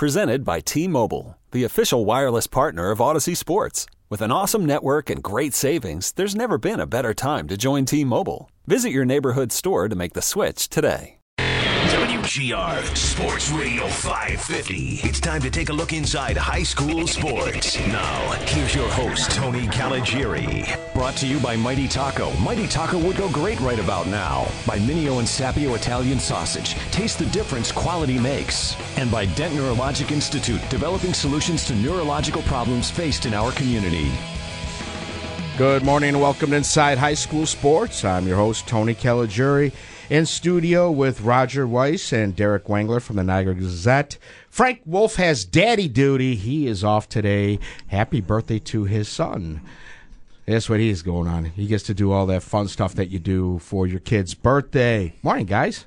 Presented 0.00 0.46
by 0.46 0.60
T 0.60 0.88
Mobile, 0.88 1.36
the 1.50 1.64
official 1.64 2.06
wireless 2.06 2.46
partner 2.46 2.90
of 2.90 3.02
Odyssey 3.02 3.34
Sports. 3.34 3.84
With 4.08 4.22
an 4.22 4.32
awesome 4.32 4.64
network 4.64 5.10
and 5.10 5.22
great 5.22 5.52
savings, 5.52 6.12
there's 6.12 6.34
never 6.34 6.56
been 6.56 6.80
a 6.80 6.86
better 6.86 7.12
time 7.12 7.46
to 7.48 7.58
join 7.58 7.84
T 7.84 8.02
Mobile. 8.02 8.50
Visit 8.66 8.92
your 8.92 9.04
neighborhood 9.04 9.52
store 9.52 9.90
to 9.90 9.94
make 9.94 10.14
the 10.14 10.22
switch 10.22 10.70
today. 10.70 11.18
WGR 11.38 12.96
Sports 12.96 13.50
Radio 13.50 13.86
550. 13.88 15.00
It's 15.02 15.20
time 15.20 15.42
to 15.42 15.50
take 15.50 15.68
a 15.68 15.74
look 15.74 15.92
inside 15.92 16.34
high 16.38 16.62
school 16.62 17.06
sports. 17.06 17.78
Now, 17.88 18.30
here's 18.46 18.74
your 18.74 18.88
host, 18.88 19.32
Tony 19.32 19.66
Caligiuri. 19.66 20.89
Brought 21.00 21.16
to 21.16 21.26
you 21.26 21.40
by 21.40 21.56
Mighty 21.56 21.88
Taco. 21.88 22.30
Mighty 22.32 22.66
Taco 22.66 22.98
would 22.98 23.16
go 23.16 23.30
great 23.30 23.58
right 23.60 23.78
about 23.78 24.06
now. 24.06 24.46
By 24.66 24.78
Mineo 24.80 25.18
and 25.18 25.26
Sapio 25.26 25.74
Italian 25.74 26.20
Sausage. 26.20 26.74
Taste 26.90 27.18
the 27.18 27.24
difference 27.24 27.72
quality 27.72 28.18
makes. 28.18 28.76
And 28.98 29.10
by 29.10 29.24
Dent 29.24 29.54
Neurologic 29.54 30.10
Institute, 30.10 30.60
developing 30.68 31.14
solutions 31.14 31.64
to 31.68 31.74
neurological 31.74 32.42
problems 32.42 32.90
faced 32.90 33.24
in 33.24 33.32
our 33.32 33.50
community. 33.52 34.12
Good 35.56 35.84
morning 35.84 36.10
and 36.10 36.20
welcome 36.20 36.50
to 36.50 36.56
Inside 36.56 36.98
High 36.98 37.14
School 37.14 37.46
Sports. 37.46 38.04
I'm 38.04 38.28
your 38.28 38.36
host, 38.36 38.68
Tony 38.68 38.94
Caligiuri 38.94 39.72
in 40.10 40.26
studio 40.26 40.90
with 40.90 41.20
Roger 41.20 41.66
Weiss 41.66 42.12
and 42.12 42.34
Derek 42.36 42.64
Wangler 42.64 43.00
from 43.00 43.16
the 43.16 43.22
Niagara 43.22 43.54
Gazette. 43.54 44.18
Frank 44.50 44.82
Wolf 44.84 45.14
has 45.14 45.44
daddy 45.44 45.88
duty. 45.88 46.34
He 46.34 46.66
is 46.66 46.82
off 46.82 47.08
today. 47.08 47.60
Happy 47.86 48.20
birthday 48.20 48.58
to 48.58 48.84
his 48.84 49.08
son. 49.08 49.62
That's 50.50 50.68
what 50.68 50.80
he's 50.80 51.02
going 51.02 51.28
on. 51.28 51.44
He 51.44 51.68
gets 51.68 51.84
to 51.84 51.94
do 51.94 52.10
all 52.10 52.26
that 52.26 52.42
fun 52.42 52.66
stuff 52.66 52.96
that 52.96 53.08
you 53.08 53.20
do 53.20 53.60
for 53.60 53.86
your 53.86 54.00
kid's 54.00 54.34
birthday. 54.34 55.14
Morning, 55.22 55.46
guys. 55.46 55.84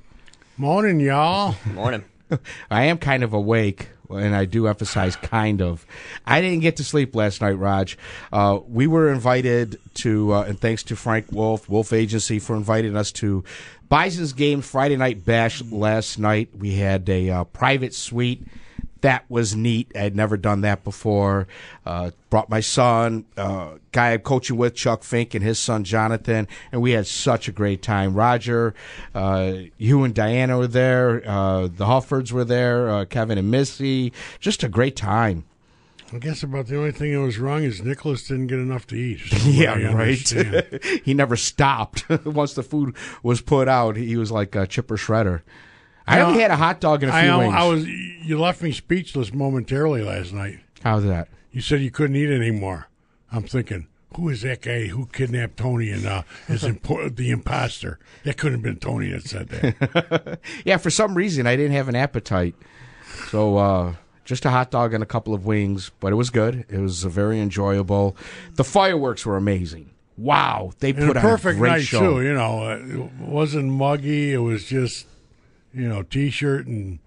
Morning, 0.56 1.02
y'all. 1.02 1.56
Morning. 1.74 2.06
I 2.72 2.86
am 2.86 2.98
kind 2.98 3.24
of 3.24 3.34
awake, 3.34 3.90
and 4.10 4.34
I 4.34 4.46
do 4.46 4.68
emphasize 4.68 5.18
kind 5.18 5.62
of. 5.62 5.86
I 6.26 6.40
didn't 6.40 6.62
get 6.62 6.78
to 6.78 6.86
sleep 6.86 7.14
last 7.14 7.42
night, 7.42 7.58
Raj. 7.58 7.98
Uh, 8.32 8.62
we 8.66 8.88
were 8.88 9.12
invited 9.12 9.82
to, 9.96 10.32
uh, 10.32 10.44
and 10.44 10.58
thanks 10.58 10.84
to 10.84 10.96
Frank 10.96 11.30
Wolf, 11.34 11.68
Wolf 11.68 11.92
Agency, 11.92 12.40
for 12.40 12.56
inviting 12.56 12.96
us 12.96 13.12
to 13.14 13.44
Bison's 13.90 14.32
game 14.32 14.62
Friday 14.62 14.96
night 14.96 15.26
bash 15.26 15.62
last 15.62 16.18
night. 16.18 16.52
We 16.58 16.76
had 16.76 17.10
a 17.10 17.30
uh, 17.30 17.44
private 17.44 17.94
suite. 17.94 18.48
That 19.04 19.26
was 19.30 19.54
neat. 19.54 19.92
I 19.96 20.00
had 20.00 20.16
never 20.16 20.38
done 20.38 20.62
that 20.62 20.86
before. 20.86 21.46
Uh, 21.86 22.12
brought 22.30 22.50
my 22.50 22.62
son, 22.62 23.26
uh, 23.36 23.74
guy 23.92 24.14
I'm 24.14 24.22
coaching 24.22 24.56
with, 24.56 24.76
Chuck 24.76 25.04
Fink, 25.04 25.34
and 25.34 25.44
his 25.44 25.60
son 25.60 25.84
Jonathan, 25.84 26.48
and 26.72 26.82
we 26.82 26.92
had 26.92 27.06
such 27.06 27.50
a 27.50 27.52
great 27.52 27.82
time. 27.82 28.14
Roger, 28.14 28.74
uh, 29.14 29.56
you 29.78 30.06
and 30.06 30.16
Diana 30.16 30.58
were 30.58 30.68
there. 30.68 31.22
Uh, 31.28 31.64
the 31.64 31.86
Huffords 31.86 32.32
were 32.32 32.46
there. 32.46 32.90
Uh, 32.90 33.04
Kevin 33.04 33.38
and 33.38 33.52
Missy. 33.52 34.14
Just 34.40 34.64
a 34.64 34.70
great 34.70 34.96
time. 34.96 35.44
I 36.14 36.20
guess 36.20 36.42
about 36.42 36.68
the 36.68 36.78
only 36.78 36.94
thing 36.94 37.12
that 37.12 37.20
was 37.20 37.40
wrong 37.40 37.64
is 37.64 37.82
Nicholas 37.82 38.26
didn't 38.26 38.48
get 38.48 38.60
enough 38.60 38.88
to 38.88 38.96
eat. 38.96 39.20
yeah, 39.46 39.94
right. 39.94 40.82
he 41.04 41.14
never 41.14 41.36
stopped. 41.36 42.08
Once 42.26 42.54
the 42.54 42.64
food 42.64 42.96
was 43.22 43.42
put 43.42 43.68
out, 43.68 43.98
he 43.98 44.16
was 44.16 44.32
like 44.32 44.56
a 44.56 44.66
chipper 44.66 44.96
shredder. 44.96 45.42
I 46.06 46.22
only 46.22 46.42
had 46.42 46.52
a 46.52 46.56
hot 46.56 46.82
dog 46.82 47.04
and 47.04 47.12
a 47.12 47.22
few 47.22 47.32
I, 47.32 47.38
wings. 47.38 47.54
I 47.56 47.64
was. 47.64 47.86
You 48.24 48.40
left 48.40 48.62
me 48.62 48.72
speechless 48.72 49.34
momentarily 49.34 50.02
last 50.02 50.34
night. 50.34 50.60
How's 50.84 51.04
that? 51.04 51.28
You 51.52 51.62
said 51.62 51.82
you 51.82 51.92
couldn't 51.92 52.16
eat 52.16 52.30
anymore. 52.30 52.88
I'm 53.32 53.44
thinking, 53.44 53.88
who 54.16 54.30
is 54.30 54.42
that 54.42 54.62
guy 54.62 54.86
who 54.88 55.08
kidnapped 55.08 55.58
Tony 55.58 55.90
and 55.90 56.06
uh, 56.06 56.24
is 56.48 56.64
impo- 56.64 57.16
the 57.16 57.32
imposter? 57.32 58.00
That 58.24 58.38
couldn't 58.38 58.60
have 58.60 58.64
been 58.64 58.78
Tony 58.78 59.10
that 59.12 59.24
said 59.24 59.50
that. 59.50 60.40
yeah, 60.66 60.78
for 60.78 60.90
some 60.90 61.16
reason 61.16 61.48
I 61.48 61.56
didn't 61.56 61.74
have 61.74 61.90
an 61.90 61.96
appetite, 61.96 62.56
so 63.30 63.58
uh, 63.58 63.96
just 64.26 64.46
a 64.46 64.50
hot 64.52 64.72
dog 64.72 64.94
and 64.94 65.04
a 65.04 65.08
couple 65.08 65.34
of 65.34 65.46
wings, 65.46 65.92
but 66.00 66.12
it 66.12 66.16
was 66.16 66.30
good. 66.30 66.66
It 66.70 66.80
was 66.80 67.06
uh, 67.06 67.10
very 67.10 67.40
enjoyable. 67.40 68.16
The 68.56 68.64
fireworks 68.64 69.26
were 69.26 69.36
amazing. 69.38 69.90
Wow, 70.16 70.74
they 70.80 70.92
And 70.92 71.08
put 71.08 71.18
a 71.18 71.22
perfect 71.22 71.56
a 71.56 71.60
great 71.60 71.70
night 71.72 71.82
show. 71.84 72.20
too. 72.20 72.22
You 72.26 72.34
know, 72.34 72.70
it 72.72 73.12
wasn't 73.20 73.72
muggy. 73.72 74.32
It 74.32 74.38
was 74.38 74.64
just, 74.66 75.08
you 75.74 75.88
know, 75.90 76.04
t-shirt 76.04 76.68
and 76.68 77.00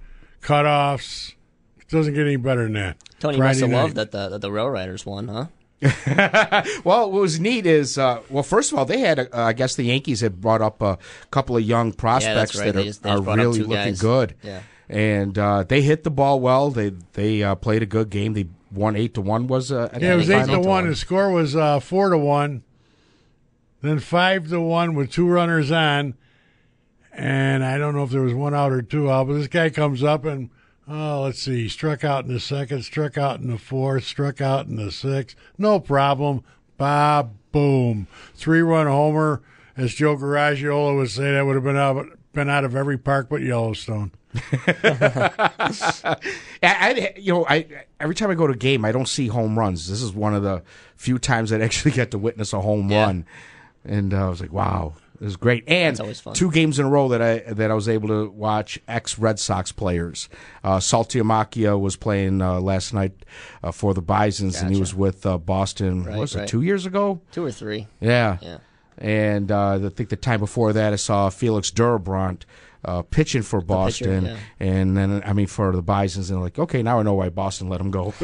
cutoffs. 0.47 1.35
It 1.81 1.89
doesn't 1.89 2.15
get 2.15 2.23
any 2.27 2.37
better 2.37 2.65
than 2.65 2.73
that. 2.75 2.97
Tony 3.21 3.37
Friday 3.39 3.49
must 3.49 3.61
have 3.61 3.71
night. 3.71 3.83
loved 3.83 3.95
that 3.97 4.11
the 4.13 4.29
that 4.31 4.41
the 4.41 4.53
Rail 4.53 4.69
Riders 4.71 5.05
won, 5.07 5.29
huh? 5.29 5.47
Well, 6.85 7.11
what 7.11 7.13
was 7.13 7.39
neat 7.39 7.67
is, 7.67 7.99
uh, 7.99 8.21
well, 8.31 8.43
first 8.43 8.73
of 8.73 8.79
all, 8.79 8.85
they 8.87 8.99
had, 9.01 9.19
uh, 9.19 9.29
I 9.33 9.53
guess 9.53 9.77
the 9.77 9.83
Yankees 9.85 10.21
had 10.21 10.41
brought 10.41 10.63
up 10.63 10.81
a 10.81 10.99
couple 11.31 11.57
of 11.57 11.63
young 11.63 11.93
prospects 11.93 12.57
right. 12.59 12.67
that 12.67 12.75
They 12.75 12.81
are, 12.81 12.85
just- 12.85 13.05
are 13.07 13.13
just 13.17 13.25
brought 13.25 13.39
up 13.39 13.45
really 13.45 13.59
looking 13.61 13.75
guys. 13.75 14.01
good. 14.01 14.35
Yeah. 14.43 14.61
And 14.89 15.37
uh, 15.39 15.65
they 15.65 15.83
hit 15.83 16.05
the 16.05 16.11
ball 16.11 16.39
well. 16.41 16.71
They 16.71 16.93
they 17.15 17.43
uh, 17.43 17.57
played 17.57 17.83
a 17.83 17.87
good 17.87 18.09
game. 18.09 18.35
They 18.35 18.47
won 18.71 18.95
eight 18.95 19.15
to 19.15 19.21
one. 19.21 19.49
Was 19.49 19.73
uh, 19.73 19.89
Yeah, 20.01 20.15
it 20.15 20.17
was 20.17 20.31
eight 20.31 20.35
the 20.35 20.41
to 20.43 20.47
final? 20.53 20.63
one. 20.65 20.89
The 20.89 20.95
score 20.97 21.31
was 21.33 21.57
uh, 21.57 21.81
four 21.81 22.11
to 22.11 22.19
one. 22.19 22.63
Then 23.83 23.99
five 23.99 24.49
to 24.51 24.61
one 24.61 24.95
with 24.95 25.11
two 25.11 25.29
runners 25.29 25.71
on, 25.73 26.15
and 27.17 27.65
I 27.65 27.79
don't 27.79 27.95
know 27.97 28.05
if 28.05 28.11
there 28.11 28.23
was 28.23 28.35
one 28.35 28.55
out 28.55 28.71
or 28.73 28.83
two 28.83 29.11
out. 29.11 29.27
But 29.27 29.35
this 29.35 29.49
guy 29.49 29.71
comes 29.71 30.05
up 30.05 30.25
and 30.25 30.51
oh, 30.89 31.23
let's 31.23 31.43
see, 31.43 31.63
he 31.63 31.69
struck 31.69 32.05
out 32.05 32.25
in 32.27 32.33
the 32.33 32.39
second, 32.41 32.83
struck 32.85 33.19
out 33.19 33.41
in 33.41 33.49
the 33.49 33.59
fourth, 33.59 34.05
struck 34.05 34.41
out 34.41 34.67
in 34.67 34.77
the 34.77 34.93
sixth. 34.93 35.37
No 35.59 35.81
problem. 35.81 36.45
Bob, 36.77 37.33
boom, 37.53 38.07
three 38.35 38.61
run 38.63 38.87
homer. 38.87 39.43
As 39.77 39.95
Joe 39.95 40.17
Garagiola 40.17 40.97
would 40.97 41.11
say, 41.11 41.33
that 41.33 41.45
would 41.45 41.55
have 41.55 41.65
been 41.65 41.77
out 41.77 42.07
been 42.33 42.49
out 42.51 42.65
of 42.65 42.77
every 42.77 42.99
park 42.99 43.29
but 43.31 43.41
Yellowstone. 43.43 44.11
I, 44.85 46.19
I, 46.63 47.15
you 47.17 47.33
know, 47.33 47.47
I 47.49 47.67
every 48.01 48.15
time 48.15 48.31
I 48.31 48.35
go 48.35 48.47
to 48.47 48.53
a 48.53 48.57
game, 48.57 48.85
I 48.85 48.93
don't 48.93 49.09
see 49.09 49.29
home 49.29 49.59
runs. 49.59 49.89
This 49.89 50.03
is 50.03 50.13
one 50.13 50.35
of 50.35 50.43
the 50.43 50.63
few 50.97 51.19
times 51.19 51.53
I 51.53 51.61
actually 51.61 51.93
get 51.93 52.11
to 52.13 52.19
witness 52.19 52.53
a 52.53 52.61
home 52.61 52.91
Yeah. 52.91 53.07
run, 53.07 53.27
and 53.85 54.13
uh, 54.15 54.27
I 54.27 54.29
was 54.29 54.41
like, 54.41 54.53
"Wow, 54.53 54.95
this 55.19 55.27
was 55.27 55.37
great!" 55.37 55.65
And 55.69 55.93
It's 55.93 56.01
always 56.01 56.21
fun. 56.21 56.35
two 56.35 56.51
games 56.51 56.79
in 56.79 56.87
a 56.87 56.89
row 56.89 57.09
that 57.09 57.23
I 57.23 57.39
that 57.53 57.71
I 57.71 57.75
was 57.75 57.89
able 57.89 58.09
to 58.09 58.31
watch 58.31 58.79
ex 58.89 59.19
Red 59.19 59.39
Sox 59.39 59.73
players. 59.73 60.29
Uh, 60.65 60.79
Saltalamacchia 60.79 61.79
was 61.79 61.97
playing 61.97 62.43
uh, 62.43 62.61
last 62.61 62.93
night 62.95 63.13
uh, 63.63 63.73
for 63.73 63.95
the 63.95 64.03
Bisons, 64.03 64.61
and 64.61 64.73
he 64.73 64.81
was 64.81 64.95
with 64.95 65.25
uh, 65.27 65.39
Boston. 65.39 66.01
what 66.05 66.09
Right, 66.11 66.19
was 66.19 66.35
it 66.37 66.49
two 66.49 66.63
years 66.63 66.87
ago? 66.87 67.21
Two 67.33 67.45
or 67.45 67.53
three. 67.53 67.87
Yeah. 68.01 68.39
Yeah. 68.41 68.59
And 68.99 69.53
uh, 69.53 69.75
I 69.85 69.89
think 69.91 70.09
the 70.09 70.17
time 70.17 70.41
before 70.41 70.73
that, 70.73 70.93
I 70.95 70.97
saw 70.97 71.29
Felix 71.29 71.71
Doubront 71.71 72.45
uh, 72.83 73.03
pitching 73.03 73.43
for 73.43 73.61
Boston, 73.61 74.25
yeah. 74.27 74.37
and 74.59 74.97
then 74.97 75.23
I 75.27 75.33
mean 75.35 75.49
for 75.49 75.71
the 75.73 75.83
Bisons, 75.83 76.31
and 76.31 76.41
like, 76.41 76.59
okay, 76.59 76.83
now 76.83 76.99
I 76.99 77.03
know 77.03 77.13
why 77.15 77.29
Boston 77.29 77.69
let 77.69 77.79
him 77.81 77.91
go. 77.91 78.11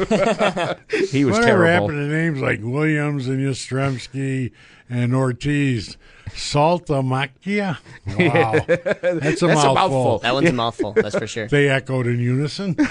he 1.11 1.25
was 1.25 1.37
Whatever 1.37 1.65
terrible. 1.65 1.89
happened 1.89 1.89
to 1.89 2.07
names 2.15 2.39
like 2.39 2.61
Williams 2.63 3.27
and 3.27 3.39
Yastrzemski 3.39 4.51
and 4.89 5.13
Ortiz? 5.13 5.97
Saltalamacchia? 6.33 7.77
Wow. 8.07 8.53
That's 8.67 9.01
a 9.03 9.19
That's 9.19 9.41
a 9.41 9.47
mouthful. 9.47 9.73
mouthful. 9.75 10.19
That 10.19 10.33
one's 10.33 10.49
a 10.49 10.53
mouthful, 10.53 10.93
that's 10.93 11.17
for 11.17 11.27
sure. 11.27 11.47
They 11.53 11.69
echoed 11.69 12.07
in 12.07 12.19
unison. 12.19 12.75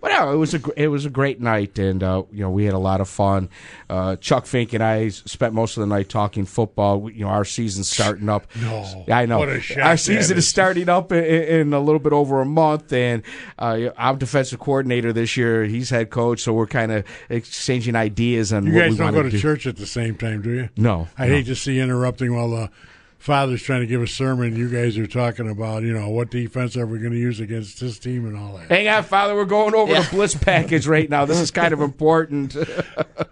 But 0.00 0.10
no, 0.10 0.32
it 0.32 0.36
was 0.36 0.54
a 0.54 0.60
it 0.76 0.88
was 0.88 1.04
a 1.06 1.10
great 1.10 1.40
night, 1.40 1.76
and 1.78 2.02
uh, 2.04 2.22
you 2.32 2.40
know 2.40 2.50
we 2.50 2.64
had 2.64 2.74
a 2.74 2.78
lot 2.78 3.00
of 3.00 3.08
fun. 3.08 3.48
Uh, 3.90 4.14
Chuck 4.16 4.46
Fink 4.46 4.72
and 4.72 4.82
I 4.82 5.08
spent 5.08 5.54
most 5.54 5.76
of 5.76 5.80
the 5.80 5.86
night 5.88 6.08
talking 6.08 6.44
football. 6.44 7.00
We, 7.00 7.14
you 7.14 7.24
know 7.24 7.30
our 7.30 7.44
season's 7.44 7.88
starting 7.88 8.28
up. 8.28 8.46
No. 8.60 9.04
I 9.10 9.26
know 9.26 9.38
What 9.40 9.48
a 9.48 9.60
shock 9.60 9.84
our 9.84 9.96
season 9.96 10.36
is 10.38 10.44
is. 10.44 10.48
starting 10.48 10.88
up 10.88 11.10
in, 11.10 11.24
in 11.24 11.72
a 11.72 11.80
little 11.80 11.98
bit 11.98 12.12
over 12.12 12.40
a 12.40 12.44
month, 12.44 12.92
and 12.92 13.22
uh, 13.58 13.88
I'm 13.96 14.18
defensive 14.18 14.60
coordinator 14.60 15.12
this 15.12 15.36
year. 15.36 15.64
He's 15.64 15.90
head 15.90 16.10
coach, 16.10 16.42
so 16.42 16.52
we're 16.52 16.66
kind 16.68 16.92
of 16.92 17.04
exchanging 17.28 17.96
ideas 17.96 18.52
on 18.52 18.66
You 18.66 18.74
what 18.74 18.80
guys 18.82 18.90
we 18.92 18.96
don't 18.98 19.04
want 19.06 19.16
go 19.16 19.22
to 19.24 19.30
to 19.30 19.36
do. 19.36 19.40
church 19.42 19.66
at 19.66 19.76
the 19.76 19.86
same 19.86 20.14
time, 20.16 20.42
do 20.42 20.50
you? 20.52 20.68
No, 20.76 21.08
I 21.18 21.26
no. 21.26 21.34
hate 21.34 21.46
to 21.46 21.56
see 21.56 21.77
interrupting 21.80 22.34
while 22.34 22.50
the 22.50 22.70
father's 23.18 23.62
trying 23.62 23.80
to 23.80 23.86
give 23.86 24.00
a 24.02 24.06
sermon. 24.06 24.56
You 24.56 24.68
guys 24.68 24.96
are 24.96 25.06
talking 25.06 25.50
about, 25.50 25.82
you 25.82 25.92
know, 25.92 26.08
what 26.08 26.30
defense 26.30 26.76
are 26.76 26.86
we 26.86 26.98
going 26.98 27.12
to 27.12 27.18
use 27.18 27.40
against 27.40 27.80
this 27.80 27.98
team 27.98 28.26
and 28.26 28.36
all 28.36 28.56
that. 28.56 28.70
Hang 28.70 28.88
on, 28.88 29.02
Father. 29.02 29.34
We're 29.34 29.44
going 29.44 29.74
over 29.74 29.92
Yeah. 29.92 30.02
the 30.02 30.10
blitz 30.10 30.34
package 30.34 30.86
right 30.86 31.10
now. 31.10 31.24
This 31.24 31.38
is 31.40 31.50
kind 31.50 31.72
of 31.74 31.80
important. 31.80 32.52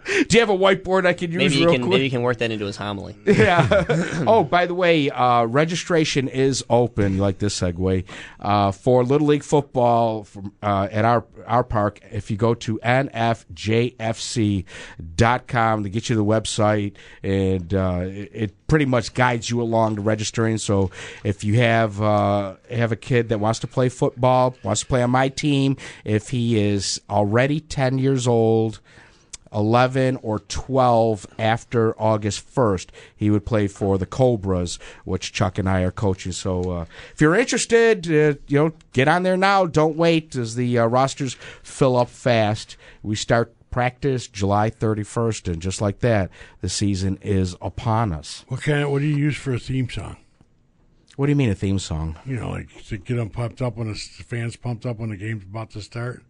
Do 0.06 0.26
you 0.30 0.40
have 0.40 0.50
a 0.50 0.56
whiteboard 0.56 1.06
I 1.06 1.12
could 1.14 1.32
use 1.32 1.38
Maybe 1.38 1.56
you 1.56 1.64
real 1.66 1.74
can 1.74 1.82
quick? 1.82 1.90
maybe 1.92 2.04
you 2.04 2.10
can 2.10 2.22
work 2.22 2.38
that 2.38 2.50
into 2.50 2.64
his 2.66 2.76
homily. 2.76 3.16
yeah. 3.26 3.84
oh, 4.26 4.44
by 4.44 4.66
the 4.66 4.74
way, 4.74 5.10
uh, 5.10 5.44
registration 5.44 6.28
is 6.28 6.64
open. 6.70 7.14
You 7.14 7.20
like 7.20 7.38
this 7.38 7.58
segue 7.60 8.04
uh, 8.40 8.70
for 8.72 9.04
Little 9.04 9.26
League 9.28 9.42
football 9.44 10.24
from, 10.24 10.52
uh, 10.62 10.88
at 10.90 11.04
our 11.04 11.24
our 11.46 11.62
park. 11.64 12.00
If 12.10 12.30
you 12.30 12.36
go 12.36 12.54
to 12.54 12.78
nfjfc.com, 14.46 15.82
to 15.84 15.88
get 15.88 16.08
you 16.08 16.16
the 16.16 16.24
website, 16.24 16.94
and 17.22 17.72
uh, 17.74 18.00
it, 18.04 18.30
it 18.32 18.65
pretty 18.66 18.84
much 18.84 19.14
guides 19.14 19.50
you 19.50 19.60
along 19.60 19.96
to 19.96 20.02
registering. 20.02 20.58
So 20.58 20.90
if 21.24 21.44
you 21.44 21.54
have 21.54 22.00
uh, 22.00 22.56
have 22.70 22.92
a 22.92 22.96
kid 22.96 23.28
that 23.28 23.38
wants 23.38 23.60
to 23.60 23.66
play 23.66 23.88
football, 23.88 24.56
wants 24.62 24.80
to 24.80 24.86
play 24.86 25.02
on 25.02 25.10
my 25.10 25.28
team, 25.28 25.76
if 26.04 26.30
he 26.30 26.58
is 26.58 27.00
already 27.08 27.60
ten 27.60 27.98
years 27.98 28.26
old 28.26 28.80
11 29.52 30.18
or 30.22 30.40
12 30.40 31.26
after 31.38 31.98
August 32.00 32.54
1st. 32.54 32.88
He 33.16 33.30
would 33.30 33.46
play 33.46 33.66
for 33.66 33.96
the 33.96 34.06
Cobras, 34.06 34.78
which 35.04 35.32
Chuck 35.32 35.58
and 35.58 35.68
I 35.68 35.80
are 35.82 35.90
coaching. 35.90 36.32
So 36.32 36.70
uh, 36.70 36.84
if 37.12 37.20
you're 37.20 37.34
interested, 37.34 38.06
uh, 38.06 38.38
you 38.48 38.58
know, 38.58 38.72
get 38.92 39.08
on 39.08 39.22
there 39.22 39.36
now. 39.36 39.66
Don't 39.66 39.96
wait 39.96 40.36
as 40.36 40.56
the 40.56 40.78
uh, 40.78 40.86
rosters 40.86 41.34
fill 41.62 41.96
up 41.96 42.08
fast. 42.08 42.76
We 43.02 43.16
start 43.16 43.54
practice 43.76 44.26
July 44.26 44.70
31st, 44.70 45.52
and 45.52 45.60
just 45.60 45.82
like 45.82 45.98
that, 45.98 46.30
the 46.62 46.68
season 46.70 47.18
is 47.20 47.54
upon 47.60 48.10
us. 48.10 48.46
What 48.48 48.62
kind 48.62 48.82
of 48.82 48.90
what 48.90 49.00
do 49.00 49.04
you 49.04 49.14
use 49.14 49.36
for 49.36 49.52
a 49.52 49.58
theme 49.58 49.90
song? 49.90 50.16
What 51.16 51.26
do 51.26 51.32
you 51.32 51.36
mean 51.36 51.50
a 51.50 51.54
theme 51.54 51.78
song? 51.78 52.16
You 52.24 52.36
know, 52.36 52.48
like 52.48 52.70
to 52.86 52.96
get 52.96 53.16
them 53.16 53.28
pumped 53.28 53.60
up 53.60 53.76
when 53.76 53.88
the 53.88 53.94
fans 53.94 54.56
pumped 54.56 54.86
up 54.86 54.96
when 54.96 55.10
the 55.10 55.16
game's 55.18 55.42
about 55.42 55.72
to 55.72 55.82
start. 55.82 56.22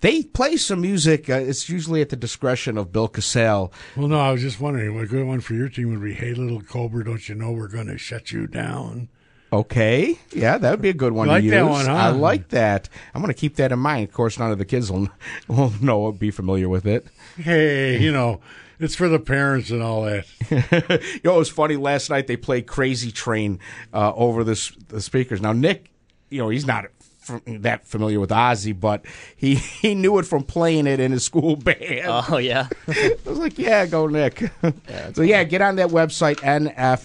They 0.00 0.24
play 0.24 0.56
some 0.56 0.80
music. 0.80 1.30
Uh, 1.30 1.34
it's 1.34 1.68
usually 1.68 2.02
at 2.02 2.08
the 2.08 2.16
discretion 2.16 2.76
of 2.76 2.90
Bill 2.90 3.06
Cassell. 3.06 3.72
Well, 3.96 4.08
no, 4.08 4.18
I 4.18 4.32
was 4.32 4.40
just 4.40 4.60
wondering. 4.60 4.98
A 4.98 5.06
good 5.06 5.24
one 5.24 5.38
for 5.38 5.54
your 5.54 5.68
team 5.68 5.90
would 5.90 6.02
be 6.02 6.14
"Hey, 6.14 6.34
little 6.34 6.62
Cobra, 6.62 7.04
don't 7.04 7.28
you 7.28 7.36
know 7.36 7.52
we're 7.52 7.68
going 7.68 7.86
to 7.86 7.96
shut 7.96 8.32
you 8.32 8.48
down?" 8.48 9.08
Okay, 9.52 10.18
yeah, 10.32 10.56
that 10.56 10.70
would 10.70 10.80
be 10.80 10.88
a 10.88 10.94
good 10.94 11.12
one 11.12 11.26
You 11.26 11.32
like 11.34 11.44
to 11.44 11.50
that 11.50 11.58
use. 11.58 11.68
one, 11.68 11.84
huh? 11.86 11.92
I 11.92 12.08
like 12.08 12.48
that. 12.48 12.88
I'm 13.14 13.20
going 13.20 13.32
to 13.34 13.38
keep 13.38 13.56
that 13.56 13.70
in 13.70 13.78
mind. 13.78 14.08
Of 14.08 14.14
course, 14.14 14.38
none 14.38 14.50
of 14.50 14.56
the 14.56 14.64
kids 14.64 14.90
will, 14.90 15.08
will 15.48 15.72
know, 15.82 16.10
be 16.10 16.30
familiar 16.30 16.68
with 16.70 16.86
it. 16.86 17.06
Hey, 17.36 17.98
you 18.00 18.10
know, 18.12 18.40
it's 18.80 18.94
for 18.94 19.08
the 19.08 19.18
parents 19.18 19.70
and 19.70 19.82
all 19.82 20.04
that. 20.04 20.24
you 20.50 21.20
know, 21.24 21.34
it 21.34 21.38
was 21.38 21.50
funny 21.50 21.76
last 21.76 22.08
night. 22.08 22.26
They 22.28 22.36
played 22.36 22.66
"Crazy 22.66 23.12
Train" 23.12 23.60
uh, 23.92 24.12
over 24.14 24.42
this, 24.42 24.70
the 24.88 25.02
speakers. 25.02 25.42
Now, 25.42 25.52
Nick, 25.52 25.90
you 26.30 26.38
know, 26.38 26.48
he's 26.48 26.66
not 26.66 26.86
that 27.46 27.86
familiar 27.86 28.18
with 28.20 28.30
Ozzy, 28.30 28.78
but 28.78 29.04
he 29.36 29.54
he 29.82 29.94
knew 29.94 30.18
it 30.18 30.26
from 30.26 30.42
playing 30.44 30.86
it 30.86 31.00
in 31.00 31.12
his 31.12 31.24
school 31.24 31.56
band. 31.56 32.06
Oh 32.06 32.38
yeah. 32.38 32.68
I 32.88 33.16
was 33.24 33.38
like, 33.38 33.58
yeah, 33.58 33.86
go 33.86 34.06
Nick. 34.06 34.50
so 35.14 35.22
yeah, 35.22 35.44
get 35.44 35.62
on 35.62 35.76
that 35.76 35.88
website 35.88 36.36
nfjfc.com 36.36 36.96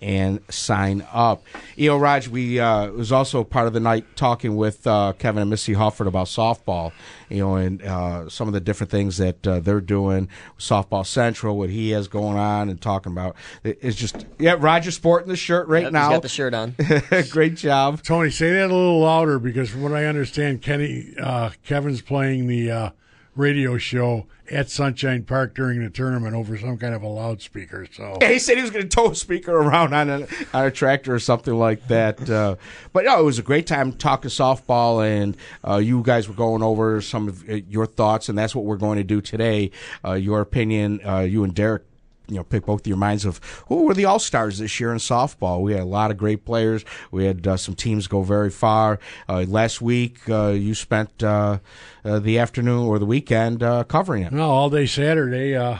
and 0.00 0.40
sign 0.50 1.06
up. 1.12 1.42
Know, 1.76 1.96
Raj, 1.98 2.28
we 2.28 2.58
uh, 2.60 2.90
was 2.90 3.12
also 3.12 3.44
part 3.44 3.66
of 3.66 3.72
the 3.72 3.80
night 3.80 4.04
talking 4.16 4.56
with 4.56 4.86
uh, 4.86 5.12
Kevin 5.18 5.42
and 5.42 5.50
Missy 5.50 5.74
Hufford 5.74 6.06
about 6.06 6.26
softball. 6.26 6.92
You 7.28 7.38
know, 7.38 7.56
and 7.56 7.82
uh, 7.82 8.28
some 8.28 8.48
of 8.48 8.54
the 8.54 8.60
different 8.60 8.90
things 8.90 9.16
that 9.18 9.46
uh, 9.46 9.60
they're 9.60 9.80
doing. 9.80 10.28
Softball 10.58 11.06
Central, 11.06 11.56
what 11.58 11.70
he 11.70 11.90
has 11.90 12.08
going 12.08 12.36
on, 12.36 12.68
and 12.68 12.80
talking 12.80 13.12
about. 13.12 13.36
It's 13.62 13.96
just 13.96 14.26
yeah, 14.38 14.56
Roger's 14.58 14.96
sporting 14.96 15.28
the 15.28 15.36
shirt 15.36 15.68
right 15.68 15.84
Yep, 15.84 15.92
now. 15.92 16.08
He's 16.08 16.16
got 16.16 16.22
the 16.22 16.28
shirt 16.28 16.54
on. 16.54 16.74
Great 17.30 17.56
job. 17.56 18.02
Tony, 18.02 18.30
say 18.30 18.50
that 18.52 18.70
a 18.70 18.74
little 18.74 19.00
louder 19.00 19.38
because 19.38 19.70
from 19.70 19.82
what 19.82 19.92
I 19.92 20.06
understand, 20.06 20.62
Kenny 20.62 21.14
uh, 21.20 21.50
Kevin's 21.64 22.02
playing 22.02 22.46
the 22.46 22.70
uh, 22.70 22.90
radio 23.36 23.78
show 23.78 24.26
at 24.50 24.68
Sunshine 24.68 25.22
Park 25.24 25.54
during 25.54 25.82
the 25.82 25.90
tournament 25.90 26.34
over 26.34 26.56
some 26.58 26.76
kind 26.76 26.94
of 26.94 27.02
a 27.02 27.08
loudspeaker. 27.08 27.86
So 27.92 28.18
Yeah, 28.20 28.32
he 28.32 28.38
said 28.38 28.56
he 28.56 28.62
was 28.62 28.70
going 28.70 28.88
to 28.88 28.94
tow 28.94 29.10
a 29.10 29.14
speaker 29.14 29.52
around 29.52 29.94
on 29.94 30.10
a 30.10 30.26
on 30.52 30.66
a 30.66 30.70
tractor 30.70 31.14
or 31.14 31.18
something 31.18 31.54
like 31.54 31.86
that. 31.88 32.28
Uh, 32.28 32.56
but 32.92 33.04
no, 33.04 33.18
it 33.18 33.24
was 33.24 33.38
a 33.38 33.42
great 33.42 33.66
time 33.66 33.92
talking 33.92 34.30
softball, 34.30 35.06
and 35.06 35.36
uh, 35.66 35.76
you 35.76 36.02
guys 36.02 36.28
were 36.28 36.34
going 36.34 36.62
over 36.62 37.00
some 37.00 37.28
of 37.28 37.48
uh, 37.48 37.54
your 37.68 37.86
thoughts, 37.86 38.28
and 38.28 38.36
that's 38.36 38.54
what 38.54 38.64
we're 38.64 38.76
going 38.76 38.98
to 38.98 39.04
do 39.04 39.20
today. 39.20 39.70
Uh, 40.04 40.12
your 40.12 40.40
opinion, 40.40 41.00
uh, 41.06 41.20
you 41.20 41.44
and 41.44 41.54
Derek. 41.54 41.82
You 42.26 42.36
know, 42.36 42.44
pick 42.44 42.64
both 42.64 42.86
your 42.86 42.96
minds 42.96 43.24
of 43.26 43.38
who 43.68 43.84
were 43.84 43.92
the 43.94 44.06
all 44.06 44.18
stars 44.18 44.58
this 44.58 44.80
year 44.80 44.92
in 44.92 44.98
softball. 44.98 45.60
We 45.60 45.72
had 45.72 45.82
a 45.82 45.84
lot 45.86 46.10
of 46.10 46.16
great 46.16 46.44
players. 46.46 46.84
We 47.10 47.26
had 47.26 47.46
uh, 47.46 47.56
some 47.58 47.74
teams 47.74 48.06
go 48.06 48.22
very 48.22 48.48
far. 48.50 48.98
Uh, 49.28 49.44
last 49.46 49.82
week, 49.82 50.18
uh, 50.30 50.48
you 50.48 50.74
spent 50.74 51.22
uh, 51.22 51.58
uh, 52.04 52.18
the 52.20 52.38
afternoon 52.38 52.86
or 52.86 52.98
the 52.98 53.04
weekend 53.06 53.62
uh, 53.62 53.84
covering 53.84 54.22
it. 54.22 54.32
no, 54.32 54.48
all 54.50 54.70
day 54.70 54.86
Saturday. 54.86 55.54
Uh, 55.54 55.78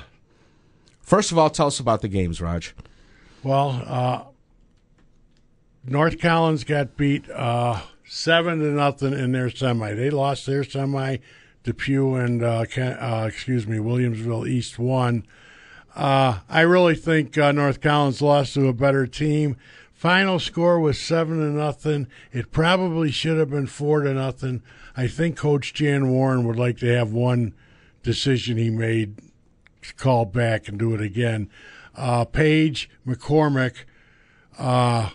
First 1.00 1.32
of 1.32 1.38
all, 1.38 1.50
tell 1.50 1.66
us 1.66 1.78
about 1.80 2.00
the 2.00 2.08
games, 2.08 2.40
Raj. 2.40 2.74
well, 3.42 3.82
uh, 3.86 4.22
North 5.86 6.18
Collins 6.18 6.64
got 6.64 6.96
beat 6.96 7.28
uh, 7.30 7.80
seven 8.06 8.58
to 8.60 8.66
nothing 8.66 9.12
in 9.12 9.32
their 9.32 9.50
semi. 9.50 9.92
They 9.94 10.10
lost 10.10 10.46
their 10.46 10.64
semi. 10.64 11.18
Depew 11.62 12.14
and 12.16 12.42
uh, 12.42 12.64
Ken, 12.66 12.92
uh, 12.92 13.24
excuse 13.26 13.66
me, 13.66 13.78
Williamsville 13.78 14.46
East 14.46 14.78
won. 14.78 15.26
Uh, 15.94 16.40
I 16.48 16.62
really 16.62 16.96
think 16.96 17.38
uh, 17.38 17.52
North 17.52 17.80
Collins 17.80 18.20
lost 18.20 18.54
to 18.54 18.68
a 18.68 18.72
better 18.72 19.06
team. 19.06 19.56
Final 19.92 20.38
score 20.38 20.80
was 20.80 20.98
seven 20.98 21.38
to 21.38 21.46
nothing. 21.46 22.08
It 22.32 22.50
probably 22.50 23.10
should 23.10 23.38
have 23.38 23.50
been 23.50 23.66
four 23.66 24.02
to 24.02 24.12
nothing. 24.12 24.62
I 24.96 25.06
think 25.06 25.36
Coach 25.36 25.72
Jan 25.72 26.10
Warren 26.10 26.46
would 26.46 26.58
like 26.58 26.78
to 26.78 26.86
have 26.86 27.12
one 27.12 27.54
decision 28.02 28.58
he 28.58 28.70
made 28.70 29.20
call 29.96 30.24
back 30.24 30.68
and 30.68 30.78
do 30.78 30.94
it 30.94 31.00
again. 31.00 31.50
Uh, 31.94 32.24
Paige 32.24 32.90
McCormick, 33.06 33.84
uh, 34.58 35.10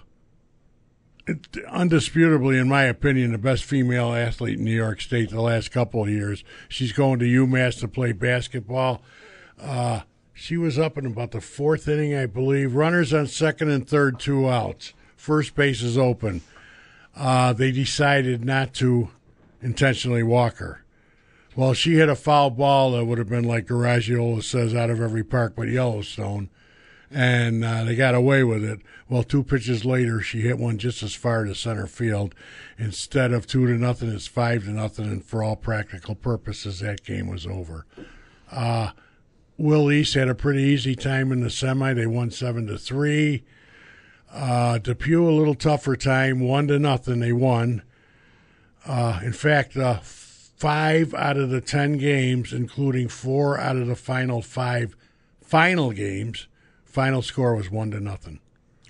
undisputably, 1.28 2.60
in 2.60 2.70
my 2.70 2.84
opinion, 2.84 3.32
the 3.32 3.38
best 3.38 3.64
female 3.64 4.14
athlete 4.14 4.58
in 4.58 4.66
New 4.66 4.76
York 4.76 5.02
State 5.02 5.30
the 5.30 5.42
last 5.42 5.72
couple 5.72 6.04
of 6.04 6.10
years. 6.10 6.44
She's 6.68 6.94
going 6.94 7.20
to 7.20 7.26
UMass 7.26 7.80
to 7.82 7.88
play 7.88 8.12
basketball. 8.12 9.02
Uh, 9.60 10.02
she 10.40 10.56
was 10.56 10.80
up 10.80 10.98
in 10.98 11.06
about 11.06 11.32
the 11.32 11.42
fourth 11.42 11.86
inning, 11.90 12.16
I 12.16 12.26
believe. 12.26 12.74
Runners 12.74 13.14
on 13.14 13.28
second 13.28 13.70
and 13.70 13.86
third, 13.86 14.22
two 14.22 14.48
outs. 14.48 14.94
First 15.18 15.54
base 15.54 15.82
is 15.82 15.98
open. 15.98 16.42
Uh, 17.14 17.52
they 17.52 17.74
decided 17.74 18.46
not 18.46 18.74
to 18.76 19.10
intentionally 19.62 20.24
walk 20.24 20.58
her. 20.58 20.86
Well, 21.58 21.74
she 21.74 21.96
hit 21.96 22.08
a 22.08 22.16
foul 22.16 22.52
ball 22.52 22.92
that 22.92 23.04
would 23.04 23.18
have 23.18 23.28
been 23.28 23.44
like 23.44 23.68
Garagiola 23.68 24.42
says 24.42 24.74
out 24.74 24.90
of 24.90 25.02
every 25.02 25.26
park 25.26 25.56
but 25.58 25.68
Yellowstone, 25.68 26.50
and 27.12 27.66
uh, 27.66 27.84
they 27.84 27.96
got 27.96 28.16
away 28.16 28.46
with 28.46 28.64
it. 28.64 28.80
Well, 29.10 29.24
two 29.24 29.44
pitches 29.44 29.84
later, 29.84 30.22
she 30.22 30.40
hit 30.42 30.58
one 30.58 30.78
just 30.78 31.04
as 31.04 31.14
far 31.14 31.44
to 31.44 31.54
center 31.54 31.86
field. 31.86 32.34
Instead 32.78 33.34
of 33.34 33.46
two 33.46 33.68
to 33.68 33.74
nothing, 33.74 34.10
it's 34.10 34.28
five 34.28 34.64
to 34.64 34.70
nothing, 34.70 35.06
and 35.06 35.26
for 35.26 35.44
all 35.44 35.58
practical 35.58 36.16
purposes, 36.16 36.80
that 36.80 37.04
game 37.04 37.28
was 37.28 37.46
over. 37.46 37.86
Uh, 38.50 38.92
Will 39.60 39.92
East 39.92 40.14
had 40.14 40.30
a 40.30 40.36
pretty 40.36 40.64
easy 40.64 40.96
time 40.96 41.32
in 41.32 41.42
the 41.42 41.50
semi. 41.50 41.94
They 41.94 42.08
won 42.08 42.32
seven 42.32 42.66
to 42.68 42.78
three. 42.78 43.44
Uh, 44.32 44.78
Depew 44.78 45.28
a 45.28 45.32
little 45.32 45.56
tougher 45.56 45.96
time, 45.96 46.40
one 46.40 46.68
to 46.68 46.80
nothing. 46.80 47.20
They 47.20 47.34
won. 47.34 47.82
Uh, 48.86 49.20
in 49.22 49.34
fact, 49.34 49.76
uh, 49.76 50.00
five 50.02 51.14
out 51.14 51.38
of 51.38 51.50
the 51.50 51.62
ten 51.62 51.98
games, 51.98 52.54
including 52.54 53.10
four 53.10 53.60
out 53.60 53.76
of 53.76 53.88
the 53.88 53.96
final 53.96 54.42
five 54.42 54.96
final 55.42 55.92
games, 55.92 56.48
final 56.86 57.22
score 57.22 57.56
was 57.56 57.70
one 57.70 57.92
to 57.92 58.00
nothing. 58.00 58.40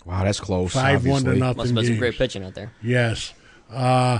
Wow, 0.05 0.23
that's 0.23 0.39
close. 0.39 0.73
Five 0.73 1.05
one 1.05 1.23
to 1.23 1.29
obviously. 1.31 1.39
nothing. 1.39 1.57
Must 1.57 1.67
have 1.67 1.75
been 1.75 1.83
some 1.85 1.93
games. 1.93 1.99
great 1.99 2.17
pitching 2.17 2.43
out 2.43 2.53
there. 2.53 2.71
Yes. 2.83 3.33
Uh, 3.71 4.19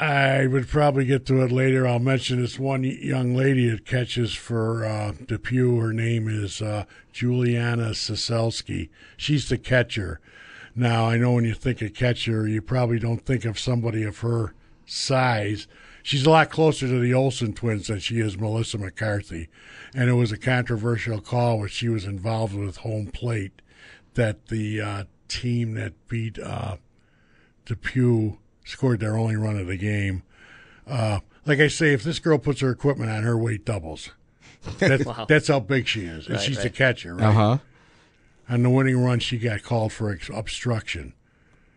I 0.00 0.48
would 0.48 0.66
probably 0.66 1.04
get 1.04 1.24
to 1.26 1.42
it 1.42 1.52
later. 1.52 1.86
I'll 1.86 2.00
mention 2.00 2.40
this 2.40 2.58
one 2.58 2.82
young 2.82 3.34
lady 3.34 3.70
that 3.70 3.86
catches 3.86 4.34
for 4.34 4.84
uh, 4.84 5.12
Depew. 5.24 5.78
Her 5.78 5.92
name 5.92 6.26
is 6.28 6.60
uh, 6.60 6.84
Juliana 7.12 7.90
Siselsky. 7.90 8.88
She's 9.16 9.48
the 9.48 9.58
catcher. 9.58 10.20
Now, 10.74 11.06
I 11.06 11.16
know 11.16 11.32
when 11.32 11.44
you 11.44 11.54
think 11.54 11.80
of 11.80 11.94
catcher, 11.94 12.48
you 12.48 12.60
probably 12.60 12.98
don't 12.98 13.24
think 13.24 13.44
of 13.44 13.58
somebody 13.58 14.02
of 14.02 14.18
her 14.18 14.54
size. 14.84 15.68
She's 16.02 16.26
a 16.26 16.30
lot 16.30 16.50
closer 16.50 16.88
to 16.88 16.98
the 16.98 17.14
Olsen 17.14 17.52
twins 17.52 17.86
than 17.86 18.00
she 18.00 18.18
is 18.18 18.36
Melissa 18.36 18.78
McCarthy. 18.78 19.48
And 19.94 20.10
it 20.10 20.14
was 20.14 20.32
a 20.32 20.36
controversial 20.36 21.20
call 21.20 21.60
where 21.60 21.68
she 21.68 21.88
was 21.88 22.04
involved 22.04 22.54
with 22.54 22.78
home 22.78 23.06
plate 23.06 23.62
that 24.14 24.48
the 24.48 24.80
uh, 24.80 25.04
team 25.28 25.74
that 25.74 25.92
beat 26.08 26.38
uh, 26.40 26.78
Depew 27.64 28.38
scored 28.64 29.00
their 29.00 29.16
only 29.16 29.36
run 29.36 29.58
of 29.58 29.66
the 29.66 29.76
game. 29.76 30.22
Uh, 30.86 31.20
like 31.46 31.60
I 31.60 31.68
say, 31.68 31.92
if 31.92 32.02
this 32.02 32.18
girl 32.18 32.38
puts 32.38 32.60
her 32.60 32.70
equipment 32.70 33.10
on, 33.10 33.22
her 33.22 33.36
weight 33.38 33.64
doubles. 33.64 34.10
That, 34.78 35.04
Wow. 35.04 35.26
That's 35.28 35.48
how 35.48 35.60
big 35.60 35.86
she 35.86 36.04
is. 36.06 36.26
And 36.26 36.36
Right, 36.36 36.42
she's 36.44 36.56
the 36.56 36.64
right. 36.64 36.74
catcher, 36.74 37.14
right? 37.14 37.26
Uh 37.26 37.32
huh. 37.32 37.58
On 38.48 38.62
the 38.62 38.70
winning 38.70 38.98
run, 39.02 39.18
she 39.20 39.36
got 39.38 39.62
called 39.62 39.92
for 39.92 40.10
ex- 40.10 40.30
obstruction. 40.32 41.12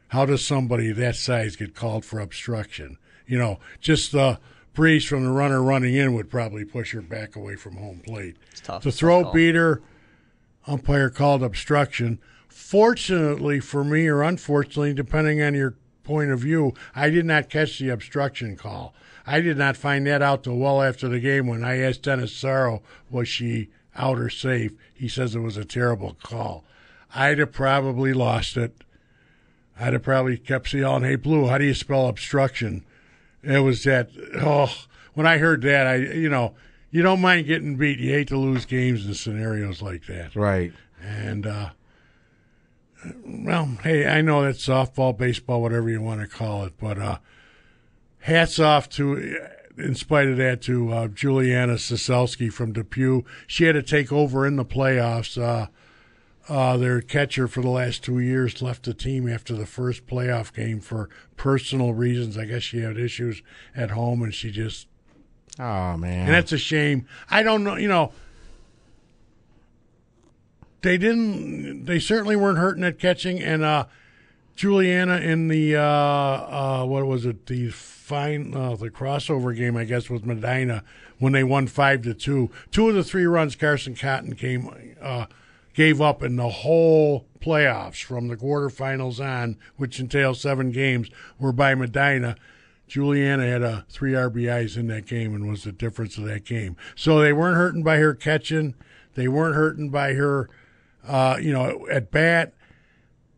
How 0.09 0.25
does 0.25 0.45
somebody 0.45 0.93
that 0.93 1.17
size 1.17 1.57
get 1.57 1.75
called 1.75 2.05
for 2.05 2.19
obstruction? 2.21 2.97
You 3.25 3.37
know, 3.37 3.59
just 3.81 4.13
the 4.13 4.39
breeze 4.73 5.03
from 5.03 5.25
the 5.25 5.31
runner 5.31 5.61
running 5.61 5.95
in 5.95 6.13
would 6.13 6.29
probably 6.29 6.63
push 6.63 6.93
her 6.93 7.01
back 7.01 7.35
away 7.35 7.55
from 7.57 7.75
home 7.75 7.99
plate. 8.05 8.37
It's 8.51 8.61
tough. 8.61 8.83
The 8.83 8.91
throw 8.93 9.23
call. 9.23 9.33
beater, 9.33 9.81
umpire 10.65 11.09
called 11.09 11.43
obstruction. 11.43 12.19
Fortunately 12.47 13.59
for 13.59 13.83
me, 13.83 14.07
or 14.07 14.21
unfortunately, 14.23 14.93
depending 14.93 15.41
on 15.41 15.53
your 15.55 15.73
point 16.07 16.31
of 16.31 16.39
view, 16.39 16.73
I 16.95 17.09
did 17.09 17.25
not 17.25 17.49
catch 17.49 17.77
the 17.77 17.89
obstruction 17.89 18.55
call. 18.55 18.95
I 19.25 19.41
did 19.41 19.57
not 19.57 19.75
find 19.75 20.07
that 20.07 20.21
out 20.21 20.45
till 20.45 20.55
well 20.55 20.81
after 20.81 21.09
the 21.09 21.19
game 21.19 21.47
when 21.47 21.65
I 21.65 21.79
asked 21.79 22.03
Dennis 22.03 22.31
Sorrow, 22.31 22.81
was 23.11 23.27
she 23.27 23.67
out 23.93 24.17
or 24.17 24.29
safe? 24.29 24.71
He 24.93 25.09
says 25.09 25.35
it 25.35 25.39
was 25.39 25.57
a 25.57 25.65
terrible 25.65 26.15
call. 26.23 26.63
I'd 27.13 27.39
have 27.39 27.51
probably 27.51 28.13
lost 28.13 28.55
it. 28.55 28.73
I'd 29.77 29.93
have 29.93 30.03
probably 30.03 30.37
kept 30.37 30.73
yelling, 30.73 31.03
"Hey, 31.03 31.17
Blue, 31.17 31.47
how 31.47 31.57
do 31.57 31.65
you 31.65 31.73
spell 31.73 32.07
obstruction?" 32.07 32.83
It 33.43 33.59
was 33.59 33.83
that. 33.83 34.09
Oh, 34.35 34.73
when 35.13 35.27
I 35.27 35.37
heard 35.37 35.61
that, 35.63 35.85
I 35.85 35.95
you 35.95 36.29
know 36.29 36.55
you 36.89 37.03
don't 37.03 37.21
mind 37.21 37.47
getting 37.47 37.75
beat. 37.75 37.99
You 37.99 38.13
hate 38.13 38.29
to 38.29 38.37
lose 38.37 38.65
games 38.65 39.05
in 39.05 39.13
scenarios 39.13 39.81
like 39.81 40.05
that. 40.07 40.35
Right. 40.35 40.73
And 41.01 41.45
uh, 41.45 41.69
well, 43.25 43.77
hey, 43.83 44.07
I 44.07 44.21
know 44.21 44.43
that's 44.43 44.65
softball, 44.65 45.15
baseball, 45.17 45.61
whatever 45.61 45.89
you 45.89 46.01
want 46.01 46.21
to 46.21 46.27
call 46.27 46.65
it, 46.65 46.73
but 46.79 46.97
uh, 46.97 47.17
hats 48.19 48.59
off 48.59 48.89
to, 48.91 49.37
in 49.77 49.95
spite 49.95 50.27
of 50.27 50.37
that, 50.37 50.61
to 50.63 50.91
uh, 50.91 51.07
Juliana 51.07 51.73
Soselski 51.73 52.51
from 52.51 52.73
Depew. 52.73 53.23
She 53.45 53.65
had 53.65 53.73
to 53.73 53.83
take 53.83 54.11
over 54.11 54.45
in 54.45 54.55
the 54.55 54.65
playoffs. 54.65 55.41
Uh, 55.41 55.67
uh, 56.49 56.77
their 56.77 57.01
catcher 57.01 57.47
for 57.47 57.61
the 57.61 57.69
last 57.69 58.03
two 58.03 58.19
years 58.19 58.61
left 58.61 58.83
the 58.83 58.93
team 58.93 59.27
after 59.27 59.53
the 59.53 59.65
first 59.65 60.07
playoff 60.07 60.53
game 60.53 60.79
for 60.79 61.09
personal 61.35 61.93
reasons. 61.93 62.37
I 62.37 62.45
guess 62.45 62.63
she 62.63 62.79
had 62.79 62.97
issues 62.97 63.41
at 63.75 63.91
home, 63.91 64.21
and 64.23 64.33
she 64.33 64.49
just 64.49 64.87
Oh 65.59 65.97
man. 65.97 66.21
and 66.25 66.29
that's 66.29 66.51
a 66.53 66.57
shame. 66.57 67.05
I 67.29 67.43
don't 67.43 67.63
know, 67.63 67.75
you 67.75 67.87
know. 67.89 68.11
They 70.81 70.97
didn't. 70.97 71.85
They 71.85 71.99
certainly 71.99 72.35
weren't 72.35 72.57
hurting 72.57 72.83
at 72.83 72.99
catching, 72.99 73.39
and 73.39 73.63
uh, 73.63 73.85
Juliana 74.55 75.17
in 75.17 75.47
the 75.47 75.75
uh, 75.75 75.81
uh, 75.81 76.85
what 76.85 77.05
was 77.05 77.25
it? 77.25 77.45
The 77.47 77.69
fine 77.69 78.53
uh, 78.53 78.75
the 78.75 78.89
crossover 78.89 79.55
game, 79.55 79.75
I 79.75 79.85
guess, 79.85 80.09
with 80.09 80.25
Medina 80.25 80.83
when 81.19 81.33
they 81.33 81.43
won 81.43 81.67
five 81.67 82.03
to 82.03 82.13
two. 82.13 82.51
Two 82.71 82.89
of 82.89 82.95
the 82.95 83.03
three 83.03 83.25
runs 83.25 83.55
Carson 83.55 83.95
Cotton 83.95 84.35
came 84.35 84.95
uh, 85.01 85.25
gave 85.73 86.01
up 86.01 86.23
in 86.23 86.35
the 86.35 86.49
whole 86.49 87.27
playoffs 87.39 88.03
from 88.03 88.27
the 88.27 88.35
quarterfinals 88.35 89.23
on, 89.23 89.57
which 89.75 89.99
entails 89.99 90.41
seven 90.41 90.71
games, 90.71 91.09
were 91.39 91.51
by 91.51 91.75
Medina. 91.75 92.35
Juliana 92.87 93.45
had 93.45 93.61
uh, 93.61 93.81
three 93.89 94.13
RBIs 94.13 94.77
in 94.77 94.87
that 94.87 95.05
game 95.05 95.35
and 95.35 95.47
was 95.47 95.63
the 95.63 95.71
difference 95.71 96.17
of 96.17 96.23
that 96.23 96.45
game. 96.45 96.77
So 96.95 97.19
they 97.19 97.33
weren't 97.33 97.57
hurting 97.57 97.83
by 97.83 97.97
her 97.97 98.15
catching. 98.15 98.73
They 99.13 99.27
weren't 99.27 99.55
hurting 99.55 99.89
by 99.89 100.13
her, 100.13 100.49
uh, 101.07 101.37
you 101.41 101.53
know, 101.53 101.87
at 101.89 102.11
bat. 102.11 102.53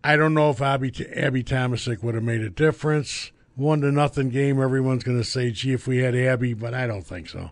I 0.03 0.15
don't 0.15 0.33
know 0.33 0.49
if 0.49 0.61
Abby, 0.61 0.93
Abby 1.13 1.43
Tomasic 1.43 2.01
would 2.03 2.15
have 2.15 2.23
made 2.23 2.41
a 2.41 2.49
difference. 2.49 3.31
One 3.55 3.81
to 3.81 3.91
nothing 3.91 4.29
game. 4.29 4.61
Everyone's 4.61 5.03
going 5.03 5.17
to 5.17 5.23
say, 5.23 5.51
"Gee, 5.51 5.73
if 5.73 5.87
we 5.87 5.97
had 5.97 6.15
Abby," 6.15 6.53
but 6.53 6.73
I 6.73 6.87
don't 6.87 7.05
think 7.05 7.27
so. 7.27 7.51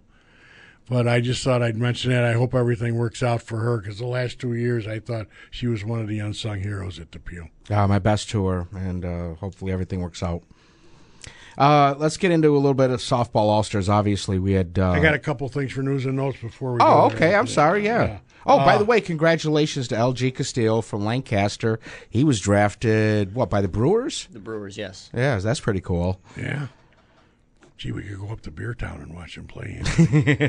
But 0.89 1.05
I 1.05 1.19
just 1.19 1.43
thought 1.43 1.61
I'd 1.61 1.75
mention 1.75 2.11
that. 2.11 2.23
I 2.23 2.33
hope 2.33 2.55
everything 2.55 2.95
works 2.95 3.21
out 3.21 3.41
for 3.41 3.57
her 3.57 3.77
because 3.77 3.97
the 3.99 4.07
last 4.07 4.39
two 4.39 4.53
years 4.53 4.87
I 4.87 4.99
thought 4.99 5.27
she 5.51 5.67
was 5.67 5.83
one 5.83 5.99
of 5.99 6.07
the 6.07 6.19
unsung 6.19 6.61
heroes 6.61 6.97
at 6.97 7.11
Depew. 7.11 7.47
Uh, 7.69 7.87
my 7.87 7.99
best 7.99 8.29
to 8.29 8.45
her, 8.47 8.67
and 8.73 9.03
uh, 9.03 9.33
hopefully 9.35 9.73
everything 9.73 9.99
works 9.99 10.23
out. 10.23 10.43
Uh, 11.57 11.95
let's 11.97 12.17
get 12.17 12.31
into 12.31 12.49
a 12.55 12.59
little 12.59 12.73
bit 12.73 12.91
of 12.91 12.99
softball 12.99 13.47
all 13.49 13.63
stars. 13.63 13.89
Obviously, 13.89 14.37
we 14.39 14.53
had. 14.53 14.77
Uh, 14.77 14.91
I 14.91 14.99
got 14.99 15.13
a 15.13 15.19
couple 15.19 15.47
things 15.49 15.71
for 15.71 15.81
news 15.81 16.05
and 16.05 16.15
notes 16.15 16.37
before 16.39 16.73
we. 16.73 16.79
Oh, 16.81 17.09
go 17.09 17.15
okay. 17.15 17.29
there. 17.29 17.39
I'm 17.39 17.47
sorry. 17.47 17.83
Yeah. 17.85 18.03
Yeah. 18.05 18.17
Oh, 18.45 18.59
by 18.59 18.75
Uh, 18.75 18.77
the 18.77 18.85
way, 18.85 19.01
congratulations 19.01 19.89
to 19.89 19.95
LG 19.95 20.35
Castillo 20.35 20.79
from 20.81 21.03
Lancaster. 21.03 21.79
He 22.09 22.23
was 22.23 22.39
drafted 22.39 23.35
what 23.35 23.49
by 23.49 23.59
the 23.61 23.67
Brewers? 23.67 24.27
The 24.31 24.39
Brewers, 24.39 24.77
yes. 24.77 25.09
Yeah, 25.13 25.37
that's 25.39 25.59
pretty 25.59 25.81
cool. 25.81 26.21
Yeah. 26.37 26.67
Gee, 27.77 27.91
we 27.91 28.03
could 28.03 28.19
go 28.19 28.29
up 28.29 28.41
to 28.41 28.51
Beer 28.51 28.73
Town 28.73 29.01
and 29.01 29.13
watch 29.13 29.37
him 29.37 29.47
play. 29.47 29.81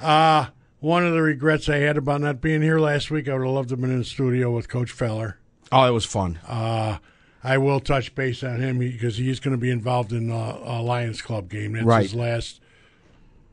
uh, 0.00 0.46
one 0.80 1.06
of 1.06 1.12
the 1.12 1.22
regrets 1.22 1.68
I 1.68 1.78
had 1.78 1.96
about 1.96 2.20
not 2.20 2.40
being 2.40 2.62
here 2.62 2.78
last 2.78 3.10
week, 3.10 3.28
I 3.28 3.32
would 3.34 3.44
have 3.46 3.54
loved 3.54 3.68
to 3.70 3.72
have 3.74 3.80
been 3.80 3.90
in 3.90 3.98
the 4.00 4.04
studio 4.04 4.50
with 4.54 4.68
Coach 4.68 4.90
Feller. 4.90 5.38
Oh, 5.72 5.84
it 5.84 5.90
was 5.92 6.04
fun. 6.04 6.38
Uh, 6.46 6.98
I 7.42 7.58
will 7.58 7.80
touch 7.80 8.14
base 8.14 8.42
on 8.42 8.60
him 8.60 8.78
because 8.78 9.16
he's 9.16 9.40
going 9.40 9.52
to 9.52 9.60
be 9.60 9.70
involved 9.70 10.12
in 10.12 10.30
uh, 10.30 10.58
a 10.62 10.82
Lions 10.82 11.22
Club 11.22 11.48
game. 11.48 11.72
That's 11.72 11.84
Right. 11.84 12.02
his 12.02 12.14
last, 12.14 12.60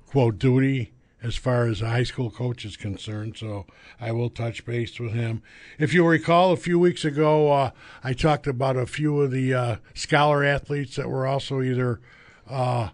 quote, 0.08 0.40
duty 0.40 0.92
as 1.22 1.36
far 1.36 1.68
as 1.68 1.82
a 1.82 1.90
high 1.90 2.04
school 2.04 2.30
coach 2.30 2.66
is 2.66 2.78
concerned. 2.78 3.36
So 3.38 3.66
I 4.00 4.12
will 4.12 4.30
touch 4.30 4.66
base 4.66 5.00
with 5.00 5.14
him. 5.14 5.42
If 5.80 5.94
you 5.94 6.06
recall, 6.06 6.52
a 6.52 6.58
few 6.58 6.78
weeks 6.80 7.04
ago, 7.06 7.52
uh, 7.52 7.72
I 8.04 8.14
talked 8.14 8.48
about 8.48 8.76
a 8.78 8.86
few 8.86 9.22
of 9.22 9.32
the 9.32 9.54
uh, 9.54 9.76
scholar 9.94 10.44
athletes 10.44 10.96
that 10.98 11.10
were 11.10 11.26
also 11.26 11.62
either 11.62 12.00
uh, 12.48 12.90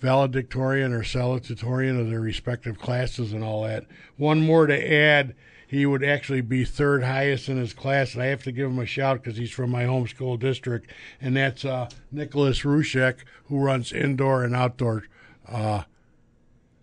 valedictorian 0.00 0.92
or 0.92 1.02
salutatorian 1.02 1.98
of 2.00 2.10
their 2.10 2.20
respective 2.20 2.78
classes 2.78 3.32
and 3.32 3.42
all 3.42 3.64
that. 3.64 3.86
One 4.16 4.40
more 4.42 4.66
to 4.66 4.92
add, 4.94 5.34
he 5.66 5.84
would 5.86 6.04
actually 6.04 6.40
be 6.40 6.64
third 6.64 7.02
highest 7.02 7.48
in 7.48 7.56
his 7.56 7.72
class, 7.72 8.14
and 8.14 8.22
I 8.22 8.26
have 8.26 8.42
to 8.44 8.52
give 8.52 8.70
him 8.70 8.78
a 8.78 8.86
shout 8.86 9.22
because 9.22 9.36
he's 9.36 9.50
from 9.50 9.70
my 9.70 9.84
home 9.84 10.06
school 10.06 10.36
district, 10.36 10.90
and 11.20 11.36
that's 11.36 11.64
uh, 11.64 11.88
Nicholas 12.12 12.62
Rushek, 12.62 13.18
who 13.46 13.58
runs 13.58 13.92
indoor 13.92 14.44
and 14.44 14.54
outdoor 14.54 15.04
uh, 15.48 15.82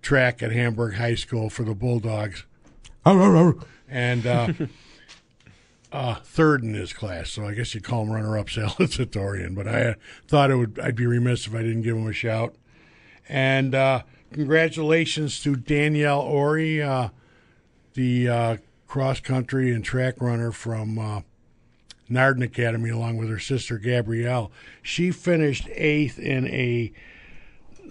track 0.01 0.43
at 0.43 0.51
Hamburg 0.51 0.95
High 0.95 1.15
School 1.15 1.49
for 1.49 1.63
the 1.63 1.73
Bulldogs, 1.73 2.45
and 3.89 4.27
uh, 4.27 4.53
uh, 5.93 6.15
third 6.15 6.63
in 6.63 6.73
his 6.73 6.91
class. 6.91 7.29
So 7.29 7.45
I 7.45 7.53
guess 7.53 7.73
you 7.73 7.81
call 7.81 8.03
him 8.03 8.11
runner-up 8.11 8.47
salutatorian. 8.49 9.55
But 9.55 9.67
I 9.67 9.95
thought 10.27 10.51
it 10.51 10.55
would 10.55 10.79
I'd 10.79 10.95
be 10.95 11.05
remiss 11.05 11.47
if 11.47 11.55
I 11.55 11.61
didn't 11.61 11.83
give 11.83 11.95
him 11.95 12.07
a 12.07 12.13
shout. 12.13 12.55
And 13.29 13.73
uh, 13.73 14.03
congratulations 14.33 15.41
to 15.43 15.55
Danielle 15.55 16.19
Ori, 16.19 16.81
uh, 16.81 17.09
the 17.93 18.27
uh, 18.27 18.57
cross 18.93 19.19
country 19.19 19.73
and 19.73 19.83
track 19.83 20.21
runner 20.21 20.51
from 20.51 20.99
uh, 20.99 21.21
Nardin 22.07 22.43
Academy, 22.43 22.91
along 22.91 23.17
with 23.17 23.27
her 23.27 23.39
sister 23.39 23.79
Gabrielle. 23.79 24.51
She 24.83 25.09
finished 25.09 25.67
eighth 25.73 26.19
in 26.19 26.45
a 26.49 26.93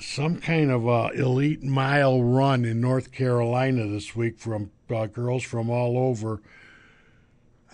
some 0.00 0.36
kind 0.36 0.70
of 0.70 0.86
a 0.86 1.08
elite 1.08 1.64
mile 1.64 2.22
run 2.22 2.64
in 2.64 2.80
North 2.80 3.10
Carolina 3.10 3.88
this 3.88 4.14
week 4.14 4.38
from 4.38 4.70
uh, 4.90 5.06
girls 5.06 5.42
from 5.42 5.70
all 5.70 5.98
over. 5.98 6.40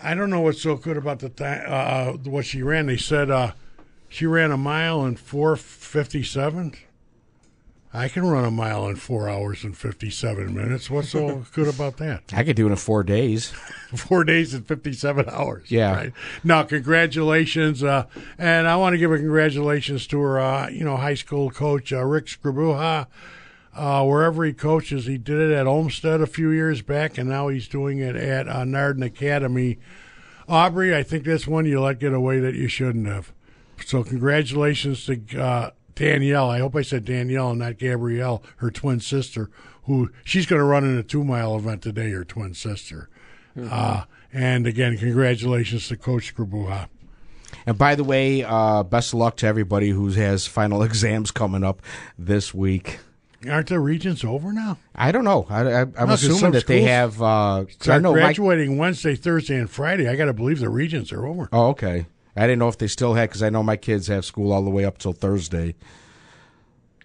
I 0.01 0.15
don't 0.15 0.31
know 0.31 0.41
what's 0.41 0.63
so 0.63 0.75
good 0.75 0.97
about 0.97 1.19
the 1.19 1.29
time 1.29 1.63
uh, 1.67 2.13
what 2.13 2.47
she 2.47 2.63
ran. 2.63 2.87
They 2.87 2.97
said 2.97 3.29
uh, 3.29 3.51
she 4.07 4.25
ran 4.25 4.49
a 4.49 4.57
mile 4.57 5.05
in 5.05 5.17
four 5.17 5.55
fifty 5.55 6.23
seven. 6.23 6.73
I 7.91 8.07
can 8.07 8.23
run 8.23 8.45
a 8.45 8.51
mile 8.51 8.87
in 8.87 8.97
four 8.97 9.27
hours 9.27 9.63
and 9.63 9.75
fifty 9.75 10.11
seven 10.11 10.53
minutes. 10.53 10.89
What's 10.89 11.09
so 11.09 11.43
good 11.53 11.67
about 11.67 11.97
that? 11.97 12.23
I 12.33 12.43
could 12.43 12.55
do 12.55 12.67
it 12.67 12.71
in 12.71 12.75
four 12.75 13.03
days. 13.03 13.51
Four 13.95 14.23
days 14.23 14.53
and 14.53 14.67
fifty 14.67 14.93
seven 14.93 15.27
hours. 15.27 15.71
Yeah. 15.71 15.95
Right. 15.95 16.13
Now, 16.43 16.61
congratulations, 16.61 17.83
uh, 17.83 18.05
and 18.37 18.67
I 18.67 18.75
want 18.75 18.93
to 18.93 18.99
give 18.99 19.11
a 19.11 19.17
congratulations 19.17 20.05
to 20.07 20.19
her. 20.19 20.39
Uh, 20.39 20.69
you 20.69 20.83
know, 20.83 20.95
high 20.95 21.15
school 21.15 21.49
coach 21.49 21.91
uh, 21.91 22.05
Rick 22.05 22.27
Scribuha. 22.27 23.07
Uh, 23.73 24.05
wherever 24.05 24.43
he 24.43 24.53
coaches, 24.53 25.05
he 25.05 25.17
did 25.17 25.39
it 25.39 25.51
at 25.51 25.65
Olmsted 25.65 26.21
a 26.21 26.27
few 26.27 26.51
years 26.51 26.81
back, 26.83 27.17
and 27.17 27.29
now 27.29 27.47
he's 27.47 27.67
doing 27.67 27.97
it 27.97 28.15
at 28.15 28.47
uh, 28.47 28.63
Nardin 28.63 29.03
Academy. 29.05 29.79
Aubrey, 30.47 30.95
I 30.95 31.01
think 31.01 31.23
that's 31.23 31.47
one 31.47 31.65
you 31.65 31.79
let 31.79 31.99
get 31.99 32.13
away 32.13 32.39
that 32.39 32.55
you 32.55 32.67
shouldn't 32.67 33.07
have. 33.07 33.31
So 33.85 34.03
congratulations 34.03 35.05
to 35.05 35.39
uh, 35.39 35.71
Danielle. 35.99 36.49
I 36.49 36.59
hope 36.59 36.75
I 36.75 36.81
said 36.81 37.05
Danielle 37.05 37.51
and 37.51 37.59
not 37.59 37.77
Gabrielle, 37.77 38.41
her 38.57 38.71
twin 38.71 38.99
sister, 38.99 39.49
who 39.83 40.09
she's 40.23 40.45
going 40.45 40.59
to 40.59 40.63
run 40.65 40.83
in 40.83 40.97
a 40.97 41.03
two 41.03 41.23
mile 41.23 41.55
event 41.55 41.81
today. 41.81 42.09
Her 42.11 42.23
twin 42.23 42.53
sister. 42.53 43.09
Uh, 43.61 44.03
and 44.31 44.65
again, 44.65 44.97
congratulations 44.97 45.87
to 45.89 45.97
Coach 45.97 46.33
Scribuha. 46.33 46.87
And 47.65 47.77
by 47.77 47.95
the 47.95 48.03
way, 48.03 48.43
uh, 48.43 48.83
best 48.83 49.11
of 49.13 49.19
luck 49.19 49.35
to 49.37 49.47
everybody 49.47 49.89
who 49.89 50.07
has 50.11 50.47
final 50.47 50.81
exams 50.89 51.31
coming 51.31 51.63
up 51.63 51.81
this 52.17 52.53
week. 52.53 52.99
Aren't 53.49 53.67
the 53.67 53.79
regions 53.79 54.23
over 54.23 54.51
now? 54.53 54.77
I 54.95 55.11
don't 55.11 55.23
know. 55.23 55.47
I, 55.49 55.61
I, 55.61 55.81
I'm 55.81 55.93
'cause 55.93 56.23
assuming 56.25 56.51
that 56.51 56.67
they 56.67 56.79
schools 56.79 56.89
have. 56.89 57.21
Uh, 57.21 57.63
'cause 57.65 57.75
I 57.79 57.83
Start 57.83 58.01
know. 58.03 58.11
My, 58.13 58.19
graduating 58.19 58.77
Wednesday, 58.77 59.15
Thursday, 59.15 59.55
and 59.57 59.69
Friday. 59.69 60.07
I 60.09 60.15
got 60.17 60.25
to 60.25 60.33
believe 60.33 60.59
the 60.59 60.69
regions 60.69 61.11
are 61.13 61.25
over. 61.25 61.47
oh, 61.53 61.67
okay. 61.69 62.05
I 62.39 62.43
didn't 62.47 62.59
know 62.59 62.69
if 62.69 62.77
they 62.77 62.87
still 62.87 63.15
had 63.15 63.29
because 63.29 63.43
I 63.43 63.49
know 63.49 63.61
my 63.63 63.75
kids 63.75 64.07
have 64.07 64.23
school 64.23 64.53
all 64.53 64.63
the 64.63 64.69
way 64.69 64.85
up 64.85 64.97
till 64.97 65.11
Thursday. 65.13 65.75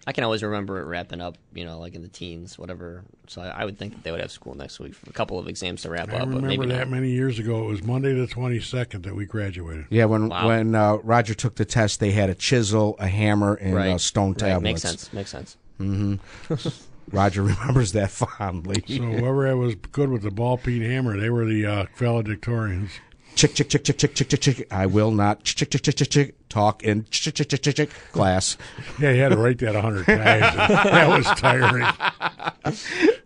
I 0.07 0.11
can 0.11 0.23
always 0.23 0.43
remember 0.43 0.79
it 0.79 0.85
wrapping 0.85 1.19
up, 1.19 1.35
you 1.53 1.65
know, 1.65 1.79
like 1.79 1.95
in 1.95 2.03
the 2.03 2.07
teens, 2.07 2.59
whatever. 2.59 3.03
So 3.27 3.41
I, 3.41 3.47
I 3.47 3.65
would 3.65 3.77
think 3.79 3.93
that 3.95 4.03
they 4.03 4.11
would 4.11 4.21
have 4.21 4.31
school 4.31 4.53
next 4.53 4.79
week 4.79 4.93
a 5.09 5.11
couple 5.11 5.39
of 5.39 5.47
exams 5.47 5.81
to 5.81 5.89
wrap 5.89 6.09
I 6.13 6.17
up, 6.17 6.19
but 6.19 6.27
remember 6.27 6.47
maybe 6.47 6.65
that 6.67 6.87
not. 6.87 6.89
many 6.89 7.09
years 7.09 7.39
ago. 7.39 7.63
It 7.63 7.67
was 7.67 7.83
Monday 7.83 8.13
the 8.13 8.27
22nd 8.27 9.03
that 9.03 9.15
we 9.15 9.25
graduated. 9.25 9.87
Yeah, 9.89 10.05
when 10.05 10.29
Wow. 10.29 10.47
when 10.47 10.75
uh, 10.75 10.97
Roger 10.97 11.33
took 11.33 11.55
the 11.55 11.65
test, 11.65 11.99
they 11.99 12.11
had 12.11 12.29
a 12.29 12.35
chisel, 12.35 12.95
a 12.99 13.07
hammer, 13.07 13.55
and 13.55 13.73
Right. 13.75 13.91
uh, 13.93 13.97
stone 13.97 14.29
Right, 14.33 14.37
tablets. 14.37 14.63
Makes 14.63 14.81
sense. 14.81 15.13
Makes 15.13 15.31
sense. 15.31 15.57
Roger 17.11 17.43
remembers 17.43 17.91
that 17.93 18.11
fondly. 18.39 18.83
So 18.87 18.95
whoever 19.01 19.57
was 19.57 19.75
good 19.75 20.09
with 20.09 20.21
the 20.21 20.31
ball 20.31 20.57
peen 20.57 20.81
hammer, 20.83 21.19
they 21.19 21.29
were 21.29 21.45
the 21.45 21.65
uh, 21.65 21.85
valedictorians. 21.97 22.91
Chick, 23.35 23.53
chick, 23.53 23.69
chick, 23.69 23.83
chick, 23.83 23.97
chick, 23.97 24.13
chick, 24.15 24.27
chick, 24.29 24.39
chick. 24.41 24.67
I 24.71 24.85
will 24.85 25.11
not 25.11 25.43
chick, 25.43 25.57
chick, 25.69 25.81
chick, 25.81 25.83
chick, 25.83 25.95
chick, 25.95 26.09
chick. 26.09 26.35
Talk 26.55 26.83
in 26.83 27.05
class. 28.13 28.57
Yeah, 28.97 29.11
you 29.11 29.21
had 29.21 29.29
to 29.29 29.37
write 29.37 29.59
that 29.59 29.75
a 29.75 29.81
hundred 29.81 30.05
times. 30.05 30.55
that 30.55 31.09
was 31.09 31.25
tiring. 31.37 31.83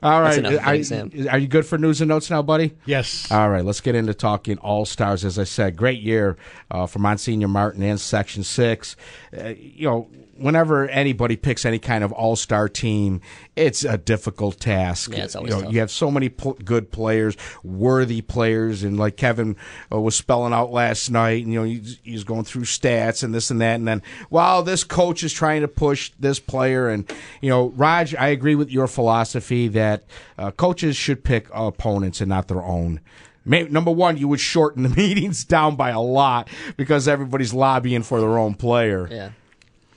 All 0.01 0.21
right, 0.21 0.39
enough 0.39 0.53
of 0.53 0.59
an 0.59 0.65
are, 0.65 0.73
exam. 0.73 1.11
are 1.29 1.37
you 1.37 1.47
good 1.47 1.65
for 1.65 1.77
news 1.77 2.01
and 2.01 2.09
notes 2.09 2.29
now, 2.31 2.41
buddy? 2.41 2.75
Yes. 2.85 3.31
All 3.31 3.49
right, 3.49 3.63
let's 3.63 3.81
get 3.81 3.93
into 3.93 4.15
talking 4.15 4.57
All 4.57 4.85
Stars. 4.85 5.23
As 5.23 5.37
I 5.37 5.43
said, 5.43 5.75
great 5.75 6.01
year 6.01 6.37
uh, 6.71 6.87
for 6.87 6.97
Monsignor 6.97 7.47
Martin 7.47 7.83
and 7.83 8.01
Section 8.01 8.43
Six. 8.43 8.95
Uh, 9.37 9.49
you 9.49 9.87
know, 9.87 10.07
whenever 10.39 10.87
anybody 10.87 11.35
picks 11.35 11.65
any 11.65 11.79
kind 11.79 12.03
of 12.03 12.11
All 12.11 12.35
Star 12.35 12.67
team, 12.69 13.21
it's 13.55 13.83
a 13.83 13.97
difficult 13.97 14.59
task. 14.59 15.11
Yeah, 15.11 15.25
it's 15.25 15.35
always 15.35 15.51
you, 15.51 15.57
know, 15.57 15.63
tough. 15.63 15.73
you 15.73 15.79
have 15.79 15.91
so 15.91 16.09
many 16.09 16.29
pl- 16.29 16.57
good 16.63 16.91
players, 16.91 17.35
worthy 17.63 18.21
players, 18.21 18.83
and 18.83 18.97
like 18.97 19.17
Kevin 19.17 19.55
uh, 19.91 19.99
was 19.99 20.15
spelling 20.15 20.53
out 20.53 20.71
last 20.71 21.09
night. 21.09 21.43
And, 21.43 21.53
you 21.53 21.59
know, 21.59 21.65
he's, 21.65 21.99
he's 22.03 22.23
going 22.23 22.45
through 22.45 22.63
stats 22.63 23.18
and 23.23 23.33
this 23.33 23.51
and 23.51 23.61
that, 23.61 23.75
and 23.75 23.87
then 23.87 24.01
wow, 24.29 24.61
this 24.61 24.83
coach 24.83 25.23
is 25.23 25.33
trying 25.33 25.61
to 25.61 25.67
push 25.67 26.11
this 26.19 26.39
player, 26.39 26.89
and 26.89 27.11
you 27.41 27.49
know, 27.49 27.69
Raj, 27.69 28.15
I 28.15 28.29
agree 28.29 28.55
with 28.55 28.71
your 28.71 28.87
philosophy 28.87 29.67
that 29.69 30.03
uh, 30.37 30.51
coaches 30.51 30.95
should 30.95 31.23
pick 31.23 31.47
opponents 31.53 32.21
and 32.21 32.29
not 32.29 32.47
their 32.47 32.63
own. 32.63 32.99
May 33.45 33.63
number 33.63 33.91
one, 33.91 34.17
you 34.17 34.27
would 34.27 34.39
shorten 34.39 34.83
the 34.83 34.89
meetings 34.89 35.43
down 35.43 35.75
by 35.75 35.89
a 35.89 36.01
lot 36.01 36.49
because 36.77 37.07
everybody's 37.07 37.53
lobbying 37.53 38.03
for 38.03 38.19
their 38.19 38.37
own 38.37 38.53
player. 38.55 39.07
Yeah. 39.09 39.31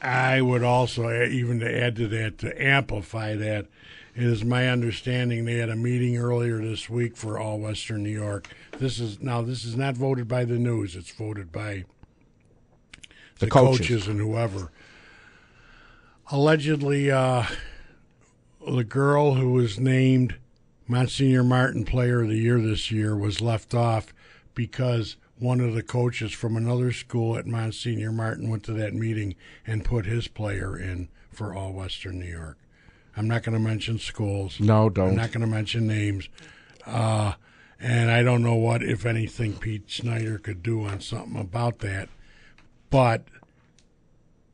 I 0.00 0.40
would 0.40 0.64
also, 0.64 1.24
even 1.26 1.60
to 1.60 1.80
add 1.80 1.94
to 1.96 2.08
that, 2.08 2.38
to 2.38 2.60
amplify 2.60 3.36
that, 3.36 3.66
it 4.14 4.24
is 4.24 4.44
my 4.44 4.68
understanding 4.68 5.44
they 5.44 5.56
had 5.56 5.70
a 5.70 5.76
meeting 5.76 6.18
earlier 6.18 6.60
this 6.60 6.90
week 6.90 7.16
for 7.16 7.38
all 7.38 7.58
Western 7.58 8.02
New 8.02 8.10
York. 8.10 8.48
This 8.78 8.98
is 8.98 9.22
now 9.22 9.42
this 9.42 9.64
is 9.64 9.76
not 9.76 9.96
voted 9.96 10.28
by 10.28 10.44
the 10.44 10.58
news; 10.58 10.96
it's 10.96 11.12
voted 11.12 11.50
by 11.50 11.84
The 13.42 13.46
the, 13.46 13.50
coaches. 13.50 13.88
coaches. 13.88 14.08
and 14.08 14.20
whoever. 14.20 14.70
Allegedly, 16.30 17.10
uh, 17.10 17.44
the 18.66 18.84
girl 18.84 19.34
who 19.34 19.52
was 19.52 19.78
named 19.78 20.36
Monsignor 20.86 21.42
Martin 21.42 21.84
Player 21.84 22.22
of 22.22 22.28
the 22.28 22.36
Year 22.36 22.60
this 22.60 22.90
year 22.90 23.16
was 23.16 23.40
left 23.40 23.74
off 23.74 24.14
because 24.54 25.16
one 25.38 25.60
of 25.60 25.74
the 25.74 25.82
coaches 25.82 26.32
from 26.32 26.56
another 26.56 26.92
school 26.92 27.36
at 27.36 27.46
Monsignor 27.46 28.12
Martin 28.12 28.48
went 28.48 28.62
to 28.64 28.72
that 28.74 28.94
meeting 28.94 29.34
and 29.66 29.84
put 29.84 30.06
his 30.06 30.28
player 30.28 30.78
in 30.78 31.08
for 31.32 31.52
all 31.52 31.72
Western 31.72 32.20
New 32.20 32.30
York. 32.30 32.58
I'm 33.16 33.26
not 33.26 33.42
going 33.42 33.54
to 33.54 33.60
mention 33.60 33.98
schools. 33.98 34.60
No, 34.60 34.88
don't. 34.88 35.10
I'm 35.10 35.16
not 35.16 35.32
going 35.32 35.40
to 35.40 35.46
mention 35.46 35.86
names. 35.86 36.28
Uh, 36.86 37.32
and 37.80 38.10
I 38.10 38.22
don't 38.22 38.42
know 38.42 38.54
what, 38.54 38.82
if 38.82 39.04
anything, 39.04 39.54
Pete 39.54 39.90
Snyder 39.90 40.38
could 40.38 40.62
do 40.62 40.84
on 40.84 41.00
something 41.00 41.38
about 41.38 41.80
that. 41.80 42.08
But, 42.92 43.24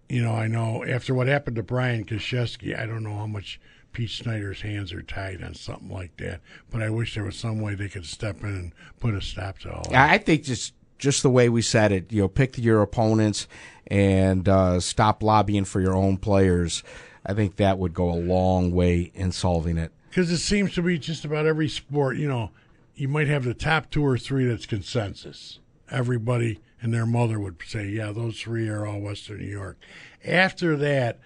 you 0.08 0.22
know, 0.22 0.32
I 0.32 0.46
know 0.46 0.84
after 0.84 1.12
what 1.12 1.26
happened 1.26 1.56
to 1.56 1.62
Brian 1.64 2.04
Kashesky, 2.04 2.78
I 2.78 2.86
don't 2.86 3.02
know 3.02 3.16
how 3.16 3.26
much 3.26 3.60
Pete 3.92 4.10
Snyder's 4.10 4.60
hands 4.60 4.92
are 4.92 5.02
tied 5.02 5.42
on 5.42 5.54
something 5.54 5.90
like 5.90 6.16
that. 6.18 6.40
But 6.70 6.80
I 6.80 6.88
wish 6.88 7.16
there 7.16 7.24
was 7.24 7.36
some 7.36 7.60
way 7.60 7.74
they 7.74 7.88
could 7.88 8.06
step 8.06 8.40
in 8.42 8.48
and 8.48 8.72
put 9.00 9.14
a 9.14 9.20
stop 9.20 9.58
to 9.60 9.72
all 9.72 9.82
that. 9.90 9.94
I 9.94 10.14
I 10.14 10.18
think 10.18 10.44
just 10.44 10.72
just 10.98 11.24
the 11.24 11.30
way 11.30 11.48
we 11.48 11.62
said 11.62 11.90
it, 11.90 12.12
you 12.12 12.22
know, 12.22 12.28
pick 12.28 12.56
your 12.58 12.80
opponents 12.80 13.48
and 13.88 14.48
uh, 14.48 14.78
stop 14.78 15.22
lobbying 15.22 15.64
for 15.64 15.80
your 15.80 15.96
own 15.96 16.16
players. 16.16 16.84
I 17.26 17.34
think 17.34 17.56
that 17.56 17.78
would 17.78 17.92
go 17.92 18.08
a 18.08 18.14
long 18.14 18.70
way 18.70 19.10
in 19.14 19.32
solving 19.32 19.78
it. 19.78 19.90
Because 20.10 20.30
it 20.30 20.38
seems 20.38 20.74
to 20.74 20.82
be 20.82 20.96
just 20.96 21.24
about 21.24 21.44
every 21.44 21.68
sport, 21.68 22.16
you 22.16 22.28
know, 22.28 22.50
you 22.94 23.08
might 23.08 23.26
have 23.26 23.44
the 23.44 23.54
top 23.54 23.90
two 23.90 24.04
or 24.04 24.16
three 24.16 24.46
that's 24.46 24.66
consensus. 24.66 25.58
Everybody 25.90 26.60
and 26.80 26.92
their 26.92 27.06
mother 27.06 27.38
would 27.40 27.56
say, 27.66 27.86
yeah, 27.86 28.12
those 28.12 28.40
three 28.40 28.68
are 28.68 28.86
all 28.86 29.00
Western 29.00 29.38
New 29.38 29.46
York. 29.46 29.78
After 30.24 30.76
that, 30.76 31.18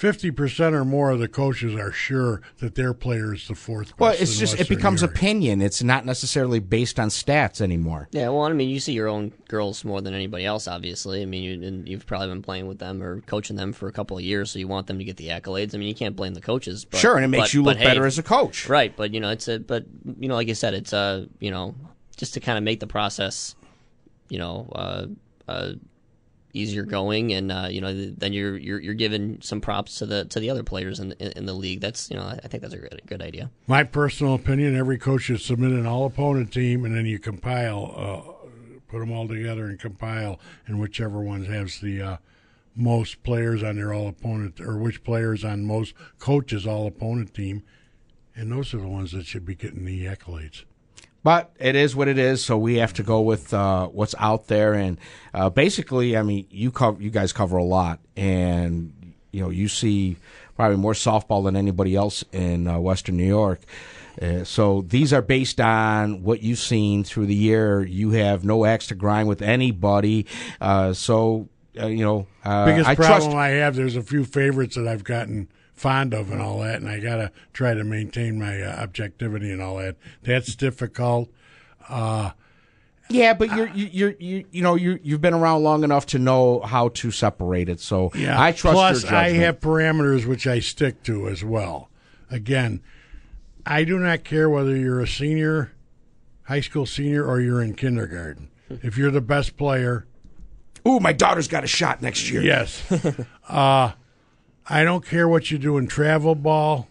50% 0.00 0.72
or 0.72 0.82
more 0.82 1.10
of 1.10 1.18
the 1.18 1.28
coaches 1.28 1.74
are 1.74 1.92
sure 1.92 2.40
that 2.58 2.74
their 2.74 2.94
player 2.94 3.34
is 3.34 3.46
the 3.48 3.54
fourth 3.54 3.92
Well, 3.98 4.12
best 4.12 4.22
it's 4.22 4.32
in 4.32 4.38
just 4.38 4.58
it 4.58 4.66
becomes 4.66 5.02
opinion. 5.02 5.60
It's 5.60 5.82
not 5.82 6.06
necessarily 6.06 6.58
based 6.58 6.98
on 6.98 7.08
stats 7.10 7.60
anymore. 7.60 8.08
Yeah, 8.12 8.30
well, 8.30 8.44
I 8.44 8.52
mean, 8.54 8.70
you 8.70 8.80
see 8.80 8.94
your 8.94 9.08
own 9.08 9.34
girls 9.48 9.84
more 9.84 10.00
than 10.00 10.14
anybody 10.14 10.46
else, 10.46 10.66
obviously. 10.66 11.20
I 11.20 11.26
mean, 11.26 11.42
you, 11.42 11.68
and 11.68 11.86
you've 11.86 12.06
probably 12.06 12.28
been 12.28 12.40
playing 12.40 12.66
with 12.66 12.78
them 12.78 13.02
or 13.02 13.20
coaching 13.22 13.56
them 13.56 13.74
for 13.74 13.88
a 13.88 13.92
couple 13.92 14.16
of 14.16 14.24
years, 14.24 14.50
so 14.50 14.58
you 14.58 14.68
want 14.68 14.86
them 14.86 14.96
to 14.96 15.04
get 15.04 15.18
the 15.18 15.28
accolades. 15.28 15.74
I 15.74 15.78
mean, 15.78 15.88
you 15.88 15.94
can't 15.94 16.16
blame 16.16 16.32
the 16.32 16.40
coaches. 16.40 16.86
But, 16.86 16.98
sure, 16.98 17.16
and 17.16 17.24
it 17.24 17.28
makes 17.28 17.48
but- 17.48 17.54
you 17.54 17.62
but 17.62 17.68
look 17.70 17.78
hey, 17.78 17.84
better 17.84 18.06
as 18.06 18.18
a 18.18 18.22
coach. 18.22 18.70
right. 18.70 18.96
But 18.96 19.12
you 19.12 19.20
know, 19.20 19.28
it's 19.28 19.48
a 19.48 19.58
but 19.60 19.84
you 20.18 20.28
know, 20.28 20.34
like 20.34 20.48
I 20.48 20.54
said, 20.54 20.72
it's 20.72 20.94
a 20.94 21.28
you 21.40 21.50
know, 21.50 21.74
just 22.16 22.32
to 22.34 22.40
kind 22.40 22.56
of 22.56 22.64
make 22.64 22.80
the 22.80 22.86
process, 22.86 23.54
you 24.30 24.38
know, 24.38 24.70
uh, 24.74 25.06
uh, 25.46 25.72
easier 26.52 26.84
going, 26.84 27.32
and 27.32 27.52
uh, 27.52 27.68
you 27.70 27.80
know, 27.80 27.92
then 27.92 28.32
you're 28.32 28.56
you're 28.56 28.80
you're 28.80 28.94
giving 28.94 29.40
some 29.42 29.60
props 29.60 29.98
to 29.98 30.06
the 30.06 30.24
to 30.26 30.40
the 30.40 30.50
other 30.50 30.62
players 30.62 31.00
in 31.00 31.12
in, 31.12 31.32
in 31.32 31.46
the 31.46 31.52
league. 31.52 31.80
That's 31.80 32.10
you 32.10 32.16
know, 32.16 32.22
I 32.22 32.48
think 32.48 32.62
that's 32.62 32.74
a 32.74 32.78
good 32.78 33.02
good 33.06 33.22
idea. 33.22 33.50
My 33.66 33.84
personal 33.84 34.34
opinion: 34.34 34.76
every 34.76 34.98
coach 34.98 35.22
should 35.22 35.40
submit 35.40 35.72
an 35.72 35.86
all-opponent 35.86 36.52
team, 36.52 36.84
and 36.84 36.94
then 36.94 37.06
you 37.06 37.18
compile, 37.18 37.92
uh, 37.96 38.48
put 38.88 39.00
them 39.00 39.12
all 39.12 39.28
together 39.28 39.66
and 39.66 39.78
compile, 39.78 40.40
and 40.66 40.80
whichever 40.80 41.20
one 41.20 41.44
has 41.44 41.80
the 41.80 42.00
uh, 42.00 42.16
most 42.74 43.22
players 43.22 43.62
on 43.62 43.76
their 43.76 43.92
all-opponent, 43.92 44.60
or 44.60 44.78
which 44.78 45.04
players 45.04 45.44
on 45.44 45.64
most 45.64 45.94
coaches' 46.18 46.66
all-opponent 46.66 47.34
team, 47.34 47.62
and 48.34 48.50
those 48.50 48.72
are 48.72 48.78
the 48.78 48.88
ones 48.88 49.12
that 49.12 49.26
should 49.26 49.44
be 49.44 49.54
getting 49.54 49.84
the 49.84 50.06
accolades. 50.06 50.64
But 51.22 51.50
it 51.58 51.76
is 51.76 51.94
what 51.94 52.08
it 52.08 52.16
is, 52.16 52.42
so 52.42 52.56
we 52.56 52.76
have 52.76 52.94
to 52.94 53.02
go 53.02 53.20
with 53.20 53.52
uh, 53.52 53.88
what's 53.88 54.14
out 54.18 54.46
there. 54.46 54.72
And 54.72 54.98
uh, 55.34 55.50
basically, 55.50 56.16
I 56.16 56.22
mean, 56.22 56.46
you 56.50 56.70
cover, 56.70 57.02
you 57.02 57.10
guys 57.10 57.32
cover 57.32 57.58
a 57.58 57.64
lot, 57.64 58.00
and 58.16 59.14
you 59.30 59.42
know, 59.42 59.50
you 59.50 59.68
see 59.68 60.16
probably 60.56 60.78
more 60.78 60.94
softball 60.94 61.44
than 61.44 61.56
anybody 61.56 61.94
else 61.94 62.24
in 62.32 62.66
uh, 62.66 62.78
Western 62.78 63.16
New 63.16 63.26
York. 63.26 63.60
Uh, 64.20 64.44
so 64.44 64.82
these 64.88 65.12
are 65.12 65.22
based 65.22 65.60
on 65.60 66.22
what 66.22 66.42
you've 66.42 66.58
seen 66.58 67.04
through 67.04 67.26
the 67.26 67.34
year. 67.34 67.82
You 67.82 68.10
have 68.12 68.44
no 68.44 68.64
axe 68.64 68.88
to 68.88 68.94
grind 68.94 69.28
with 69.28 69.42
anybody, 69.42 70.26
uh, 70.60 70.92
so 70.92 71.48
uh, 71.78 71.86
you 71.86 72.04
know. 72.04 72.26
Uh, 72.44 72.66
Biggest 72.66 72.88
I 72.88 72.94
problem 72.94 73.30
trust. 73.32 73.36
I 73.36 73.48
have: 73.50 73.76
there's 73.76 73.96
a 73.96 74.02
few 74.02 74.24
favorites 74.24 74.76
that 74.76 74.88
I've 74.88 75.04
gotten 75.04 75.48
fond 75.80 76.12
of 76.12 76.30
and 76.30 76.42
all 76.42 76.58
that, 76.60 76.76
and 76.76 76.88
I 76.88 77.00
gotta 77.00 77.32
try 77.54 77.72
to 77.74 77.82
maintain 77.84 78.38
my 78.38 78.60
uh, 78.60 78.82
objectivity 78.82 79.50
and 79.50 79.62
all 79.62 79.78
that. 79.78 79.96
That's 80.22 80.54
difficult. 80.54 81.30
Yeah, 83.08 83.34
but 83.34 83.48
you're 83.56 83.68
you 83.68 83.88
you're, 83.92 84.14
you 84.20 84.44
you 84.52 84.62
know 84.62 84.76
you 84.76 85.00
you've 85.02 85.20
been 85.20 85.34
around 85.34 85.64
long 85.64 85.82
enough 85.82 86.06
to 86.06 86.18
know 86.18 86.60
how 86.60 86.90
to 86.90 87.10
separate 87.10 87.68
it. 87.68 87.80
So 87.80 88.12
Yeah. 88.14 88.40
I 88.40 88.52
trust 88.52 88.74
Plus. 88.76 89.04
I 89.06 89.30
have 89.30 89.58
parameters 89.58 90.26
which 90.26 90.46
I 90.46 90.60
stick 90.60 91.02
to 91.04 91.28
as 91.28 91.42
well. 91.42 91.90
Again, 92.30 92.82
I 93.66 93.82
do 93.84 93.98
not 93.98 94.22
care 94.22 94.48
whether 94.48 94.76
you're 94.76 95.00
a 95.00 95.08
senior, 95.08 95.72
high 96.44 96.60
school 96.60 96.86
senior, 96.86 97.24
or 97.24 97.40
you're 97.40 97.60
in 97.62 97.74
kindergarten. 97.74 98.50
if 98.68 98.96
you're 98.96 99.10
the 99.10 99.20
best 99.20 99.56
player, 99.56 100.06
Ooh, 100.86 101.00
my 101.00 101.12
daughter's 101.12 101.48
got 101.48 101.64
a 101.64 101.66
shot 101.66 102.00
next 102.00 102.30
year. 102.30 102.42
yes. 102.42 102.80
uh, 103.48 103.92
I 104.70 104.84
don't 104.84 105.04
care 105.04 105.28
what 105.28 105.50
you 105.50 105.58
do 105.58 105.76
in 105.78 105.88
travel 105.88 106.34
ball. 106.34 106.86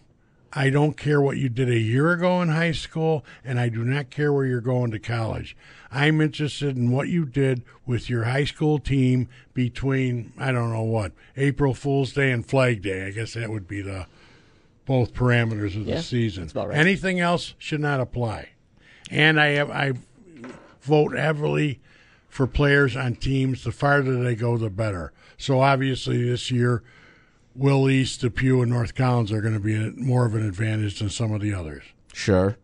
I 0.52 0.68
don't 0.68 0.96
care 0.96 1.20
what 1.20 1.36
you 1.38 1.48
did 1.48 1.68
a 1.70 1.78
year 1.78 2.10
ago 2.12 2.42
in 2.42 2.48
high 2.48 2.72
school, 2.72 3.24
and 3.44 3.58
I 3.58 3.68
do 3.68 3.84
not 3.84 4.10
care 4.10 4.32
where 4.32 4.44
you're 4.44 4.60
going 4.60 4.90
to 4.90 4.98
college. 4.98 5.56
I'm 5.92 6.20
interested 6.20 6.76
in 6.76 6.90
what 6.90 7.08
you 7.08 7.24
did 7.24 7.62
with 7.86 8.10
your 8.10 8.24
high 8.24 8.44
school 8.44 8.78
team 8.78 9.28
between 9.54 10.32
I 10.38 10.52
don't 10.52 10.72
know 10.72 10.82
what 10.82 11.12
April 11.36 11.72
Fool's 11.72 12.12
Day 12.12 12.32
and 12.32 12.44
Flag 12.44 12.82
Day. 12.82 13.06
I 13.06 13.10
guess 13.10 13.34
that 13.34 13.48
would 13.50 13.66
be 13.68 13.80
the 13.80 14.06
both 14.86 15.14
parameters 15.14 15.76
of 15.76 15.86
Yeah, 15.86 15.96
the 15.96 16.02
season. 16.02 16.50
right. 16.54 16.76
Anything 16.76 17.20
else 17.20 17.54
should 17.58 17.80
not 17.80 18.00
apply. 18.00 18.50
And 19.10 19.40
I 19.40 19.46
have 19.50 19.70
I 19.70 19.92
vote 20.82 21.16
heavily 21.16 21.80
for 22.28 22.46
players 22.48 22.96
on 22.96 23.14
teams. 23.14 23.62
The 23.64 23.72
farther 23.72 24.20
they 24.22 24.34
go, 24.34 24.56
the 24.58 24.68
better. 24.70 25.12
So 25.38 25.60
obviously 25.60 26.28
this 26.28 26.50
year, 26.50 26.82
Will 27.54 27.90
East, 27.90 28.20
Depew, 28.20 28.62
and 28.62 28.70
North 28.70 28.94
Collins 28.94 29.32
are 29.32 29.40
going 29.40 29.54
to 29.54 29.60
be 29.60 29.90
more 30.00 30.24
of 30.24 30.34
an 30.34 30.46
advantage 30.46 30.98
than 30.98 31.10
some 31.10 31.32
of 31.32 31.40
the 31.40 31.52
others. 31.52 31.82
Sure. 32.12 32.56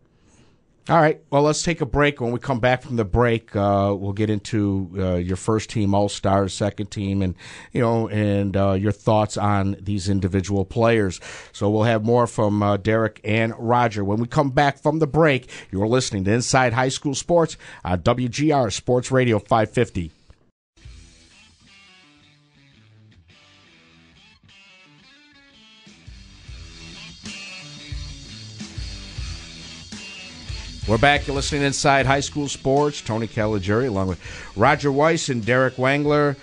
All 0.89 1.01
right. 1.01 1.19
Well, 1.29 1.41
let's 1.41 1.63
take 1.63 1.81
a 1.81 1.85
break. 1.85 2.21
When 2.21 2.31
we 2.31 2.39
come 2.39 2.61
back 2.61 2.81
from 2.81 2.95
the 2.95 3.03
break, 3.03 3.53
uh, 3.53 3.93
we'll 3.97 4.13
get 4.13 4.29
into 4.29 4.89
uh, 4.97 5.15
your 5.15 5.35
first 5.35 5.69
team 5.69 5.93
All 5.93 6.07
Stars, 6.07 6.53
second 6.53 6.91
team, 6.91 7.21
and 7.21 7.35
you 7.73 7.81
know, 7.81 8.07
and 8.07 8.55
uh, 8.55 8.71
your 8.71 8.93
thoughts 8.93 9.35
on 9.35 9.75
these 9.81 10.07
individual 10.07 10.63
players. 10.63 11.19
So 11.51 11.69
we'll 11.69 11.83
have 11.83 12.05
more 12.05 12.25
from 12.25 12.63
uh, 12.63 12.77
Derek 12.77 13.19
and 13.25 13.53
Roger 13.59 14.05
when 14.05 14.19
we 14.19 14.27
come 14.27 14.51
back 14.51 14.79
from 14.81 14.99
the 14.99 15.07
break. 15.07 15.49
You're 15.71 15.89
listening 15.89 16.23
to 16.23 16.31
Inside 16.31 16.71
High 16.71 16.87
School 16.87 17.15
Sports 17.15 17.57
on 17.83 18.01
WGR 18.03 18.71
Sports 18.71 19.11
Radio 19.11 19.39
550. 19.39 20.13
We're 30.87 30.97
back. 30.97 31.27
You're 31.27 31.35
listening 31.35 31.63
Inside 31.63 32.05
High 32.05 32.21
School 32.21 32.47
Sports. 32.47 33.01
Tony 33.01 33.27
Caligiuri 33.27 33.89
along 33.89 34.07
with 34.07 34.21
Roger 34.55 34.89
Weiss 34.89 35.27
and 35.27 35.45
Derek 35.45 35.75
Wangler. 35.75 36.37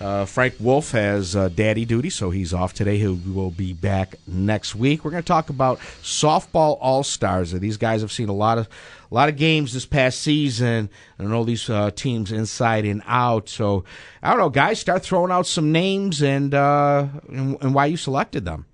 Uh, 0.00 0.24
Frank 0.24 0.54
Wolf 0.58 0.90
has 0.90 1.36
uh, 1.36 1.48
daddy 1.48 1.84
duty, 1.84 2.10
so 2.10 2.30
he's 2.30 2.52
off 2.52 2.74
today. 2.74 2.98
He 2.98 3.06
will 3.06 3.52
be 3.52 3.72
back 3.72 4.16
next 4.26 4.74
week. 4.74 5.04
We're 5.04 5.12
going 5.12 5.22
to 5.22 5.26
talk 5.26 5.48
about 5.48 5.78
softball 6.02 6.76
all 6.80 7.04
stars. 7.04 7.52
These 7.52 7.76
guys 7.76 8.00
have 8.00 8.10
seen 8.10 8.28
a 8.28 8.34
lot 8.34 8.58
of 8.58 8.68
a 9.12 9.14
lot 9.14 9.28
of 9.28 9.36
games 9.36 9.72
this 9.72 9.86
past 9.86 10.20
season. 10.20 10.90
I 11.20 11.22
know 11.22 11.44
these 11.44 11.70
uh, 11.70 11.92
teams 11.92 12.32
inside 12.32 12.84
and 12.84 13.00
out. 13.06 13.48
So 13.48 13.84
I 14.24 14.30
don't 14.30 14.40
know, 14.40 14.50
guys. 14.50 14.80
Start 14.80 15.04
throwing 15.04 15.30
out 15.30 15.46
some 15.46 15.70
names 15.70 16.20
and 16.20 16.52
uh, 16.52 17.06
and, 17.28 17.62
and 17.62 17.74
why 17.74 17.86
you 17.86 17.96
selected 17.96 18.44
them. 18.44 18.66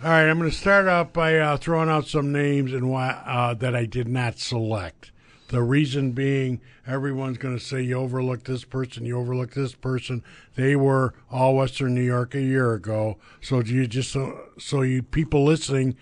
All 0.00 0.10
right, 0.10 0.30
I'm 0.30 0.38
going 0.38 0.48
to 0.48 0.56
start 0.56 0.86
off 0.86 1.12
by 1.12 1.40
uh, 1.40 1.56
throwing 1.56 1.88
out 1.88 2.06
some 2.06 2.30
names 2.30 2.72
and 2.72 2.88
why 2.88 3.20
uh, 3.26 3.54
that 3.54 3.74
I 3.74 3.84
did 3.84 4.06
not 4.06 4.38
select. 4.38 5.10
The 5.48 5.60
reason 5.60 6.12
being, 6.12 6.60
everyone's 6.86 7.38
going 7.38 7.58
to 7.58 7.64
say 7.64 7.82
you 7.82 7.96
overlooked 7.96 8.44
this 8.44 8.62
person, 8.62 9.04
you 9.04 9.18
overlooked 9.18 9.56
this 9.56 9.74
person. 9.74 10.22
They 10.54 10.76
were 10.76 11.14
all 11.32 11.56
Western 11.56 11.96
New 11.96 12.04
York 12.04 12.36
a 12.36 12.40
year 12.40 12.74
ago, 12.74 13.18
so 13.40 13.58
you 13.58 13.88
just 13.88 14.12
so, 14.12 14.38
so 14.56 14.82
you 14.82 15.02
people 15.02 15.44
listening 15.44 15.96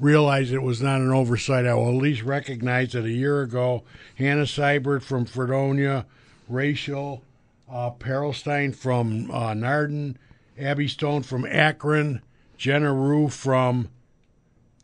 realize 0.00 0.50
it 0.50 0.64
was 0.64 0.82
not 0.82 1.00
an 1.00 1.12
oversight. 1.12 1.66
I 1.66 1.74
will 1.74 1.90
at 1.90 2.02
least 2.02 2.22
recognize 2.22 2.94
that 2.94 3.04
a 3.04 3.12
year 3.12 3.42
ago, 3.42 3.84
Hannah 4.16 4.42
Seibert 4.42 5.04
from 5.04 5.24
Fredonia, 5.24 6.04
Rachel 6.48 7.22
uh, 7.70 7.92
Perelstein 7.92 8.74
from 8.74 9.30
uh, 9.30 9.54
Nardin, 9.54 10.16
Abby 10.58 10.88
Stone 10.88 11.22
from 11.22 11.46
Akron, 11.46 12.22
Jenna 12.56 12.92
Rue 12.92 13.28
from 13.28 13.88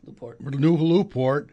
Newport. 0.05 0.41
New 0.41 0.77
Newport. 0.77 1.49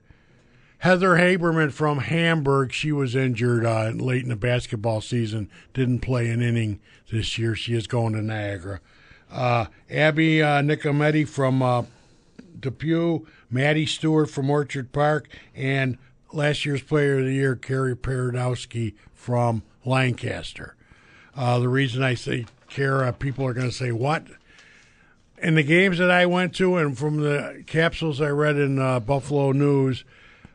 Heather 0.79 1.11
Haberman 1.17 1.73
from 1.73 1.99
Hamburg, 1.99 2.73
she 2.73 2.91
was 2.91 3.15
injured 3.15 3.67
uh, 3.67 3.91
late 3.91 4.23
in 4.23 4.31
the 4.31 4.37
basketball 4.37 5.03
season, 5.03 5.51
didn't 5.75 5.99
play 6.01 6.31
an 6.31 6.41
inning 6.41 6.81
this 7.13 7.37
year. 7.37 7.55
She 7.55 7.75
is 7.75 7.87
going 7.87 8.15
to 8.15 8.23
Niagara. 8.23 8.81
Uh, 9.31 9.67
Abby 9.91 10.43
uh, 10.43 10.63
Nicometti 10.63 11.29
from 11.29 11.63
uh, 11.63 11.83
Depew, 12.59 13.27
Maddie 13.51 13.85
Stewart 13.85 14.31
from 14.31 14.49
Orchard 14.49 14.91
Park, 14.91 15.29
and 15.55 15.99
last 16.33 16.65
year's 16.65 16.83
Player 16.83 17.19
of 17.19 17.27
the 17.27 17.35
Year, 17.35 17.57
Carrie 17.57 17.95
Paradowski 17.95 18.95
from 19.15 19.63
Lancaster. 19.85 20.77
Uh, 21.37 21.59
the 21.59 21.69
reason 21.69 22.03
I 22.03 22.15
say 22.15 22.47
Kara, 22.69 23.13
people 23.13 23.47
are 23.47 23.53
going 23.53 23.69
to 23.69 23.75
say, 23.75 23.93
what? 23.93 24.27
In 25.43 25.55
the 25.55 25.63
games 25.63 25.99
that 25.99 26.11
I 26.11 26.27
went 26.27 26.55
to 26.57 26.77
and 26.77 26.97
from 26.97 27.19
the 27.19 27.65
capsules 27.67 28.21
I 28.21 28.29
read 28.29 28.57
in 28.57 28.79
uh, 28.79 29.01
Buffalo 29.01 29.53
News, 29.53 30.05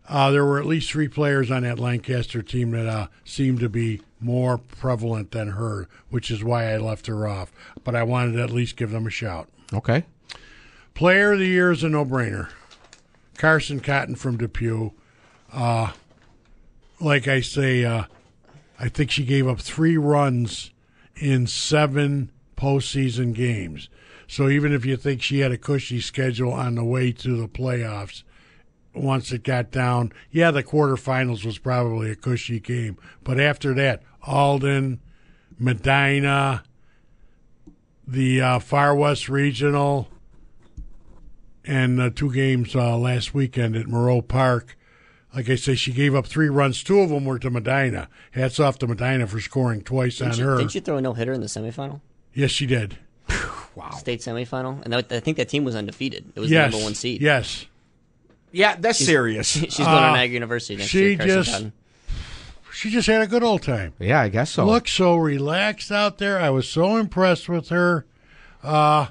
uh, 0.07 0.29
there 0.29 0.45
were 0.45 0.59
at 0.59 0.67
least 0.67 0.91
three 0.91 1.07
players 1.07 1.49
on 1.49 1.63
that 1.63 1.79
Lancaster 1.79 2.43
team 2.43 2.71
that 2.71 2.85
uh, 2.85 3.07
seemed 3.23 3.59
to 3.61 3.69
be 3.69 4.01
more 4.19 4.59
prevalent 4.59 5.31
than 5.31 5.49
her, 5.49 5.87
which 6.09 6.29
is 6.29 6.43
why 6.43 6.71
I 6.71 6.77
left 6.77 7.07
her 7.07 7.27
off. 7.27 7.51
But 7.83 7.95
I 7.95 8.03
wanted 8.03 8.33
to 8.33 8.43
at 8.43 8.51
least 8.51 8.75
give 8.75 8.91
them 8.91 9.07
a 9.07 9.09
shout. 9.09 9.49
Okay. 9.73 10.05
Player 10.93 11.33
of 11.33 11.39
the 11.39 11.47
year 11.47 11.71
is 11.71 11.83
a 11.83 11.89
no-brainer. 11.89 12.49
Carson 13.37 13.79
Cotton 13.79 14.15
from 14.15 14.37
Depew. 14.37 14.91
Uh, 15.51 15.91
like 16.99 17.27
I 17.27 17.41
say, 17.41 17.83
uh, 17.83 18.03
I 18.79 18.89
think 18.89 19.09
she 19.09 19.25
gave 19.25 19.47
up 19.47 19.59
three 19.59 19.97
runs 19.97 20.71
in 21.15 21.47
seven 21.47 22.31
postseason 22.55 23.33
games. 23.33 23.89
So 24.27 24.49
even 24.49 24.73
if 24.73 24.85
you 24.85 24.97
think 24.97 25.21
she 25.21 25.39
had 25.39 25.51
a 25.51 25.57
cushy 25.57 26.01
schedule 26.01 26.51
on 26.53 26.75
the 26.75 26.83
way 26.83 27.11
to 27.11 27.37
the 27.39 27.47
playoffs, 27.47 28.23
once 28.93 29.31
it 29.31 29.43
got 29.43 29.71
down, 29.71 30.11
yeah, 30.31 30.51
the 30.51 30.63
quarterfinals 30.63 31.45
was 31.45 31.57
probably 31.57 32.09
a 32.09 32.15
cushy 32.15 32.59
game. 32.59 32.97
But 33.23 33.39
after 33.39 33.73
that, 33.75 34.01
Alden, 34.23 34.99
Medina, 35.59 36.63
the 38.07 38.41
uh, 38.41 38.59
Far 38.59 38.95
West 38.95 39.29
Regional, 39.29 40.07
and 41.63 41.99
uh, 41.99 42.09
two 42.13 42.31
games 42.31 42.75
uh, 42.75 42.97
last 42.97 43.33
weekend 43.33 43.75
at 43.75 43.87
Moreau 43.87 44.21
Park. 44.21 44.77
Like 45.35 45.49
I 45.49 45.55
say, 45.55 45.75
she 45.75 45.91
gave 45.91 46.15
up 46.15 46.25
three 46.27 46.47
runs. 46.47 46.81
Two 46.83 46.99
of 47.01 47.09
them 47.09 47.25
were 47.25 47.39
to 47.39 47.49
Medina. 47.49 48.07
Hats 48.31 48.59
off 48.59 48.79
to 48.79 48.87
Medina 48.87 49.27
for 49.27 49.41
scoring 49.41 49.81
twice 49.81 50.19
Didn't 50.19 50.33
on 50.33 50.39
you, 50.39 50.45
her. 50.45 50.57
didn't 50.57 50.75
you 50.75 50.81
throw 50.81 50.97
a 50.97 51.01
no 51.01 51.13
hitter 51.13 51.33
in 51.33 51.41
the 51.41 51.47
semifinal? 51.47 51.99
Yes, 52.33 52.51
she 52.51 52.65
did. 52.65 52.97
State 53.97 54.21
semifinal? 54.21 54.81
And 54.83 54.93
that, 54.93 55.11
I 55.11 55.19
think 55.19 55.37
that 55.37 55.49
team 55.49 55.63
was 55.63 55.75
undefeated. 55.75 56.31
It 56.35 56.39
was 56.39 56.49
yes. 56.49 56.67
the 56.67 56.77
number 56.77 56.83
one 56.85 56.95
seed. 56.95 57.21
Yes. 57.21 57.65
Yeah, 58.51 58.75
that's 58.79 58.99
serious. 58.99 59.47
She's 59.51 59.77
going 59.77 59.89
to 59.89 60.11
Niagara 60.11 60.33
University 60.33 60.77
next 60.77 60.89
she 60.89 61.09
year. 61.09 61.17
Carson 61.17 61.35
just- 61.35 61.51
Cotton. 61.51 61.73
She 62.73 62.89
just 62.89 63.07
had 63.07 63.21
a 63.21 63.27
good 63.27 63.41
old 63.41 63.61
time. 63.61 63.93
yeah, 63.99 64.19
I 64.19 64.27
guess 64.27 64.51
so. 64.51 64.65
Looked 64.65 64.89
so 64.89 65.15
relaxed 65.15 65.93
out 65.93 66.17
there. 66.17 66.39
I 66.39 66.49
was 66.49 66.69
so 66.69 66.97
impressed 66.97 67.47
with 67.47 67.69
her. 67.69 68.05
Uh, 68.61 69.07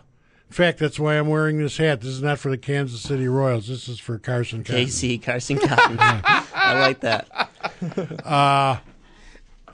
in 0.48 0.52
fact, 0.52 0.78
that's 0.78 1.00
why 1.00 1.14
I'm 1.14 1.28
wearing 1.28 1.56
this 1.56 1.78
hat. 1.78 2.02
This 2.02 2.10
is 2.10 2.20
not 2.22 2.38
for 2.38 2.50
the 2.50 2.58
Kansas 2.58 3.00
City 3.00 3.26
Royals. 3.26 3.66
This 3.66 3.88
is 3.88 3.98
for 3.98 4.18
Carson 4.18 4.64
Cotton. 4.64 4.84
KC 4.84 5.22
Carson 5.22 5.58
Cotton. 5.58 5.96
I 5.98 6.78
like 6.78 7.00
that. 7.00 7.50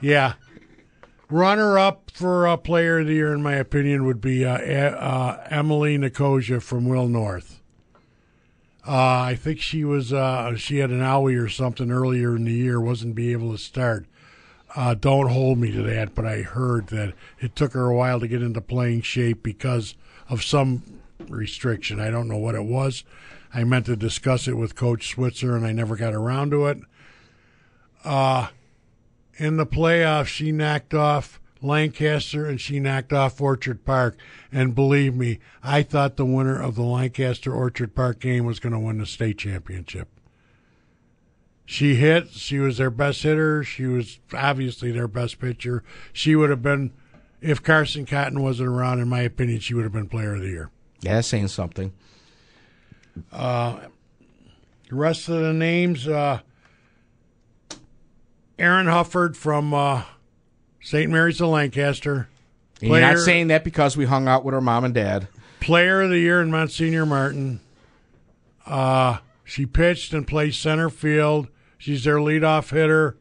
Yeah. 0.01 0.33
Runner 1.31 1.79
up 1.79 2.11
for 2.11 2.45
uh, 2.45 2.57
player 2.57 2.99
of 2.99 3.07
the 3.07 3.13
year, 3.13 3.33
in 3.33 3.41
my 3.41 3.55
opinion, 3.55 4.03
would 4.03 4.19
be 4.19 4.43
uh, 4.43 4.57
uh, 4.57 5.47
Emily 5.49 5.97
Nicosia 5.97 6.59
from 6.59 6.89
Will 6.89 7.07
North. 7.07 7.61
Uh, 8.85 9.21
I 9.21 9.35
think 9.35 9.61
she 9.61 9.85
was 9.85 10.11
uh, 10.11 10.57
she 10.57 10.79
had 10.79 10.89
an 10.89 10.99
owie 10.99 11.41
or 11.41 11.47
something 11.47 11.89
earlier 11.89 12.35
in 12.35 12.43
the 12.43 12.51
year, 12.51 12.81
wasn't 12.81 13.15
be 13.15 13.31
able 13.31 13.53
to 13.53 13.57
start. 13.57 14.07
Uh, 14.75 14.93
don't 14.93 15.29
hold 15.29 15.57
me 15.57 15.71
to 15.71 15.81
that, 15.83 16.15
but 16.15 16.25
I 16.25 16.41
heard 16.41 16.87
that 16.87 17.13
it 17.39 17.55
took 17.55 17.71
her 17.71 17.85
a 17.85 17.95
while 17.95 18.19
to 18.19 18.27
get 18.27 18.41
into 18.41 18.59
playing 18.59 19.03
shape 19.03 19.41
because 19.41 19.95
of 20.27 20.43
some 20.43 20.83
restriction. 21.29 22.01
I 22.01 22.09
don't 22.09 22.27
know 22.27 22.37
what 22.37 22.55
it 22.55 22.65
was. 22.65 23.05
I 23.53 23.63
meant 23.63 23.85
to 23.85 23.95
discuss 23.95 24.49
it 24.49 24.57
with 24.57 24.75
Coach 24.75 25.07
Switzer, 25.11 25.55
and 25.55 25.65
I 25.65 25.71
never 25.71 25.95
got 25.95 26.13
around 26.13 26.51
to 26.51 26.65
it 26.65 26.81
in 29.37 29.57
the 29.57 29.65
playoffs, 29.65 30.27
she 30.27 30.51
knocked 30.51 30.93
off 30.93 31.39
Lancaster 31.61 32.45
and 32.45 32.59
she 32.59 32.79
knocked 32.79 33.13
off 33.13 33.39
Orchard 33.39 33.85
Park. 33.85 34.17
And 34.51 34.75
believe 34.75 35.15
me, 35.15 35.39
I 35.63 35.83
thought 35.83 36.17
the 36.17 36.25
winner 36.25 36.59
of 36.59 36.75
the 36.75 36.83
Lancaster 36.83 37.53
Orchard 37.53 37.95
Park 37.95 38.19
game 38.19 38.45
was 38.45 38.59
going 38.59 38.73
to 38.73 38.79
win 38.79 38.97
the 38.97 39.05
state 39.05 39.37
championship. 39.37 40.07
She 41.65 41.95
hit. 41.95 42.31
She 42.31 42.59
was 42.59 42.77
their 42.77 42.89
best 42.89 43.23
hitter. 43.23 43.63
She 43.63 43.85
was 43.85 44.19
obviously 44.33 44.91
their 44.91 45.07
best 45.07 45.39
pitcher. 45.39 45.83
She 46.11 46.35
would 46.35 46.49
have 46.49 46.61
been, 46.61 46.91
if 47.39 47.63
Carson 47.63 48.05
Cotton 48.05 48.41
wasn't 48.41 48.67
around, 48.67 48.99
in 48.99 49.07
my 49.07 49.21
opinion, 49.21 49.59
she 49.59 49.73
would 49.73 49.83
have 49.83 49.93
been 49.93 50.07
player 50.07 50.33
of 50.35 50.41
the 50.41 50.49
year. 50.49 50.69
Yeah, 50.99 51.13
that's 51.15 51.29
saying 51.29 51.47
something. 51.47 51.93
The 53.31 53.89
rest 54.91 55.29
of 55.29 55.39
the 55.39 55.53
names, 55.53 56.07
uh, 56.07 56.41
Aaron 58.61 58.85
Hufford 58.85 59.35
from 59.35 59.73
uh, 59.73 60.03
St. 60.81 61.11
Mary's 61.11 61.41
of 61.41 61.49
Lancaster. 61.49 62.29
And 62.79 62.91
you're 62.91 63.01
not 63.01 63.17
saying 63.17 63.47
that 63.47 63.63
because 63.63 63.97
we 63.97 64.05
hung 64.05 64.27
out 64.27 64.45
with 64.45 64.53
her 64.53 64.61
mom 64.61 64.83
and 64.83 64.93
dad. 64.93 65.27
Player 65.59 66.01
of 66.01 66.11
the 66.11 66.19
year 66.19 66.41
in 66.41 66.51
Monsignor 66.51 67.05
Martin. 67.05 67.59
Uh, 68.65 69.17
she 69.43 69.65
pitched 69.65 70.13
and 70.13 70.27
plays 70.27 70.57
center 70.57 70.89
field. 70.89 71.47
She's 71.77 72.03
their 72.03 72.17
leadoff 72.17 72.69
hitter. 72.69 73.17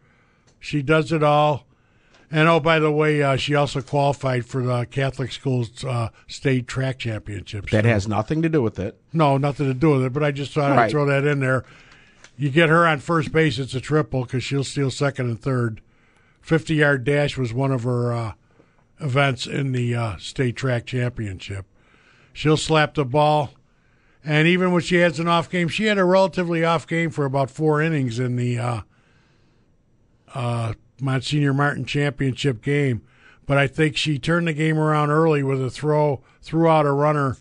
She 0.59 0.83
does 0.83 1.11
it 1.11 1.23
all. 1.23 1.67
And 2.31 2.47
oh, 2.47 2.61
by 2.61 2.79
the 2.79 2.93
way, 2.93 3.23
uh, 3.23 3.37
she 3.37 3.55
also 3.55 3.81
qualified 3.81 4.45
for 4.45 4.63
the 4.63 4.85
Catholic 4.85 5.33
schools 5.33 5.85
uh, 5.85 6.11
state 6.29 6.69
track 6.69 6.99
championships. 6.99 7.73
That 7.73 7.87
has 7.87 8.07
nothing 8.07 8.43
to 8.43 8.49
do 8.49 8.63
with 8.63 8.79
it. 8.79 9.01
No, 9.13 9.39
nothing 9.39 9.67
to 9.67 9.75
do 9.75 9.93
with 9.93 10.05
it, 10.05 10.13
but 10.13 10.23
I 10.23 10.31
just 10.31 10.53
thought 10.53 10.71
I'd 10.71 10.91
throw 10.91 11.07
that 11.07 11.25
in 11.25 11.41
there. 11.41 11.65
You 12.41 12.49
get 12.49 12.71
her 12.71 12.87
on 12.87 13.01
first 13.01 13.33
base, 13.33 13.59
it's 13.59 13.75
a 13.75 13.83
triple 13.83 14.23
because 14.23 14.43
she'll 14.43 14.65
steal 14.65 14.91
second 14.91 15.27
and 15.27 15.39
third. 15.39 15.83
50 16.41 16.75
yard 16.75 17.05
dash 17.05 17.37
was 17.37 17.53
one 17.53 17.71
of 17.71 17.83
her 17.83 18.15
uh, 18.15 18.33
events 18.99 19.47
in 19.47 19.73
the 19.73 19.95
uh, 19.95 20.17
state 20.17 20.57
track 20.57 20.87
championship. 20.87 21.67
She'll 22.33 22.57
slap 22.57 22.95
the 22.95 23.05
ball. 23.05 23.51
And 24.25 24.49
even 24.49 24.73
when 24.73 24.81
she 24.81 24.97
has 24.97 25.21
an 25.21 25.29
off 25.29 25.51
game, 25.51 25.69
she 25.69 25.85
had 25.85 25.99
a 25.99 26.05
relatively 26.05 26.65
off 26.65 26.87
game 26.87 27.11
for 27.11 27.27
about 27.27 27.51
four 27.51 27.83
innings 27.83 28.19
in 28.19 28.37
the 28.37 28.59
uh, 28.59 28.81
uh, 30.35 30.73
Monsignor 30.99 31.53
Martin 31.53 31.85
championship 31.85 32.63
game. 32.63 33.03
But 33.45 33.59
I 33.59 33.67
think 33.67 33.99
she 33.99 34.19
turned 34.19 34.49
the 34.49 34.55
game 34.55 34.79
around 34.79 35.11
early 35.11 35.43
with 35.43 35.63
a 35.63 35.69
throw, 35.69 36.23
threw 36.41 36.69
out 36.69 36.87
a 36.87 36.93
runner 36.93 37.37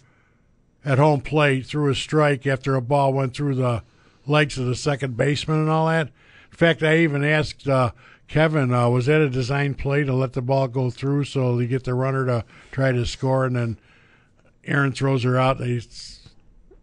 at 0.84 0.98
home 0.98 1.22
plate, 1.22 1.68
threw 1.68 1.90
a 1.90 1.96
strike 1.96 2.46
after 2.46 2.76
a 2.76 2.82
ball 2.82 3.14
went 3.14 3.34
through 3.34 3.56
the 3.56 3.82
legs 4.30 4.58
of 4.58 4.66
the 4.66 4.76
second 4.76 5.18
baseman 5.18 5.60
and 5.60 5.70
all 5.70 5.88
that. 5.88 6.08
In 6.52 6.58
fact, 6.58 6.84
I 6.84 6.98
even 6.98 7.24
asked 7.24 7.68
uh, 7.68 7.92
Kevin, 8.28 8.74
uh, 8.74 8.90
was 8.90 9.08
that 9.08 9.22
a 9.22 9.30
design 9.30 9.74
play 9.74 10.04
to 10.04 10.14
let 10.14 10.34
the 10.34 10.42
ball 10.42 10.68
go 10.68 10.90
through 10.90 11.24
so 11.26 11.58
you 11.60 11.68
get 11.68 11.84
the 11.84 11.94
runner 11.94 12.26
to 12.26 12.46
try 12.72 12.92
to 12.92 13.06
score, 13.06 13.46
and 13.46 13.56
then 13.56 13.80
Aaron 14.66 14.92
throws 14.92 15.24
her 15.24 15.38
out. 15.38 15.58
They, 15.58 15.82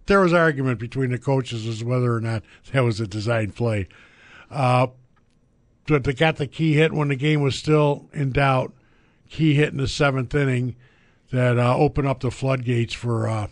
there 0.07 0.21
was 0.21 0.33
argument 0.33 0.81
between 0.81 1.11
the 1.11 1.19
coaches 1.19 1.67
as 1.67 1.85
whether 1.85 2.15
or 2.15 2.21
not 2.21 2.43
that 2.73 2.83
was 2.83 3.01
a 3.01 3.07
design 3.07 3.53
play. 3.53 3.89
Uh, 4.51 4.89
but 5.87 6.05
they 6.05 6.13
got 6.13 6.37
the 6.37 6.49
key 6.49 6.75
hit 6.75 6.93
when 6.93 7.09
the 7.09 7.17
game 7.17 7.41
was 7.41 7.55
still 7.55 8.09
in 8.13 8.33
doubt. 8.33 8.73
Key 9.31 9.55
hit 9.55 9.71
in 9.71 9.79
the 9.79 9.89
seventh 9.89 10.35
inning. 10.35 10.75
that 11.31 11.59
uh, 11.59 11.77
opened 11.77 12.09
up 12.09 12.21
the 12.21 12.31
floodgates 12.31 12.95
for 12.95 13.29
uh, 13.29 13.49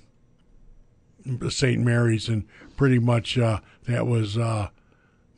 St. 1.49 1.81
Mary's, 1.81 2.29
and 2.29 2.45
pretty 2.77 2.99
much 2.99 3.39
uh, 3.39 3.61
that 3.87 4.07
was 4.07 4.37
uh, 4.37 4.69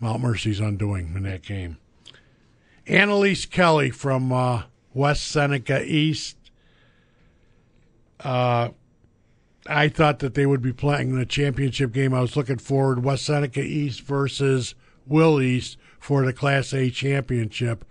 Mount 0.01 0.23
Mercy's 0.23 0.61
undoing 0.61 1.13
in 1.17 1.23
that 1.25 1.43
game. 1.43 1.79
Annalise 2.87 3.47
Kelly 3.47 3.91
from 3.91 4.33
uh, 4.33 4.65
West 4.95 5.27
Seneca 5.29 5.85
East. 5.85 6.37
Uh, 8.21 8.71
I 9.69 9.89
thought 9.89 10.21
that 10.21 10.35
they 10.35 10.47
would 10.47 10.63
be 10.63 10.73
playing 10.73 11.17
the 11.17 11.27
championship 11.27 11.93
game. 11.93 12.15
I 12.15 12.21
was 12.21 12.37
looking 12.37 12.59
forward 12.59 13.05
West 13.05 13.25
Seneca 13.27 13.61
East 13.61 14.03
versus 14.03 14.75
Will 15.07 15.41
East 15.41 15.77
for 15.99 16.25
the 16.25 16.33
Class 16.33 16.73
A 16.73 16.91
championship. 16.91 17.85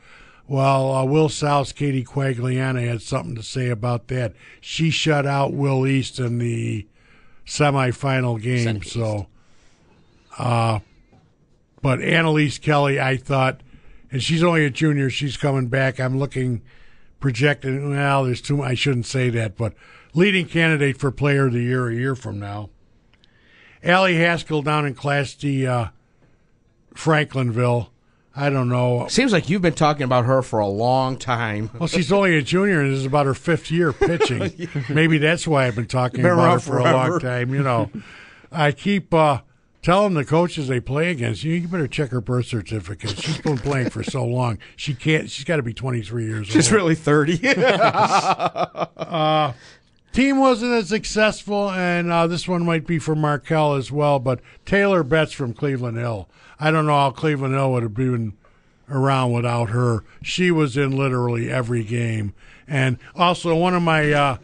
Well, 0.48 0.92
uh, 0.92 1.06
Will 1.06 1.30
South's 1.30 1.72
Katie 1.72 2.04
Quagliana 2.04 2.88
had 2.88 3.02
something 3.02 3.36
to 3.36 3.44
say 3.44 3.70
about 3.70 4.08
that. 4.10 4.34
She 4.62 4.92
shut 4.92 5.26
out 5.26 5.54
Will 5.54 5.88
East 5.88 6.20
in 6.20 6.38
the 6.38 6.88
semifinal 7.46 8.42
game. 8.42 8.64
Seneca 8.64 8.90
so, 8.90 9.28
uh, 10.38 10.80
but 11.82 12.02
Annalise 12.02 12.58
Kelly, 12.58 13.00
I 13.00 13.17
thought, 13.17 13.62
and 14.12 14.21
she's 14.21 14.43
only 14.43 14.65
a 14.65 14.69
junior. 14.69 15.10
She's 15.10 15.38
coming 15.38 15.67
back. 15.67 16.00
I'm 16.00 16.17
looking, 16.17 16.62
projecting. 17.19 17.91
Well, 17.91 18.26
there's 18.26 18.41
too. 18.41 18.62
I 18.62 18.74
shouldn't 18.74 19.06
say 19.06 19.30
that, 19.30 19.56
but 19.56 19.74
leading 20.13 20.48
candidate 20.48 20.98
for 20.98 21.12
Player 21.12 21.48
of 21.48 21.54
the 21.54 21.62
Year 21.62 21.89
a 21.89 21.95
year 21.95 22.15
from 22.15 22.39
now. 22.39 22.69
Allie 23.84 24.15
Haskell 24.15 24.63
down 24.63 24.86
in 24.86 24.95
Class 24.95 25.36
D, 25.36 25.67
uh, 25.67 25.88
Franklinville. 26.95 27.89
I 28.36 28.50
don't 28.50 28.67
know. 28.67 29.08
Seems 29.08 29.32
like 29.32 29.50
you've 29.50 29.62
been 29.62 29.76
talking 29.76 30.04
about 30.04 30.26
her 30.26 30.41
for 30.41 30.60
a 30.60 30.67
long 30.67 31.17
time. 31.17 31.69
Well, 31.78 31.88
she's 31.88 32.12
only 32.12 32.36
a 32.38 32.41
junior 32.41 32.82
and 32.82 32.91
this 32.91 33.00
is 33.00 33.06
about 33.06 33.28
her 33.28 33.34
fifth 33.34 33.71
year 33.71 33.93
pitching. 33.93 34.69
Maybe 34.89 35.19
that's 35.19 35.48
why 35.48 35.67
I've 35.67 35.76
been 35.76 35.86
talking 35.86 36.21
Been 36.21 36.34
about 36.34 36.54
her 36.54 36.60
for 36.60 36.80
a 36.80 36.84
long 36.84 37.19
time. 37.19 37.54
You 37.54 37.63
know, 37.63 37.89
I 38.52 38.74
keep 38.74 39.13
uh, 39.13 39.39
telling 39.86 40.15
the 40.15 40.26
coaches 40.26 40.67
they 40.67 40.80
play 40.80 41.12
against 41.12 41.43
you, 41.43 41.54
you 41.54 41.67
better 41.67 41.88
check 41.88 42.10
her 42.10 42.19
birth 42.19 42.48
certificate. 42.48 43.19
She's 43.19 43.38
been 43.38 43.60
playing 43.60 43.91
for 43.91 44.02
so 44.02 44.26
long. 44.26 44.58
She 44.76 44.95
can't. 44.95 45.30
She's 45.30 45.45
got 45.45 45.58
to 45.58 45.63
be 45.63 45.76
23 45.76 46.26
years 46.26 46.48
She's 46.48 46.56
old. 46.56 46.63
She's 46.63 46.71
really 46.71 46.95
30. 46.95 47.38
Team 50.12 50.39
wasn't 50.39 50.71
as 50.71 50.89
successful, 50.89 51.69
and 51.69 52.12
uh, 52.12 52.26
this 52.26 52.48
one 52.48 52.65
might 52.65 52.88
be 52.88 52.98
for 52.98 53.15
Markel 53.15 53.76
as 53.76 53.91
well. 53.91 54.17
But 54.17 54.39
Taylor 54.65 55.04
Betts 55.04 55.34
from 55.34 55.54
Cleveland 55.54 55.98
Hill. 55.98 56.28
I 56.60 56.71
don't 56.71 56.88
know 56.88 56.98
how 56.98 57.12
Cleveland 57.12 57.54
Hill 57.54 57.71
would 57.74 57.84
have 57.84 57.93
been 57.93 58.34
around 58.89 59.34
without 59.34 59.69
her. 59.69 60.04
She 60.24 60.50
was 60.50 60.78
in 60.78 60.98
literally 60.98 61.52
every 61.52 61.84
game, 61.84 62.34
and 62.67 62.98
also 63.13 63.56
one 63.56 63.76
of 63.76 63.84
my 63.84 64.12
uh, 64.12 64.38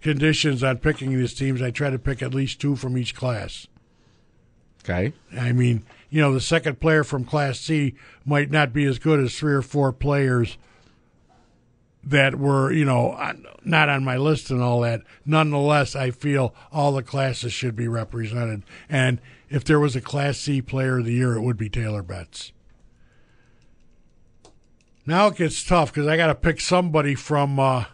conditions 0.00 0.62
on 0.62 0.78
picking 0.78 1.10
these 1.10 1.34
teams, 1.34 1.60
I 1.60 1.72
try 1.72 1.90
to 1.90 1.98
pick 1.98 2.22
at 2.22 2.32
least 2.32 2.58
two 2.58 2.74
from 2.74 2.96
each 2.96 3.14
class. 3.14 3.66
Okay. 4.90 5.12
I 5.38 5.52
mean, 5.52 5.84
you 6.10 6.20
know, 6.20 6.32
the 6.32 6.40
second 6.40 6.80
player 6.80 7.04
from 7.04 7.24
Class 7.24 7.60
C 7.60 7.94
might 8.24 8.50
not 8.50 8.72
be 8.72 8.84
as 8.84 8.98
good 8.98 9.20
as 9.20 9.34
three 9.36 9.54
or 9.54 9.62
four 9.62 9.92
players 9.92 10.58
that 12.02 12.36
were, 12.36 12.72
you 12.72 12.84
know, 12.84 13.16
not 13.64 13.88
on 13.88 14.04
my 14.04 14.16
list 14.16 14.50
and 14.50 14.62
all 14.62 14.80
that. 14.80 15.02
Nonetheless, 15.24 15.94
I 15.94 16.10
feel 16.10 16.54
all 16.72 16.92
the 16.92 17.02
classes 17.02 17.52
should 17.52 17.76
be 17.76 17.88
represented. 17.88 18.62
And 18.88 19.20
if 19.48 19.64
there 19.64 19.80
was 19.80 19.94
a 19.94 20.00
Class 20.00 20.38
C 20.38 20.62
player 20.62 20.98
of 20.98 21.04
the 21.04 21.12
year, 21.12 21.34
it 21.34 21.42
would 21.42 21.58
be 21.58 21.68
Taylor 21.68 22.02
Betts. 22.02 22.52
Now 25.06 25.28
it 25.28 25.36
gets 25.36 25.64
tough 25.64 25.92
because 25.92 26.06
I 26.06 26.16
got 26.16 26.28
to 26.28 26.34
pick 26.34 26.60
somebody 26.60 27.14
from 27.14 27.58
uh, 27.58 27.84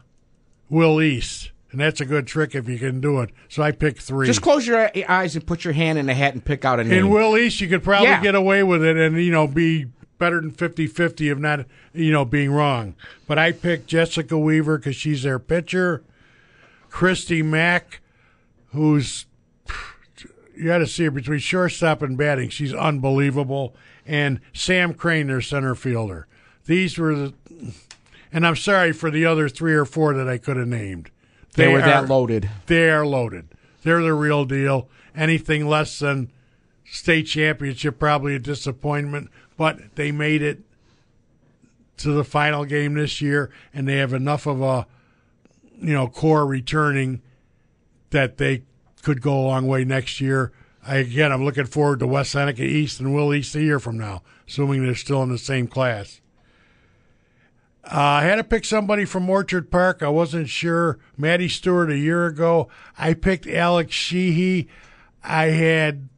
Will 0.68 1.00
East. 1.00 1.50
And 1.76 1.82
that's 1.82 2.00
a 2.00 2.06
good 2.06 2.26
trick 2.26 2.54
if 2.54 2.70
you 2.70 2.78
can 2.78 3.02
do 3.02 3.20
it. 3.20 3.28
So 3.50 3.62
I 3.62 3.70
picked 3.70 4.00
three. 4.00 4.26
Just 4.26 4.40
close 4.40 4.66
your 4.66 4.90
eyes 5.10 5.36
and 5.36 5.46
put 5.46 5.62
your 5.62 5.74
hand 5.74 5.98
in 5.98 6.06
the 6.06 6.14
hat 6.14 6.32
and 6.32 6.42
pick 6.42 6.64
out 6.64 6.80
a 6.80 6.84
name. 6.84 6.98
In 7.00 7.10
Will 7.10 7.36
East, 7.36 7.60
you 7.60 7.68
could 7.68 7.82
probably 7.82 8.08
Yeah. 8.08 8.22
get 8.22 8.34
away 8.34 8.62
with 8.62 8.82
it 8.82 8.96
and, 8.96 9.22
you 9.22 9.30
know, 9.30 9.46
be 9.46 9.84
better 10.18 10.40
than 10.40 10.52
50 10.52 10.86
50 10.86 11.28
of 11.28 11.38
not, 11.38 11.66
you 11.92 12.10
know, 12.10 12.24
being 12.24 12.50
wrong. 12.50 12.94
But 13.26 13.38
I 13.38 13.52
picked 13.52 13.88
Jessica 13.88 14.38
Weaver 14.38 14.78
because 14.78 14.96
she's 14.96 15.22
their 15.22 15.38
pitcher. 15.38 16.02
Christy 16.88 17.42
Mack, 17.42 18.00
who's, 18.72 19.26
you 20.56 20.64
got 20.64 20.78
to 20.78 20.86
see 20.86 21.04
her 21.04 21.10
between 21.10 21.40
shortstop 21.40 22.00
and 22.00 22.16
batting. 22.16 22.48
She's 22.48 22.72
unbelievable. 22.72 23.76
And 24.06 24.40
Sam 24.54 24.94
Crane, 24.94 25.26
their 25.26 25.42
center 25.42 25.74
fielder. 25.74 26.26
These 26.64 26.96
were 26.96 27.14
the, 27.14 27.34
and 28.32 28.46
I'm 28.46 28.56
sorry 28.56 28.92
for 28.92 29.10
the 29.10 29.26
other 29.26 29.50
three 29.50 29.74
or 29.74 29.84
four 29.84 30.14
that 30.14 30.26
I 30.26 30.38
could 30.38 30.56
have 30.56 30.68
named. 30.68 31.10
They, 31.56 31.72
were 31.72 31.80
that 31.80 32.04
are- 32.04 32.06
loaded. 32.06 32.48
they 32.66 32.90
are 32.90 33.06
loaded. 33.06 33.48
They're 33.82 34.02
the 34.02 34.14
real 34.14 34.44
deal. 34.44 34.88
Anything 35.14 35.66
less 35.66 35.98
than 35.98 36.30
state 36.84 37.24
championship, 37.24 37.98
probably 37.98 38.34
a 38.34 38.38
disappointment. 38.38 39.30
But 39.56 39.94
they 39.96 40.12
made 40.12 40.42
it 40.42 40.60
to 41.98 42.12
the 42.12 42.24
final 42.24 42.64
game 42.64 42.94
this 42.94 43.20
year, 43.20 43.50
and 43.72 43.88
they 43.88 43.96
have 43.96 44.12
enough 44.12 44.46
of 44.46 44.60
a, 44.60 44.86
you 45.80 45.94
know, 45.94 46.08
core 46.08 46.46
returning 46.46 47.22
that 48.10 48.36
they 48.36 48.62
could 49.02 49.22
go 49.22 49.38
a 49.38 49.46
long 49.46 49.66
way 49.66 49.84
next 49.84 50.20
year. 50.20 50.52
I, 50.86 50.96
again, 50.96 51.32
I'm 51.32 51.44
looking 51.44 51.64
forward 51.66 52.00
to 52.00 52.06
West 52.06 52.32
Seneca 52.32 52.62
East 52.62 53.00
and 53.00 53.14
Will 53.14 53.32
East 53.34 53.54
a 53.54 53.62
year 53.62 53.80
from 53.80 53.96
now, 53.98 54.22
assuming 54.46 54.84
they're 54.84 54.94
still 54.94 55.22
in 55.22 55.30
the 55.30 55.38
same 55.38 55.66
class. 55.66 56.20
Uh, 57.86 57.98
I 57.98 58.24
had 58.24 58.36
to 58.36 58.44
pick 58.44 58.64
somebody 58.64 59.04
from 59.04 59.30
Orchard 59.30 59.70
Park. 59.70 60.02
I 60.02 60.08
wasn't 60.08 60.48
sure. 60.48 60.98
Maddie 61.16 61.48
Stewart 61.48 61.90
a 61.90 61.96
year 61.96 62.26
ago. 62.26 62.68
I 62.98 63.14
picked 63.14 63.46
Alex 63.46 63.94
Sheehy. 63.94 64.68
I 65.22 65.46
had, 65.46 66.08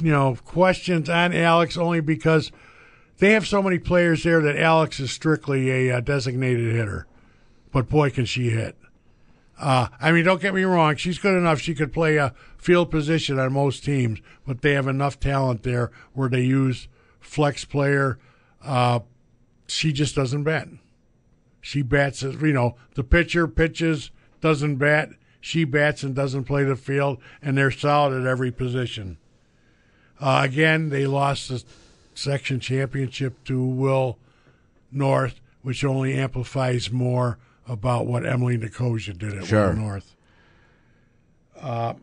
you 0.00 0.12
know, 0.12 0.36
questions 0.44 1.08
on 1.08 1.34
Alex 1.34 1.76
only 1.76 2.00
because 2.00 2.52
they 3.18 3.32
have 3.32 3.48
so 3.48 3.60
many 3.60 3.78
players 3.78 4.22
there 4.22 4.40
that 4.40 4.56
Alex 4.56 5.00
is 5.00 5.10
strictly 5.10 5.70
a 5.70 5.96
uh, 5.96 6.00
designated 6.00 6.72
hitter. 6.72 7.08
But 7.72 7.88
boy, 7.88 8.10
can 8.10 8.24
she 8.24 8.50
hit. 8.50 8.76
Uh, 9.60 9.88
I 10.00 10.12
mean, 10.12 10.24
don't 10.24 10.40
get 10.40 10.54
me 10.54 10.62
wrong. 10.62 10.94
She's 10.94 11.18
good 11.18 11.36
enough. 11.36 11.60
She 11.60 11.74
could 11.74 11.92
play 11.92 12.16
a 12.16 12.32
field 12.58 12.92
position 12.92 13.40
on 13.40 13.52
most 13.52 13.84
teams, 13.84 14.20
but 14.46 14.62
they 14.62 14.74
have 14.74 14.86
enough 14.86 15.18
talent 15.18 15.64
there 15.64 15.90
where 16.12 16.28
they 16.28 16.42
use 16.42 16.86
flex 17.18 17.64
player. 17.64 18.18
She 19.68 19.92
just 19.92 20.14
doesn't 20.14 20.44
bat. 20.44 20.68
She 21.60 21.82
bats, 21.82 22.22
as 22.22 22.36
you 22.36 22.52
know, 22.52 22.76
the 22.94 23.04
pitcher 23.04 23.46
pitches, 23.46 24.10
doesn't 24.40 24.76
bat. 24.76 25.10
She 25.40 25.64
bats 25.64 26.02
and 26.02 26.14
doesn't 26.14 26.44
play 26.44 26.64
the 26.64 26.76
field, 26.76 27.18
and 27.42 27.56
they're 27.56 27.70
solid 27.70 28.18
at 28.20 28.26
every 28.26 28.50
position. 28.50 29.18
Uh, 30.20 30.40
again, 30.44 30.88
they 30.88 31.06
lost 31.06 31.48
the 31.48 31.62
section 32.14 32.58
championship 32.58 33.44
to 33.44 33.62
Will 33.62 34.18
North, 34.90 35.40
which 35.62 35.84
only 35.84 36.14
amplifies 36.14 36.90
more 36.90 37.38
about 37.68 38.06
what 38.06 38.26
Emily 38.26 38.56
Nicosia 38.56 39.12
did 39.12 39.34
at 39.34 39.44
Sure. 39.44 39.68
Will 39.68 39.76
North. 39.76 40.16
Uh, 41.60 41.94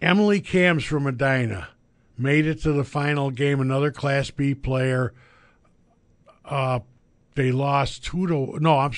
Emily 0.00 0.40
Cams 0.40 0.84
from 0.84 1.04
Medina 1.04 1.68
made 2.16 2.46
it 2.46 2.60
to 2.62 2.72
the 2.72 2.84
final 2.84 3.30
game. 3.30 3.60
Another 3.60 3.90
Class 3.90 4.30
B 4.30 4.54
player. 4.54 5.12
Uh, 6.48 6.80
they 7.34 7.52
lost 7.52 8.04
two 8.04 8.26
to 8.26 8.58
no, 8.60 8.78
I'm 8.78 8.92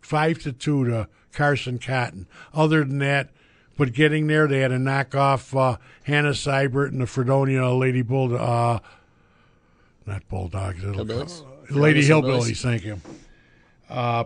five 0.00 0.38
to 0.40 0.52
two 0.52 0.84
to 0.86 1.08
Carson 1.32 1.78
Cotton. 1.78 2.26
Other 2.54 2.84
than 2.84 2.98
that, 2.98 3.30
but 3.76 3.92
getting 3.92 4.26
there, 4.26 4.46
they 4.46 4.60
had 4.60 4.68
to 4.68 4.78
knock 4.78 5.14
off 5.14 5.56
uh, 5.56 5.78
Hannah 6.04 6.30
Seibert 6.30 6.88
and 6.88 7.00
the 7.00 7.06
Fredonia 7.06 7.70
Lady 7.70 8.02
Bull, 8.02 8.36
uh, 8.36 8.80
not 10.06 10.28
Bulldogs, 10.28 10.82
Hillbillies? 10.82 11.44
Lady 11.70 12.02
Fredonia 12.02 12.30
Hillbillies. 12.30 12.40
Hillbillies. 12.40 12.62
Thank 12.62 12.84
you. 12.84 13.00
Uh, 13.88 14.24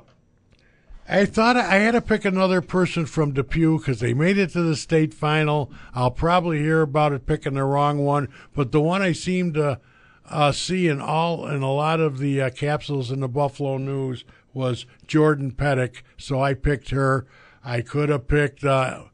I 1.07 1.27
thought 1.27 1.57
I 1.57 1.77
had 1.77 1.93
to 1.93 2.01
pick 2.01 2.25
another 2.25 2.63
person 2.63 3.05
from 3.05 3.33
Depew 3.33 3.79
because 3.79 4.01
they 4.01 4.15
made 4.15 4.39
it 4.39 4.51
to 4.51 4.63
the 4.63 4.75
state 4.75 5.13
final. 5.13 5.71
I'll 5.95 6.11
probably 6.11 6.59
hear 6.61 6.81
about 6.81 7.13
it 7.13 7.27
picking 7.27 7.55
the 7.55 7.65
wrong 7.65 7.99
one, 7.99 8.29
but 8.55 8.73
the 8.73 8.81
one 8.81 9.03
I 9.03 9.13
seem 9.13 9.53
to 9.53 9.81
uh, 10.31 10.53
see 10.53 10.89
in 10.89 11.01
all 11.01 11.47
in 11.47 11.63
a 11.63 11.73
lot 11.73 12.01
of 12.01 12.19
the 12.19 12.43
uh, 12.43 12.51
capsules 12.51 13.11
in 13.11 13.21
the 13.21 13.29
Buffalo 13.29 13.79
News 13.79 14.25
was 14.53 14.87
Jordan 15.07 15.53
Pettick, 15.53 16.03
so 16.17 16.41
I 16.41 16.55
picked 16.55 16.91
her. 16.91 17.27
I 17.65 17.81
could 17.81 18.09
have 18.09 18.29
picked. 18.29 18.65
Uh, 18.65 19.05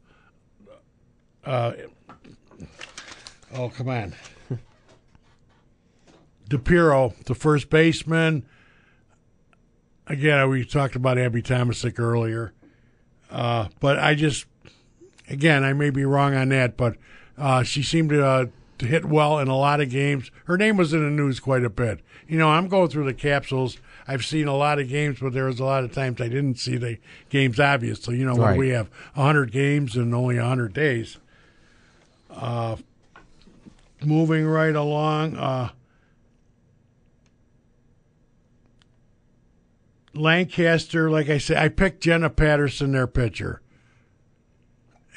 uh, 1.45 1.73
oh 3.53 3.69
come 3.69 3.89
on, 3.89 4.13
DePiro, 6.49 7.15
the 7.25 7.35
first 7.35 7.69
baseman 7.69 8.45
again, 10.11 10.49
we 10.49 10.65
talked 10.65 10.95
about 10.95 11.17
Abby 11.17 11.41
Tomasic 11.41 11.97
earlier, 11.99 12.53
uh, 13.31 13.69
but 13.79 13.97
I 13.97 14.13
just, 14.13 14.45
again, 15.29 15.63
I 15.63 15.73
may 15.73 15.89
be 15.89 16.03
wrong 16.03 16.35
on 16.35 16.49
that, 16.49 16.77
but 16.77 16.97
uh, 17.37 17.63
she 17.63 17.81
seemed 17.81 18.09
to 18.09 18.49
hit 18.85 19.05
well 19.05 19.39
in 19.39 19.47
a 19.47 19.57
lot 19.57 19.81
of 19.81 19.89
games. 19.89 20.31
Her 20.45 20.57
name 20.57 20.77
was 20.77 20.93
in 20.93 21.03
the 21.03 21.09
news 21.09 21.39
quite 21.39 21.63
a 21.63 21.69
bit. 21.69 22.01
You 22.27 22.37
know, 22.37 22.49
I'm 22.49 22.67
going 22.67 22.89
through 22.89 23.05
the 23.05 23.13
capsules. 23.13 23.77
I've 24.07 24.25
seen 24.25 24.47
a 24.47 24.55
lot 24.55 24.79
of 24.79 24.89
games, 24.89 25.19
but 25.19 25.33
there 25.33 25.45
was 25.45 25.59
a 25.59 25.65
lot 25.65 25.83
of 25.83 25.93
times 25.93 26.19
I 26.19 26.27
didn't 26.27 26.59
see 26.59 26.77
the 26.77 26.97
games. 27.29 27.59
Obviously, 27.59 28.17
you 28.17 28.25
know, 28.25 28.35
when 28.35 28.57
we 28.57 28.69
have 28.69 28.89
hundred 29.15 29.51
games 29.51 29.95
in 29.95 30.13
only 30.13 30.37
hundred 30.37 30.73
days. 30.73 31.17
Uh, 32.29 32.77
moving 34.03 34.45
right 34.45 34.75
along. 34.75 35.35
Uh, 35.35 35.69
Lancaster, 40.13 41.09
like 41.09 41.29
I 41.29 41.37
said, 41.37 41.57
I 41.57 41.69
picked 41.69 42.03
Jenna 42.03 42.29
Patterson, 42.29 42.91
their 42.91 43.07
pitcher. 43.07 43.61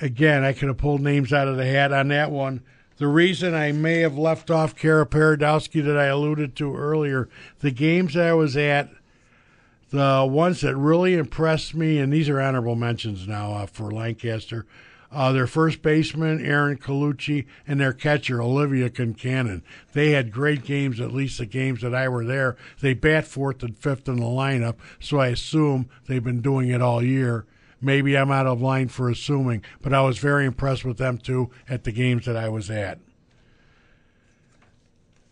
Again, 0.00 0.44
I 0.44 0.52
could 0.52 0.68
have 0.68 0.76
pulled 0.76 1.00
names 1.00 1.32
out 1.32 1.48
of 1.48 1.56
the 1.56 1.66
hat 1.66 1.92
on 1.92 2.08
that 2.08 2.30
one. 2.30 2.62
The 2.96 3.08
reason 3.08 3.54
I 3.54 3.72
may 3.72 4.00
have 4.00 4.16
left 4.16 4.50
off 4.50 4.76
Kara 4.76 5.04
Paradowski 5.04 5.84
that 5.84 5.96
I 5.96 6.04
alluded 6.04 6.54
to 6.56 6.76
earlier, 6.76 7.28
the 7.58 7.72
games 7.72 8.16
I 8.16 8.32
was 8.34 8.56
at, 8.56 8.90
the 9.90 10.26
ones 10.28 10.60
that 10.60 10.76
really 10.76 11.14
impressed 11.14 11.74
me, 11.74 11.98
and 11.98 12.12
these 12.12 12.28
are 12.28 12.40
honorable 12.40 12.76
mentions 12.76 13.26
now 13.26 13.52
uh, 13.52 13.66
for 13.66 13.90
Lancaster. 13.90 14.64
Uh, 15.10 15.32
their 15.32 15.46
first 15.46 15.82
baseman, 15.82 16.44
Aaron 16.44 16.76
Colucci, 16.76 17.46
and 17.66 17.80
their 17.80 17.92
catcher, 17.92 18.42
Olivia 18.42 18.90
Concannon. 18.90 19.62
They 19.92 20.10
had 20.10 20.32
great 20.32 20.64
games, 20.64 21.00
at 21.00 21.12
least 21.12 21.38
the 21.38 21.46
games 21.46 21.82
that 21.82 21.94
I 21.94 22.08
were 22.08 22.24
there. 22.24 22.56
They 22.80 22.94
bat 22.94 23.26
fourth 23.26 23.62
and 23.62 23.76
fifth 23.78 24.08
in 24.08 24.16
the 24.16 24.26
lineup, 24.26 24.76
so 24.98 25.18
I 25.18 25.28
assume 25.28 25.88
they've 26.06 26.22
been 26.22 26.40
doing 26.42 26.68
it 26.68 26.82
all 26.82 27.02
year. 27.02 27.46
Maybe 27.84 28.16
I'm 28.16 28.30
out 28.30 28.46
of 28.46 28.62
line 28.62 28.88
for 28.88 29.10
assuming, 29.10 29.62
but 29.82 29.92
I 29.92 30.00
was 30.00 30.18
very 30.18 30.46
impressed 30.46 30.84
with 30.84 30.96
them 30.96 31.18
too 31.18 31.50
at 31.68 31.84
the 31.84 31.92
games 31.92 32.24
that 32.26 32.36
I 32.36 32.48
was 32.48 32.70
at. 32.70 32.98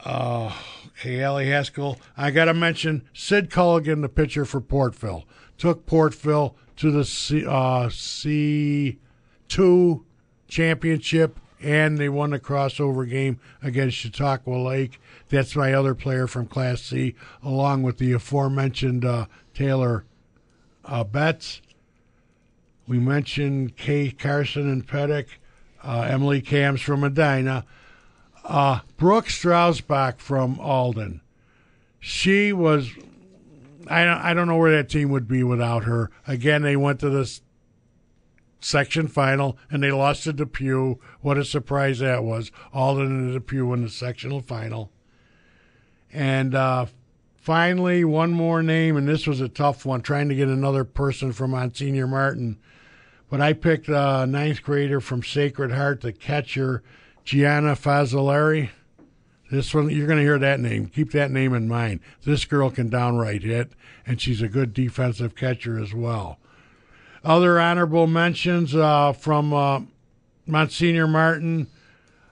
Uh, 0.05 0.53
okay, 0.89 1.23
Allie 1.23 1.47
Haskell. 1.47 1.99
I 2.17 2.31
got 2.31 2.47
to 2.47 2.55
mention 2.55 3.09
Sid 3.15 3.51
Culligan, 3.51 4.03
the 4.03 4.09
pitcher 4.09 4.45
for 4.45 4.61
Portville. 4.61 5.25
Took 5.57 5.87
Portville 5.87 6.55
to 6.77 6.91
the 6.91 7.05
C, 7.05 7.47
uh, 7.47 7.89
C2 7.89 10.03
championship, 10.49 11.39
and 11.63 11.99
they 11.99 12.09
won 12.09 12.31
the 12.31 12.41
crossover 12.41 13.09
game 13.09 13.39
against 13.63 13.97
Chautauqua 13.97 14.57
Lake. 14.57 15.01
That's 15.29 15.55
my 15.55 15.73
other 15.73 15.95
player 15.95 16.27
from 16.27 16.47
Class 16.47 16.83
C, 16.83 17.15
along 17.43 17.85
with 17.85 17.99
the 17.99 18.13
aforementioned 18.13 19.05
uh, 19.05 19.27
Taylor 19.55 20.05
uh, 20.85 21.05
Betts. 21.05 21.63
We 22.87 22.99
mentioned 22.99 23.77
Kay 23.77 24.11
Carson 24.11 24.71
and 24.71 24.87
Pettick, 24.87 25.27
uh, 25.83 26.07
Emily 26.09 26.41
Cams 26.41 26.81
from 26.81 27.01
Medina. 27.01 27.65
Uh, 28.45 28.81
Brooke 28.97 29.27
Strausbach 29.27 30.19
from 30.19 30.59
Alden. 30.59 31.21
She 32.01 32.53
was, 32.53 32.91
I 33.87 34.05
don't, 34.05 34.19
I 34.19 34.35
don't 34.35 34.49
know 34.49 34.57
where 34.57 34.73
that 34.73 34.89
team 34.89 35.11
would 35.11 35.29
be 35.29 35.45
without 35.45 35.85
her. 35.85 36.11
Again, 36.27 36.63
they 36.63 36.77
went 36.77 36.99
to 37.01 37.11
this 37.11 37.41
section 38.61 39.07
final 39.09 39.57
and 39.71 39.83
they 39.83 39.93
lost 39.93 40.25
to 40.25 40.33
Depew. 40.33 40.99
What 41.21 41.39
a 41.39 41.45
surprise 41.45 42.01
that 42.01 42.25
was. 42.25 42.51
Alden 42.73 43.07
and 43.07 43.33
Depew 43.33 43.73
in 43.73 43.83
the 43.83 43.91
sectional 43.91 44.41
final. 44.41 44.91
And 46.13 46.55
uh, 46.55 46.87
finally, 47.43 48.05
one 48.05 48.31
more 48.31 48.63
name, 48.63 48.97
and 48.97 49.07
this 49.07 49.27
was 49.27 49.41
a 49.41 49.49
tough 49.49 49.85
one, 49.85 50.01
trying 50.01 50.29
to 50.29 50.35
get 50.35 50.49
another 50.49 50.85
person 50.85 51.33
from 51.33 51.51
Monsignor 51.51 52.07
Martin. 52.07 52.57
But 53.29 53.41
I 53.41 53.53
picked 53.53 53.89
a 53.89 54.27
ninth 54.27 54.63
grader 54.63 55.01
from 55.01 55.23
Sacred 55.23 55.73
Heart, 55.73 56.03
the 56.03 56.13
catcher, 56.13 56.83
Gianna 57.25 57.73
Fazzolari. 57.73 58.71
This 59.51 59.75
one, 59.75 59.91
you're 59.91 60.07
going 60.07 60.19
to 60.19 60.25
hear 60.25 60.39
that 60.39 60.61
name. 60.61 60.87
Keep 60.87 61.11
that 61.13 61.31
name 61.31 61.53
in 61.53 61.69
mind. 61.69 62.01
This 62.25 62.45
girl 62.45 62.71
can 62.71 62.89
downright 62.89 63.43
hit, 63.43 63.73
and 64.07 64.21
she's 64.21 64.41
a 64.41 64.49
good 64.49 64.73
defensive 64.73 65.35
catcher 65.35 65.79
as 65.79 65.93
well. 65.93 66.39
Other 67.25 67.61
honorable 67.61 68.07
mentions 68.07 68.75
uh, 68.75 69.13
from 69.13 69.53
uh, 69.53 69.81
Monsignor 70.47 71.07
Martin, 71.07 71.67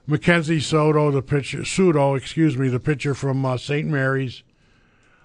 Mackenzie 0.07 0.59
Soto, 0.59 1.11
the 1.11 1.21
pitcher, 1.21 1.59
Sudo, 1.59 2.17
excuse 2.17 2.57
me, 2.57 2.69
the 2.69 2.79
pitcher 2.79 3.13
from 3.13 3.45
uh, 3.45 3.57
St. 3.57 3.87
Mary's. 3.87 4.43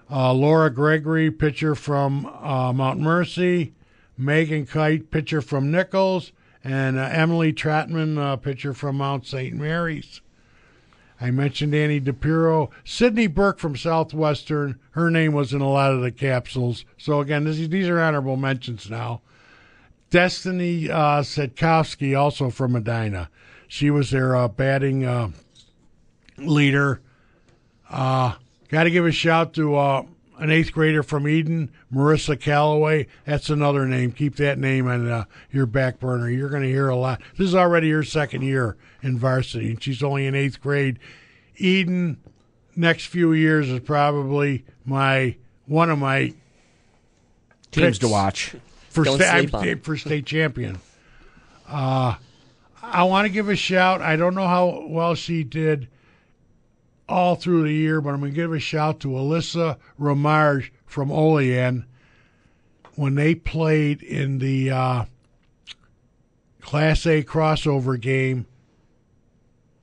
Uh, 0.09 0.33
Laura 0.33 0.69
Gregory, 0.69 1.31
pitcher 1.31 1.75
from 1.75 2.25
uh, 2.25 2.71
Mount 2.73 2.99
Mercy. 2.99 3.73
Megan 4.17 4.65
Kite, 4.65 5.11
pitcher 5.11 5.41
from 5.41 5.69
Nichols. 5.69 6.31
And 6.63 6.97
uh, 6.97 7.09
Emily 7.11 7.53
Trotman, 7.53 8.17
uh, 8.17 8.35
pitcher 8.37 8.73
from 8.73 8.97
Mount 8.97 9.25
St. 9.25 9.55
Mary's. 9.55 10.21
I 11.19 11.31
mentioned 11.31 11.73
Annie 11.73 12.01
DePiro. 12.01 12.69
Sydney 12.83 13.27
Burke 13.27 13.59
from 13.59 13.75
Southwestern. 13.75 14.79
Her 14.91 15.09
name 15.09 15.33
was 15.33 15.53
in 15.53 15.61
a 15.61 15.69
lot 15.69 15.91
of 15.91 16.01
the 16.01 16.11
capsules. 16.11 16.85
So, 16.97 17.21
again, 17.21 17.43
this, 17.43 17.57
these 17.67 17.87
are 17.87 17.99
honorable 17.99 18.37
mentions 18.37 18.89
now. 18.89 19.21
Destiny 20.09 20.89
uh, 20.89 21.23
also 22.15 22.49
from 22.49 22.71
Medina. 22.71 23.29
She 23.67 23.89
was 23.89 24.11
their 24.11 24.35
uh, 24.35 24.47
batting 24.47 25.03
uh, 25.05 25.31
leader. 26.37 27.01
Uh, 27.89 28.35
Got 28.69 28.83
to 28.83 28.91
give 28.91 29.05
a 29.05 29.11
shout 29.11 29.53
to 29.53 29.75
uh, 29.75 30.03
an 30.39 30.51
eighth 30.51 30.71
grader 30.73 31.03
from 31.03 31.27
Eden, 31.27 31.71
Marissa 31.93 32.39
Calloway. 32.39 33.07
That's 33.25 33.49
another 33.49 33.85
name. 33.87 34.11
Keep 34.11 34.35
that 34.37 34.59
name 34.59 34.87
on 34.87 35.09
uh, 35.09 35.23
your 35.51 35.65
back 35.65 35.99
burner. 35.99 36.29
You're 36.29 36.49
going 36.49 36.63
to 36.63 36.69
hear 36.69 36.89
a 36.89 36.95
lot. 36.95 37.21
This 37.37 37.47
is 37.47 37.55
already 37.55 37.89
her 37.91 38.03
second 38.03 38.41
year 38.43 38.75
in 39.01 39.17
varsity, 39.17 39.69
and 39.71 39.81
she's 39.81 40.03
only 40.03 40.25
in 40.25 40.35
eighth 40.35 40.61
grade. 40.61 40.99
Eden, 41.57 42.17
next 42.75 43.05
few 43.07 43.31
years 43.33 43.69
is 43.69 43.79
probably 43.79 44.65
my 44.85 45.35
one 45.65 45.89
of 45.89 45.97
my 45.99 46.33
Teams 47.71 47.99
to 47.99 48.07
watch. 48.07 48.55
for 48.89 49.03
Don't 49.03 49.19
sta- 49.19 49.39
sleep 49.39 49.53
I'm- 49.55 49.67
it. 49.67 49.83
for 49.83 49.97
state 49.97 50.25
champion. 50.25 50.79
Uh, 51.67 52.15
I 52.81 53.03
want 53.03 53.25
to 53.25 53.29
give 53.29 53.49
a 53.49 53.55
shout. 53.55 54.01
I 54.01 54.15
don't 54.15 54.35
know 54.35 54.47
how 54.47 54.85
well 54.87 55.15
she 55.15 55.43
did 55.43 55.87
all 57.09 57.35
through 57.35 57.63
the 57.63 57.73
year, 57.73 58.01
but 58.01 58.09
I'm 58.13 58.19
going 58.19 58.31
to 58.31 58.35
give 58.35 58.53
a 58.53 58.59
shout 58.59 58.99
to 59.01 59.09
Alyssa 59.09 59.77
Ramarge 59.99 60.71
from 60.85 61.11
Olean 61.11 61.85
when 62.95 63.15
they 63.15 63.35
played 63.35 64.01
in 64.01 64.39
the 64.39 64.71
uh, 64.71 65.05
Class 66.61 67.05
A 67.05 67.23
crossover 67.23 67.99
game 67.99 68.45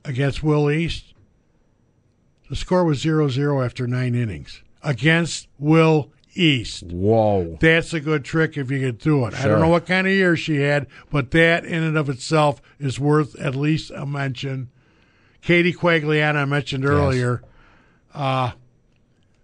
against 0.03 0.43
Will 0.43 0.69
East. 0.69 1.13
The 2.49 2.55
score 2.55 2.85
was 2.85 2.99
0 2.99 3.29
0 3.29 3.63
after 3.63 3.87
nine 3.87 4.13
innings 4.13 4.61
against 4.83 5.47
Will 5.57 6.11
East. 6.35 6.83
Whoa. 6.83 7.57
That's 7.59 7.93
a 7.93 7.99
good 7.99 8.23
trick 8.23 8.57
if 8.57 8.69
you 8.69 8.79
could 8.79 8.99
do 8.99 9.25
it. 9.25 9.33
I 9.33 9.47
don't 9.47 9.61
know 9.61 9.69
what 9.69 9.87
kind 9.87 10.05
of 10.05 10.13
year 10.13 10.35
she 10.35 10.57
had, 10.57 10.87
but 11.09 11.31
that 11.31 11.65
in 11.65 11.81
and 11.81 11.97
of 11.97 12.09
itself 12.09 12.61
is 12.77 12.99
worth 12.99 13.39
at 13.39 13.55
least 13.55 13.89
a 13.91 14.05
mention. 14.05 14.69
Katie 15.45 15.73
Quagliana 15.73 16.37
I 16.37 16.45
mentioned 16.45 16.85
earlier. 16.85 17.43
Uh, 18.15 18.53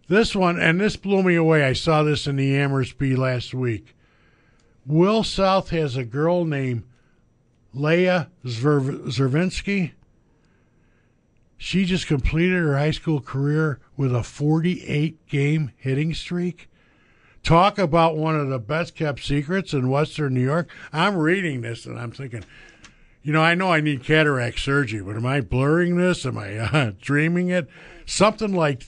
this 0.07 0.35
one, 0.35 0.59
and 0.59 0.81
this 0.81 0.95
blew 0.95 1.21
me 1.21 1.35
away. 1.35 1.63
I 1.63 1.73
saw 1.73 2.01
this 2.01 2.25
in 2.25 2.37
the 2.37 2.57
Amherst-Bee 2.57 3.15
last 3.15 3.53
week. 3.53 3.95
Will 4.83 5.23
South 5.23 5.69
has 5.69 5.95
a 5.95 6.03
girl 6.03 6.43
named 6.43 6.85
Leah 7.71 8.31
Zver- 8.43 9.05
Zervinsky. 9.09 9.91
She 11.55 11.85
just 11.85 12.07
completed 12.07 12.57
her 12.57 12.79
high 12.79 12.89
school 12.89 13.21
career 13.21 13.79
with 13.95 14.15
a 14.15 14.23
48 14.23 15.27
game 15.27 15.71
hitting 15.77 16.15
streak. 16.15 16.67
Talk 17.43 17.77
about 17.77 18.17
one 18.17 18.35
of 18.39 18.49
the 18.49 18.59
best 18.59 18.95
kept 18.95 19.23
secrets 19.23 19.71
in 19.71 19.87
Western 19.89 20.33
New 20.33 20.41
York. 20.41 20.67
I'm 20.91 21.15
reading 21.15 21.61
this 21.61 21.85
and 21.85 21.99
I'm 21.99 22.11
thinking, 22.11 22.43
you 23.23 23.31
know, 23.33 23.41
I 23.41 23.55
know 23.55 23.71
I 23.71 23.81
need 23.81 24.03
cataract 24.03 24.59
surgery, 24.59 25.01
but 25.01 25.15
am 25.15 25.25
I 25.25 25.41
blurring 25.41 25.97
this? 25.97 26.25
Am 26.25 26.37
I 26.37 26.57
uh, 26.57 26.91
dreaming 27.01 27.49
it? 27.49 27.67
Something 28.05 28.53
like 28.53 28.85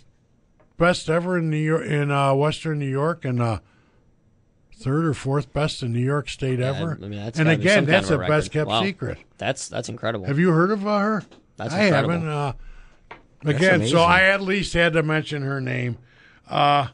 best 0.77 1.09
ever 1.09 1.37
in 1.37 1.49
New 1.49 1.57
York, 1.57 1.85
in 1.85 2.11
uh, 2.11 2.33
Western 2.33 2.79
New 2.79 2.89
York, 2.89 3.25
and 3.25 3.41
uh, 3.41 3.59
third 4.75 5.05
or 5.05 5.13
fourth 5.13 5.53
best 5.53 5.83
in 5.83 5.93
New 5.93 5.99
York 5.99 6.29
State 6.29 6.59
Yeah, 6.59 6.73
ever. 6.77 6.97
I 7.01 7.07
mean, 7.07 7.19
and 7.19 7.47
again, 7.49 7.75
kind 7.85 7.87
that's 7.87 8.09
of 8.09 8.21
a 8.21 8.23
a 8.25 8.27
best 8.27 8.51
kept 8.51 8.69
Wow. 8.69 8.81
secret. 8.83 9.17
That's 9.37 9.67
that's 9.69 9.87
incredible. 9.89 10.25
Have 10.25 10.39
you 10.39 10.51
heard 10.51 10.71
of 10.71 10.85
uh, 10.87 10.99
her? 10.99 11.23
That's 11.57 11.73
I 11.73 11.83
incredible. 11.85 12.13
haven't. 12.13 12.29
Uh, 12.29 12.53
again, 13.45 13.87
so 13.87 13.99
I 13.99 14.23
at 14.23 14.41
least 14.41 14.73
had 14.73 14.93
to 14.93 15.03
mention 15.03 15.43
her 15.43 15.61
name. 15.61 15.97
Uh, 16.49 16.87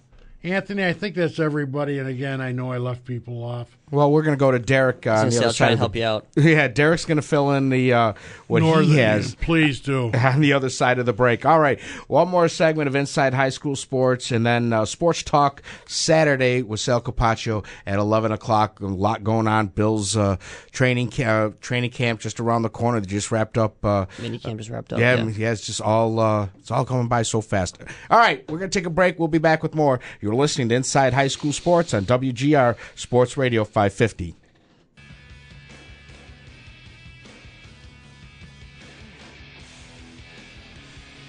Anthony, 0.44 0.86
I 0.86 0.94
think 0.94 1.16
that's 1.16 1.40
everybody. 1.40 1.98
And 2.00 2.08
again, 2.08 2.42
I 2.42 2.52
know 2.52 2.72
I 2.72 2.78
left 2.78 3.06
people 3.06 3.44
off. 3.44 3.78
Well, 3.92 4.12
we're 4.12 4.22
going 4.24 4.36
to 4.38 4.40
go 4.40 4.52
to 4.52 4.60
Derek 4.60 5.08
uh, 5.08 5.12
I 5.12 5.18
on 5.20 5.26
was 5.26 5.36
the 5.36 5.40
gonna 5.42 5.48
other 5.48 5.54
say, 5.54 5.66
I'll 5.66 5.68
side. 5.68 5.68
try 5.68 5.68
of 5.68 5.72
to 5.72 5.76
the- 5.76 5.80
help 5.80 5.96
you 5.96 6.04
out. 6.06 6.28
Yeah, 6.60 6.68
Derek's 6.68 7.06
going 7.06 7.16
to 7.18 7.22
fill 7.22 7.52
in 7.52 7.70
the 7.70 7.94
uh, 7.94 8.14
what 8.48 8.62
Northern, 8.62 8.86
he 8.86 8.98
has 8.98 9.36
Please 9.36 9.80
do. 9.80 10.12
on 10.14 10.42
the 10.42 10.54
other 10.54 10.70
side 10.70 11.00
of 11.00 11.06
the 11.06 11.14
break. 11.14 11.46
All 11.46 11.60
right, 11.60 11.80
one 12.08 12.28
more 12.28 12.48
segment 12.48 12.88
of 12.88 12.96
Inside 12.96 13.34
High 13.34 13.50
School 13.50 13.76
Sports, 13.76 14.32
and 14.32 14.46
then 14.46 14.74
uh, 14.74 14.86
Sports 14.86 15.24
Talk 15.24 15.62
Saturday 15.88 16.62
with 16.62 16.80
Sal 16.80 17.02
Capaccio 17.02 17.66
at 17.86 18.00
eleven 18.00 18.32
o'clock. 18.32 18.80
A 18.80 18.86
lot 18.86 19.24
going 19.24 19.48
on. 19.48 19.68
Bill's 19.68 20.16
uh, 20.16 20.38
training 20.72 21.12
ca- 21.12 21.24
uh, 21.48 21.52
training 21.62 21.92
camp 21.92 22.20
just 22.20 22.40
around 22.40 22.62
the 22.62 22.70
corner. 22.70 23.00
They 23.00 23.08
just 23.08 23.32
wrapped 23.32 23.58
up. 23.58 23.84
Uh, 23.84 24.06
Mini 24.22 24.38
camp 24.40 24.60
is 24.60 24.70
wrapped 24.70 24.94
up. 24.94 25.00
yeah, 25.00 25.16
yeah. 25.16 25.30
yeah, 25.30 25.52
it's 25.52 25.66
just 25.66 25.82
all 25.82 26.20
uh, 26.20 26.48
it's 26.58 26.72
all 26.72 26.86
coming 26.86 27.08
by 27.08 27.24
so 27.24 27.42
fast. 27.42 27.78
All 28.10 28.18
right, 28.20 28.50
we're 28.50 28.60
gonna 28.60 28.70
take 28.70 28.86
a 28.86 28.90
break. 28.90 29.20
We'll 29.20 29.28
be 29.28 29.38
back 29.40 29.64
with 29.64 29.76
more. 29.76 30.00
You're 30.22 30.36
listening 30.36 30.70
to 30.70 30.76
Inside 30.76 31.14
High 31.14 31.28
School 31.28 31.54
Sports 31.54 31.94
on 31.94 32.06
WGR 32.06 32.76
Sports 32.96 33.38
Radio 33.38 33.64
550. 33.80 34.36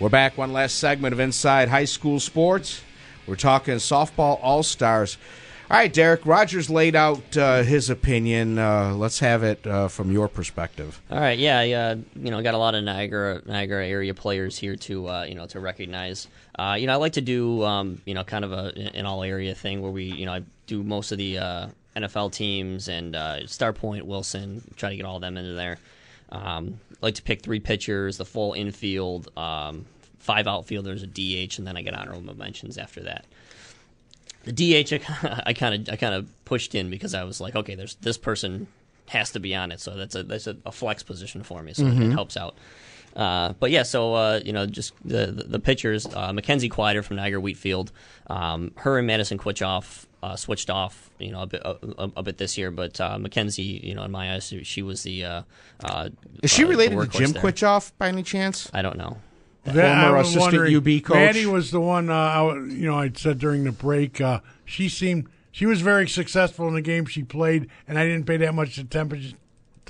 We're 0.01 0.09
back. 0.09 0.37
One 0.37 0.53
last 0.53 0.81
segment 0.81 1.13
of 1.13 1.21
Inside 1.21 1.69
High 1.69 1.85
School 1.85 2.19
Sports. 2.19 2.83
We're 3.29 3.37
talking 3.37 3.77
softball 3.77 4.41
all 4.43 4.65
stars. 4.65 5.17
All 5.71 5.77
right, 5.77 5.93
Derek 5.93 6.27
Rogers 6.27 6.69
laid 6.69 6.97
out 6.97 7.37
uh, 7.37 7.63
his 7.63 7.89
opinion. 7.89 8.59
Uh, 8.59 8.95
let's 8.97 9.21
have 9.21 9.45
it 9.45 9.65
uh, 9.65 9.87
from 9.87 10.11
your 10.11 10.27
perspective. 10.27 11.01
All 11.09 11.21
right, 11.21 11.39
yeah, 11.39 11.63
yeah. 11.63 11.95
You 12.17 12.33
know, 12.33 12.43
got 12.43 12.55
a 12.55 12.59
lot 12.59 12.75
of 12.75 12.83
Niagara 12.83 13.43
Niagara 13.47 13.87
area 13.87 14.13
players 14.13 14.59
here 14.59 14.75
to 14.75 15.09
uh, 15.09 15.23
you 15.23 15.37
know 15.37 15.47
to 15.47 15.61
recognize. 15.61 16.27
Uh, 16.59 16.77
you 16.77 16.89
know, 16.89 16.95
I 16.95 16.97
like 16.97 17.13
to 17.13 17.21
do 17.21 17.63
um, 17.63 18.03
you 18.07 18.15
know 18.15 18.25
kind 18.25 18.45
of 18.45 18.51
a 18.51 18.73
an 18.97 19.07
all 19.07 19.23
area 19.23 19.55
thing 19.55 19.83
where 19.83 19.93
we 19.93 20.07
you 20.07 20.27
know 20.27 20.33
I 20.33 20.43
do 20.67 20.83
most 20.83 21.13
of 21.13 21.19
the 21.19 21.39
uh, 21.39 21.69
NFL 21.97 22.33
teams 22.33 22.89
and 22.89 23.17
uh, 23.17 23.47
Star 23.47 23.73
Point, 23.73 24.07
Wilson, 24.07 24.63
try 24.77 24.91
to 24.91 24.97
get 24.97 25.05
all 25.05 25.17
of 25.17 25.23
them 25.23 25.37
into 25.37 25.55
there. 25.55 25.79
Um, 26.31 26.81
like 27.01 27.15
to 27.17 27.23
pick 27.23 27.43
three 27.43 27.61
pitchers, 27.61 28.17
the 28.17 28.25
full 28.25 28.53
infield, 28.53 29.37
um, 29.37 29.87
five 30.19 30.47
outfielders, 30.47 31.03
a 31.03 31.07
DH, 31.07 31.59
and 31.59 31.67
then 31.67 31.77
I 31.77 31.83
get 31.83 31.95
honorable 31.95 32.37
mentions 32.37 32.79
after 32.79 33.03
that. 33.03 33.25
The 34.45 34.53
DH, 34.53 34.93
I 35.47 35.53
kind 35.53 35.89
of 35.89 35.93
I 35.93 35.97
kind 35.97 36.15
of 36.15 36.45
pushed 36.45 36.75
in 36.75 36.91
because 36.91 37.15
I 37.15 37.25
was 37.25 37.41
like, 37.41 37.57
okay, 37.57 37.75
there's 37.75 37.97
this 37.97 38.19
person 38.19 38.69
has 39.09 39.33
to 39.33 39.41
be 39.41 39.55
on 39.55 39.73
it, 39.73 39.81
so 39.81 39.97
that's 39.97 40.15
a 40.15 40.23
that's 40.23 40.47
a, 40.47 40.57
a 40.65 40.73
flex 40.73 41.03
position 41.03 41.43
for 41.43 41.63
me, 41.63 41.75
so 41.75 41.85
it 41.85 42.13
helps 42.13 42.37
out. 42.37 42.55
Uh, 43.17 43.55
but 43.59 43.73
yeah, 43.73 43.83
so 43.83 44.15
uh, 44.15 44.41
you 44.45 44.53
know, 44.53 44.67
just 44.67 44.93
the 45.05 45.27
the, 45.27 45.45
the 45.45 45.59
pitchers, 45.59 46.07
uh, 46.15 46.33
Mackenzie 46.33 46.69
Quider 46.69 47.03
from 47.03 47.17
Niagara 47.17 47.41
Wheatfield, 47.41 47.91
um, 48.29 48.71
her 48.77 48.99
and 48.99 49.07
Madison 49.07 49.37
Quitchoff 49.37 50.07
uh, 50.23 50.37
switched 50.37 50.71
off, 50.71 51.11
you 51.19 51.33
know, 51.33 51.43
a 51.43 51.47
bit 51.47 51.63
a, 51.65 51.77
a, 51.99 52.11
a 52.19 52.23
bit 52.23 52.39
this 52.39 52.59
year, 52.59 52.71
but 52.71 53.01
uh, 53.01 53.19
Mackenzie, 53.19 53.63
you 53.63 53.95
know, 53.95 54.03
in 54.05 54.11
my 54.11 54.35
eyes, 54.35 54.53
she 54.63 54.83
was 54.83 55.03
the. 55.03 55.25
Uh, 55.25 55.43
uh, 55.85 56.11
Is 56.43 56.51
she 56.51 56.65
uh, 56.65 56.69
related 56.69 56.99
to 57.01 57.07
Jim 57.19 57.33
there. 57.33 57.43
Quitchoff 57.43 57.93
by 57.99 58.09
any 58.09 58.23
chance? 58.23 58.71
I 58.75 58.83
don't 58.83 58.99
know. 58.99 59.19
That, 59.65 59.75
Former 59.75 60.17
I 60.17 60.19
was 60.19 60.29
assistant 60.29 60.55
wondering, 60.55 60.77
UB 60.77 61.03
coach. 61.05 61.15
Maddie 61.15 61.47
was 61.47 61.71
the 61.71 61.81
one. 61.81 62.09
Uh, 62.11 62.15
I, 62.15 62.43
wa- 62.43 62.55
you 62.55 62.87
know, 62.87 62.99
I 62.99 63.11
said 63.15 63.39
during 63.39 63.65
the 63.65 63.73
break. 63.73 64.21
Uh, 64.21 64.41
she 64.65 64.89
seemed 64.89 65.29
she 65.53 65.67
was 65.67 65.81
very 65.81 66.09
successful 66.09 66.67
in 66.69 66.75
the 66.75 66.83
game 66.83 67.05
she 67.07 67.23
played, 67.23 67.69
and 67.87 67.99
I 67.99 68.07
didn't 68.07 68.27
pay 68.27 68.37
that 68.39 68.55
much 68.55 68.79
attention 68.79 69.37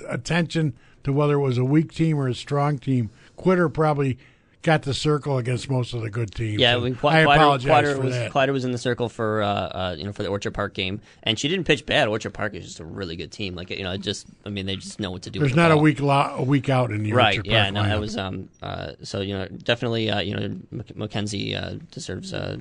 attention 0.08 0.74
to 1.04 1.12
whether 1.12 1.34
it 1.34 1.40
was 1.40 1.58
a 1.58 1.64
weak 1.64 1.92
team 1.92 2.18
or 2.18 2.28
a 2.28 2.34
strong 2.34 2.78
team. 2.78 3.10
Quider 3.36 3.68
probably 3.68 4.18
got 4.62 4.82
the 4.82 4.92
circle 4.94 5.38
against 5.38 5.70
most 5.70 5.94
of 5.94 6.02
the 6.02 6.10
good 6.10 6.34
teams. 6.34 6.60
Yeah, 6.60 6.76
I, 6.76 6.80
mean, 6.80 6.94
Qu- 6.94 7.08
I 7.08 7.20
apologize 7.20 7.66
Quider 7.68 7.94
for 7.96 8.02
was 8.02 8.14
that. 8.14 8.30
Quider 8.32 8.52
was 8.52 8.64
in 8.64 8.72
the 8.72 8.78
circle 8.78 9.08
for 9.08 9.42
uh, 9.42 9.46
uh, 9.48 9.94
you 9.98 10.04
know 10.04 10.12
for 10.12 10.22
the 10.22 10.28
Orchard 10.28 10.52
Park 10.52 10.74
game, 10.74 11.00
and 11.22 11.38
she 11.38 11.48
didn't 11.48 11.64
pitch 11.64 11.86
bad. 11.86 12.08
Orchard 12.08 12.34
Park 12.34 12.54
is 12.54 12.64
just 12.64 12.80
a 12.80 12.84
really 12.84 13.16
good 13.16 13.32
team. 13.32 13.54
Like 13.54 13.70
you 13.70 13.82
know, 13.82 13.92
it 13.92 14.00
just 14.02 14.26
I 14.44 14.48
mean 14.50 14.66
they 14.66 14.76
just 14.76 15.00
know 15.00 15.10
what 15.10 15.22
to 15.22 15.30
do. 15.30 15.38
There's 15.40 15.50
with 15.52 15.56
the 15.56 15.62
not 15.62 15.72
a 15.72 15.76
week 15.76 16.00
lo- 16.00 16.34
a 16.36 16.42
week 16.42 16.68
out 16.68 16.90
in 16.90 17.02
the 17.02 17.12
Right. 17.12 17.38
Orchard 17.38 17.46
Yeah. 17.50 17.62
Park 17.64 17.74
No, 17.74 17.82
that 17.84 18.00
was 18.00 18.16
um. 18.16 18.48
Uh, 18.62 18.92
so 19.02 19.20
you 19.20 19.34
know, 19.34 19.46
definitely 19.48 20.10
uh, 20.10 20.20
you 20.20 20.34
know 20.36 20.56
Mac- 20.70 20.96
Mackenzie 20.96 21.54
uh, 21.56 21.76
deserves 21.90 22.32
uh, 22.34 22.58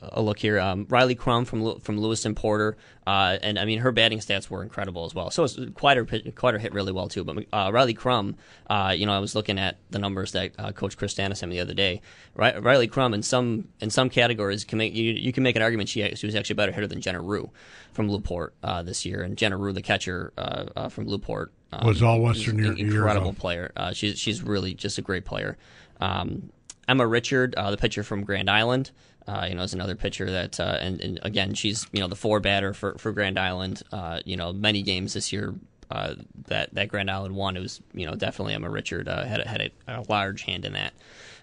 a 0.00 0.22
look 0.22 0.38
here. 0.38 0.58
Um, 0.60 0.86
Riley 0.88 1.14
Crum 1.14 1.44
from 1.44 1.80
from 1.80 1.98
Lewiston 1.98 2.34
Porter, 2.34 2.76
uh, 3.06 3.38
and 3.42 3.58
I 3.58 3.64
mean 3.64 3.80
her 3.80 3.92
batting 3.92 4.18
stats 4.18 4.48
were 4.50 4.62
incredible 4.62 5.04
as 5.04 5.14
well. 5.14 5.30
So 5.30 5.44
it's 5.44 5.58
quite 5.74 5.96
her 5.96 6.04
quite 6.04 6.34
Quider 6.34 6.58
hit 6.58 6.72
really 6.72 6.92
well 6.92 7.08
too. 7.08 7.24
But 7.24 7.44
uh, 7.52 7.70
Riley 7.72 7.94
Crum, 7.94 8.36
uh, 8.68 8.94
you 8.96 9.06
know, 9.06 9.12
I 9.12 9.18
was 9.18 9.34
looking 9.34 9.58
at 9.58 9.78
the 9.90 9.98
numbers 9.98 10.32
that 10.32 10.52
uh, 10.58 10.72
Coach 10.72 10.96
Chris 10.96 11.14
Stannis 11.14 11.38
sent 11.38 11.50
me 11.50 11.56
the 11.56 11.62
other 11.62 11.74
day. 11.74 12.00
Ri- 12.34 12.58
Riley 12.58 12.86
Crum 12.86 13.14
in 13.14 13.22
some 13.22 13.68
in 13.80 13.90
some 13.90 14.10
categories 14.10 14.64
can 14.64 14.78
make 14.78 14.94
you, 14.94 15.12
you 15.12 15.32
can 15.32 15.42
make 15.42 15.56
an 15.56 15.62
argument 15.62 15.88
she 15.88 16.14
she 16.14 16.26
was 16.26 16.34
actually 16.34 16.54
a 16.54 16.56
better 16.56 16.72
hitter 16.72 16.86
than 16.86 17.00
Jenna 17.00 17.20
Rue 17.20 17.50
from 17.92 18.08
Lew-Port 18.08 18.54
uh, 18.62 18.82
this 18.82 19.04
year, 19.04 19.22
and 19.22 19.36
Jenna 19.36 19.56
Rue, 19.56 19.72
the 19.72 19.82
catcher 19.82 20.32
uh, 20.38 20.66
uh, 20.76 20.88
from 20.88 21.06
Lew-Port, 21.08 21.52
um, 21.72 21.86
Was 21.86 22.02
all 22.02 22.20
Western 22.20 22.60
is 22.60 22.64
year- 22.64 22.72
an 22.72 22.78
years 22.78 22.94
incredible 22.94 23.32
player. 23.32 23.72
Uh, 23.76 23.92
she's 23.92 24.18
she's 24.18 24.42
really 24.42 24.74
just 24.74 24.98
a 24.98 25.02
great 25.02 25.24
player. 25.24 25.58
Um, 26.00 26.50
Emma 26.88 27.06
Richard, 27.06 27.54
uh, 27.54 27.70
the 27.70 27.76
pitcher 27.76 28.02
from 28.02 28.24
Grand 28.24 28.50
Island, 28.50 28.90
uh, 29.30 29.46
you 29.48 29.54
know, 29.54 29.62
is 29.62 29.74
another 29.74 29.94
pitcher 29.94 30.28
that, 30.30 30.58
uh, 30.58 30.76
and, 30.80 31.00
and 31.00 31.20
again, 31.22 31.54
she's 31.54 31.86
you 31.92 32.00
know 32.00 32.08
the 32.08 32.16
four 32.16 32.40
batter 32.40 32.72
for, 32.74 32.96
for 32.98 33.12
Grand 33.12 33.38
Island. 33.38 33.82
Uh, 33.92 34.18
you 34.24 34.36
know, 34.36 34.52
many 34.52 34.82
games 34.82 35.12
this 35.14 35.32
year 35.32 35.54
uh, 35.90 36.14
that 36.48 36.74
that 36.74 36.88
Grand 36.88 37.10
Island 37.10 37.34
won. 37.36 37.56
It 37.56 37.60
was 37.60 37.80
you 37.94 38.06
know 38.06 38.14
definitely 38.16 38.54
Emma 38.54 38.68
Richard 38.70 39.08
uh, 39.08 39.24
had 39.24 39.40
a, 39.40 39.48
had 39.48 39.60
a, 39.60 40.00
a 40.00 40.04
large 40.08 40.42
hand 40.42 40.64
in 40.64 40.72
that. 40.72 40.92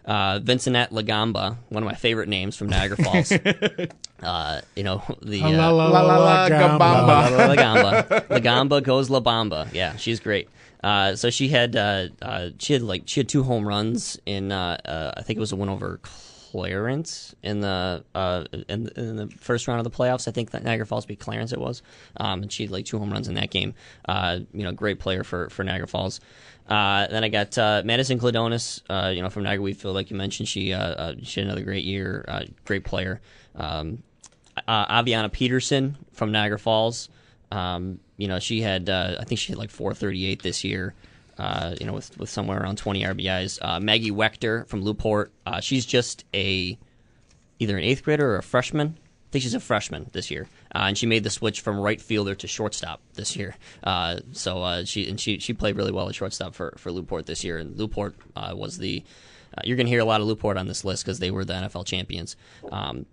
Uh, 0.05 0.39
Vincent 0.39 0.75
Lagamba, 0.91 1.57
one 1.69 1.83
of 1.83 1.88
my 1.89 1.95
favorite 1.95 2.29
names 2.29 2.55
from 2.55 2.67
Niagara 2.69 2.97
Falls. 3.03 3.31
uh, 4.23 4.61
you 4.75 4.83
know 4.83 5.01
the 5.21 5.41
uh, 5.43 5.49
La 5.49 5.69
la 5.69 5.88
La 5.89 6.01
la 6.01 6.17
la 6.17 6.49
gamba. 6.49 6.77
gamba. 6.77 7.47
La 7.47 7.55
Gamba. 7.55 8.25
La 8.29 8.39
Gamba 8.39 8.81
goes 8.81 9.09
La 9.09 9.19
Bamba. 9.19 9.67
Yeah, 9.73 9.95
she's 9.97 10.19
great. 10.19 10.49
Uh, 10.83 11.15
so 11.15 11.29
she 11.29 11.49
had 11.49 11.75
uh, 11.75 12.07
uh, 12.21 12.49
she 12.59 12.73
had 12.73 12.81
like 12.83 13.03
she 13.05 13.19
had 13.19 13.27
two 13.27 13.43
home 13.43 13.67
runs 13.67 14.17
in 14.25 14.51
uh, 14.51 14.77
uh, 14.85 15.11
I 15.17 15.23
think 15.23 15.38
it 15.38 15.39
was 15.41 15.51
a 15.51 15.55
win 15.55 15.69
over 15.69 15.99
Clarence 16.58 17.36
in 17.43 17.60
the 17.62 18.03
uh, 18.16 18.45
in, 18.68 18.88
in 18.95 19.16
the 19.16 19.28
first 19.39 19.68
round 19.68 19.80
of 19.80 19.84
the 19.84 19.95
playoffs. 19.95 20.28
I 20.28 20.32
think 20.32 20.51
that 20.51 20.64
Niagara 20.64 20.88
Falls 20.88 21.05
beat 21.05 21.20
Clarence. 21.20 21.53
It 21.53 21.60
was, 21.60 21.84
um, 22.20 22.41
and 22.41 22.51
she 22.51 22.64
had 22.64 22.72
like 22.72 22.86
two 22.86 22.97
home 22.97 23.12
runs 23.12 23.28
in 23.28 23.36
that 23.36 23.51
game. 23.51 23.76
Uh, 24.05 24.39
you 24.53 24.64
know, 24.64 24.72
great 24.72 24.99
player 24.99 25.24
for 25.24 25.51
for 25.51 25.64
Niagara 25.64 25.88
Falls. 25.88 26.20
Uh, 26.68 27.05
then 27.08 27.24
I 27.24 27.30
got 27.30 27.55
uh, 27.60 27.84
Madison 27.86 28.20
Cladonis, 28.20 28.82
uh, 28.89 29.10
you 29.10 29.22
know, 29.22 29.30
from 29.30 29.43
Niagara 29.43 29.62
Wheatfield, 29.62 29.93
like 29.93 30.10
you 30.10 30.18
mentioned. 30.18 30.49
She 30.49 30.74
uh, 30.74 31.14
she 31.22 31.41
had 31.41 31.47
another 31.47 31.64
great 31.64 31.86
year, 31.86 32.26
great 32.66 32.84
player. 32.84 33.22
Um, 33.55 34.01
Aviana 34.68 35.32
Peterson 35.32 35.95
from 36.12 36.32
Niagara 36.32 36.58
Falls. 36.58 37.10
Um, 37.51 37.99
you 38.18 38.28
know, 38.28 38.39
she 38.39 38.62
had 38.62 38.89
I 38.89 39.24
think 39.26 39.39
she 39.39 39.51
had 39.51 39.60
like 39.60 39.70
438 39.70 40.41
this 40.41 40.64
year. 40.64 40.95
Uh, 41.38 41.75
you 41.79 41.85
know, 41.85 41.93
with 41.93 42.17
with 42.17 42.29
somewhere 42.29 42.61
around 42.61 42.77
20 42.77 43.03
RBIs. 43.03 43.59
Uh, 43.61 43.79
Maggie 43.79 44.11
Wechter 44.11 44.67
from 44.67 44.81
Lew-Port. 44.81 45.31
Uh, 45.45 45.59
she's 45.59 45.85
just 45.85 46.25
a 46.33 46.77
either 47.59 47.77
an 47.77 47.83
eighth 47.83 48.03
grader 48.03 48.33
or 48.33 48.38
a 48.38 48.43
freshman. 48.43 48.97
I 48.97 49.29
think 49.31 49.43
she's 49.43 49.53
a 49.53 49.59
freshman 49.59 50.09
this 50.13 50.31
year, 50.31 50.47
uh, 50.73 50.85
and 50.88 50.97
she 50.97 51.05
made 51.05 51.23
the 51.23 51.29
switch 51.29 51.61
from 51.61 51.79
right 51.79 51.99
fielder 51.99 52.33
to 52.35 52.47
shortstop 52.47 53.01
this 53.15 53.35
year. 53.35 53.55
Uh, 53.83 54.19
so 54.31 54.63
uh, 54.63 54.85
she 54.85 55.07
and 55.09 55.19
she 55.19 55.39
she 55.39 55.53
played 55.53 55.75
really 55.75 55.91
well 55.91 56.07
at 56.07 56.15
shortstop 56.15 56.55
for 56.55 56.73
for 56.77 56.91
Lew-Port 56.91 57.25
this 57.25 57.43
year, 57.43 57.57
and 57.57 57.79
uh, 57.79 58.53
was 58.55 58.77
the. 58.77 59.03
You're 59.63 59.75
going 59.75 59.88
to 59.88 59.91
hear 59.91 60.01
a 60.01 60.05
lot 60.05 60.21
of 60.21 60.27
Lew-Port 60.27 60.55
on 60.55 60.67
this 60.67 60.85
list 60.85 61.03
because 61.03 61.17
they 61.17 61.31
were 61.31 61.43
the 61.43 61.53
NFL 61.53 61.85
champions. 61.85 62.35
Um, 62.71 63.07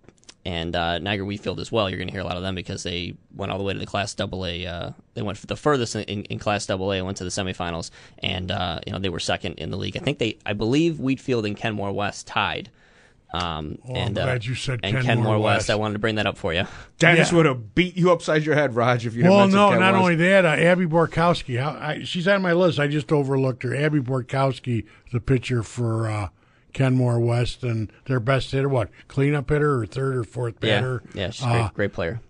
and 0.45 0.75
uh, 0.75 0.99
Niagara 0.99 1.25
Wheatfield 1.25 1.59
as 1.59 1.71
well. 1.71 1.89
You're 1.89 1.97
going 1.97 2.07
to 2.07 2.13
hear 2.13 2.21
a 2.21 2.25
lot 2.25 2.37
of 2.37 2.43
them 2.43 2.53
because 2.55 2.83
they 2.83 3.15
went 3.35 3.51
all 3.51 3.57
the 3.57 3.63
way 3.63 3.73
to 3.73 3.79
the 3.79 3.85
Class 3.85 4.13
Double 4.13 4.45
A. 4.45 4.65
Uh, 4.65 4.91
they 5.15 5.21
went 5.23 5.39
the 5.47 5.55
furthest 5.55 5.95
in, 5.95 6.03
in, 6.03 6.23
in 6.25 6.39
Class 6.39 6.65
Double 6.67 6.93
A. 6.93 7.01
Went 7.01 7.17
to 7.17 7.23
the 7.23 7.29
semifinals, 7.31 7.89
and 8.19 8.51
uh, 8.51 8.79
you 8.85 8.93
know 8.93 8.99
they 8.99 9.09
were 9.09 9.19
second 9.19 9.53
in 9.55 9.71
the 9.71 9.77
league. 9.77 9.97
I 9.97 10.01
think 10.01 10.19
they, 10.19 10.37
I 10.45 10.53
believe 10.53 10.99
Wheatfield 10.99 11.45
and 11.45 11.57
Kenmore 11.57 11.91
West 11.91 12.27
tied. 12.27 12.69
Um, 13.33 13.79
Oh, 13.87 13.89
I'm 13.89 13.95
and, 13.95 14.17
uh, 14.19 14.23
glad 14.25 14.45
you 14.45 14.55
said 14.55 14.79
and 14.83 14.95
Kenmore 14.97 15.03
Kenmore 15.03 15.39
West. 15.39 15.61
West. 15.63 15.69
I 15.71 15.75
wanted 15.75 15.93
to 15.93 15.99
bring 15.99 16.15
that 16.15 16.27
up 16.27 16.37
for 16.37 16.53
you. 16.53 16.65
Dennis 16.99 17.31
Yeah. 17.31 17.37
would 17.37 17.45
have 17.47 17.75
beat 17.75 17.97
you 17.97 18.11
upside 18.11 18.45
your 18.45 18.55
head, 18.55 18.75
Raj, 18.75 19.05
if 19.05 19.13
you 19.13 19.23
Well, 19.23 19.39
mentioned 19.39 19.55
no, 19.55 19.69
Ken 19.71 19.79
not 19.81 19.93
West. 19.93 20.01
only 20.03 20.15
that, 20.15 20.45
uh, 20.45 20.49
Abby 20.49 20.85
Borkowski. 20.85 21.59
How, 21.59 21.71
I, 21.71 22.03
she's 22.05 22.27
on 22.29 22.41
my 22.41 22.53
list. 22.53 22.79
I 22.79 22.87
just 22.87 23.11
overlooked 23.11 23.63
her. 23.63 23.75
Abby 23.75 23.99
Borkowski, 23.99 24.85
the 25.11 25.19
pitcher 25.19 25.63
for 25.63 26.09
uh, 26.09 26.29
Kenmore 26.75 27.19
West, 27.19 27.63
and 27.63 27.91
their 28.05 28.19
best 28.19 28.51
hitter, 28.51 28.69
what 28.69 28.89
cleanup 29.07 29.49
hitter 29.49 29.81
or 29.81 29.85
third 29.87 30.15
or 30.15 30.23
fourth 30.23 30.59
batter? 30.59 31.01
Yeah, 31.15 31.21
yeah, 31.21 31.29
she's 31.31 31.45
Uh, 31.45 31.53
great, 31.53 31.73
great 31.73 31.93
player. 31.93 32.21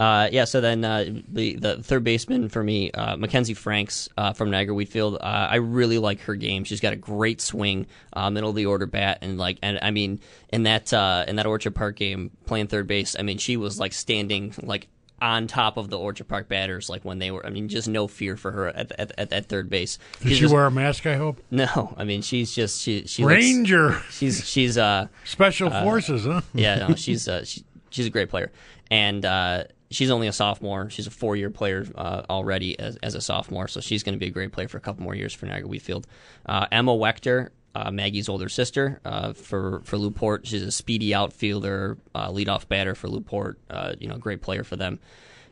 Uh, 0.00 0.28
yeah, 0.32 0.44
so 0.44 0.60
then 0.60 0.84
uh, 0.84 1.04
the 1.28 1.54
the 1.54 1.80
third 1.82 2.02
baseman 2.02 2.48
for 2.48 2.64
me, 2.64 2.90
uh, 2.90 3.16
Mackenzie 3.16 3.54
Franks 3.54 4.08
uh, 4.16 4.32
from 4.32 4.50
Niagara 4.50 4.74
Wheatfield. 4.74 5.16
Uh, 5.16 5.48
I 5.50 5.56
really 5.56 5.98
like 5.98 6.20
her 6.22 6.34
game. 6.34 6.64
She's 6.64 6.80
got 6.80 6.92
a 6.92 6.96
great 6.96 7.40
swing, 7.40 7.86
uh, 8.12 8.28
middle 8.30 8.50
of 8.50 8.56
the 8.56 8.66
order 8.66 8.86
bat, 8.86 9.18
and 9.20 9.38
like, 9.38 9.58
and 9.62 9.78
I 9.80 9.92
mean, 9.92 10.18
in 10.48 10.64
that 10.64 10.92
uh, 10.92 11.24
in 11.28 11.36
that 11.36 11.46
Orchard 11.46 11.76
Park 11.76 11.96
game, 11.96 12.32
playing 12.46 12.66
third 12.66 12.88
base, 12.88 13.14
I 13.16 13.22
mean, 13.22 13.38
she 13.38 13.56
was 13.56 13.78
like 13.78 13.92
standing 13.92 14.54
like 14.60 14.88
on 15.22 15.46
top 15.46 15.76
of 15.76 15.88
the 15.88 15.98
Orchard 15.98 16.28
Park 16.28 16.48
batters, 16.48 16.90
like 16.90 17.04
when 17.04 17.18
they 17.18 17.30
were. 17.30 17.46
I 17.46 17.50
mean, 17.50 17.68
just 17.68 17.88
no 17.88 18.08
fear 18.08 18.36
for 18.36 18.50
her 18.50 18.68
at 18.68 18.92
at, 18.98 19.12
at, 19.18 19.32
at 19.32 19.46
third 19.46 19.70
base. 19.70 19.98
Did 20.20 20.28
She's 20.28 20.36
she 20.36 20.40
just- 20.42 20.52
wear 20.54 20.66
a 20.66 20.70
mask? 20.70 21.06
I 21.06 21.16
hope. 21.16 21.40
No, 21.50 21.94
I 21.96 22.04
mean, 22.04 22.20
she's 22.22 22.52
just 22.54 22.80
she 22.82 23.06
she 23.06 23.22
looks- 23.24 23.34
Ranger, 23.34 24.02
she's 24.10 24.46
she's 24.46 24.76
uh 24.76 25.06
Special 25.24 25.70
Forces, 25.70 26.24
huh? 26.24 26.42
yeah, 26.52 26.86
no, 26.88 26.94
she's 26.96 27.28
uh, 27.28 27.44
she, 27.44 27.64
she's 27.90 28.06
a 28.06 28.10
great 28.10 28.28
player, 28.28 28.50
and 28.90 29.24
uh, 29.24 29.64
she's 29.90 30.10
only 30.10 30.26
a 30.26 30.32
sophomore. 30.32 30.90
She's 30.90 31.06
a 31.06 31.10
four 31.10 31.36
year 31.36 31.50
player 31.50 31.86
uh, 31.94 32.22
already 32.28 32.78
as, 32.78 32.96
as 33.02 33.14
a 33.14 33.20
sophomore, 33.20 33.68
so 33.68 33.80
she's 33.80 34.02
going 34.02 34.14
to 34.14 34.18
be 34.18 34.26
a 34.26 34.30
great 34.30 34.52
player 34.52 34.68
for 34.68 34.76
a 34.78 34.80
couple 34.80 35.02
more 35.04 35.14
years 35.14 35.32
for 35.32 35.46
Niagara 35.46 35.68
Wheatfield. 35.68 36.06
Uh, 36.46 36.66
Emma 36.72 36.92
Wechter, 36.92 37.50
uh, 37.74 37.90
Maggie's 37.90 38.28
older 38.28 38.48
sister 38.48 39.00
uh, 39.04 39.32
for 39.32 39.80
for 39.84 39.96
Lew-Port. 39.96 40.46
She's 40.46 40.62
a 40.62 40.70
speedy 40.70 41.14
outfielder, 41.14 41.96
uh, 42.14 42.28
leadoff 42.30 42.68
batter 42.68 42.94
for 42.94 43.08
Lew-Port. 43.08 43.58
Uh, 43.70 43.94
you 43.98 44.08
know, 44.08 44.18
great 44.18 44.42
player 44.42 44.64
for 44.64 44.76
them. 44.76 44.98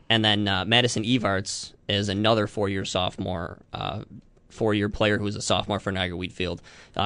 And 0.08 0.24
then 0.24 0.48
uh, 0.48 0.64
Madison 0.64 1.04
Evarts 1.04 1.72
is 1.88 2.08
another 2.08 2.46
four 2.46 2.68
year 2.68 2.84
sophomore, 2.84 3.58
uh, 3.72 4.02
four 4.48 4.74
year 4.74 4.88
player 4.88 5.18
who 5.18 5.24
was 5.24 5.36
a 5.36 5.42
sophomore 5.42 5.80
for 5.80 5.92
Niagara 5.92 6.16
Wheatfield. 6.16 6.60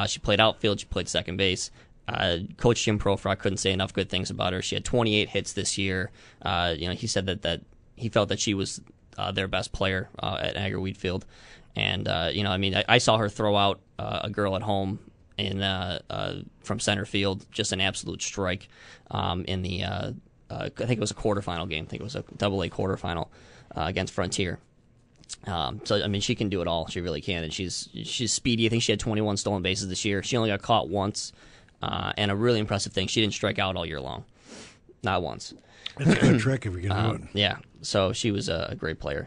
She 0.07 0.19
played 0.19 0.41
outfield, 0.41 0.81
she 0.81 0.87
played 0.87 1.09
second 1.09 1.37
base. 1.37 1.71
Coach 2.57 2.85
Jim 2.85 2.99
Profrock 2.99 3.39
couldn't 3.39 3.59
say 3.59 3.73
enough 3.73 3.93
good 3.93 4.09
things 4.09 4.31
about 4.31 4.53
her. 4.53 4.63
She 4.63 4.75
had 4.75 4.85
28 4.85 5.29
hits 5.29 5.53
this 5.53 5.79
year. 5.79 6.11
You 6.45 6.89
know, 6.89 6.95
he 6.95 7.07
said 7.07 7.27
that, 7.27 7.43
that 7.43 7.61
he 7.95 8.09
felt 8.09 8.31
that 8.31 8.41
she 8.41 8.55
was 8.55 8.81
their 9.35 9.49
best 9.49 9.73
player 9.73 10.09
at 10.23 10.55
Niagara 10.55 10.81
Wheatfield. 10.81 11.27
And, 11.77 12.07
uh, 12.09 12.31
you 12.33 12.45
know, 12.45 12.51
I 12.51 12.57
mean, 12.57 12.75
I, 12.77 12.85
I 12.89 12.99
saw 12.99 13.19
her 13.19 13.29
throw 13.29 13.57
out 13.57 13.81
uh, 13.99 14.21
a 14.25 14.31
girl 14.31 14.55
at 14.57 14.63
home 14.63 14.99
in 15.37 15.61
uh, 15.63 15.99
uh, 16.09 16.35
from 16.63 16.79
center 16.79 17.05
field, 17.05 17.45
just 17.51 17.73
an 17.73 17.81
absolute 17.81 18.23
strike 18.23 18.69
um, 19.11 19.45
in 19.47 19.63
the, 19.63 19.83
uh, 19.83 20.13
uh, 20.51 20.69
I 20.79 20.85
think 20.87 20.93
it 20.93 21.01
was 21.01 21.11
a 21.11 21.15
quarterfinal 21.15 21.69
game. 21.69 21.85
I 21.85 21.89
think 21.89 22.01
it 22.01 22.05
was 22.05 22.15
a 22.17 22.25
double 22.37 22.63
A 22.63 22.69
quarterfinal 22.71 23.29
uh, 23.77 23.85
against 23.87 24.13
Frontier. 24.13 24.59
Um, 25.47 25.81
so 25.85 26.03
I 26.03 26.07
mean, 26.07 26.21
she 26.21 26.35
can 26.35 26.49
do 26.49 26.61
it 26.63 26.69
all. 26.69 26.87
She 26.87 27.01
really 27.01 27.21
can, 27.21 27.43
and 27.45 27.53
she's 27.53 27.89
she's 28.05 28.33
speedy. 28.33 28.67
I 28.67 28.69
think 28.69 28.83
she 28.83 28.93
had 28.93 29.01
21 29.01 29.37
stolen 29.37 29.63
bases 29.63 29.89
this 29.89 30.05
year. 30.05 30.23
She 30.23 30.37
only 30.37 30.51
got 30.51 30.63
caught 30.63 30.89
once, 30.89 31.33
uh, 31.83 32.13
and 32.17 32.31
a 32.31 32.37
really 32.37 32.61
impressive 32.61 32.93
thing, 32.93 33.09
she 33.09 33.21
didn't 33.21 33.35
strike 33.35 33.59
out 33.59 33.75
all 33.77 33.85
year 33.85 34.01
long, 34.01 34.25
not 35.03 35.23
once. 35.23 35.53
It's 35.99 36.11
a 36.11 36.15
good 36.21 36.41
trick 36.41 36.67
if 36.67 36.73
you 36.75 36.81
can 36.81 36.91
do 36.91 36.95
Um, 36.97 37.15
it. 37.17 37.23
yeah, 37.35 37.57
so 37.83 38.13
she 38.13 38.31
was 38.31 38.49
a, 38.49 38.69
a 38.71 38.75
great 38.75 39.01
player, 39.01 39.27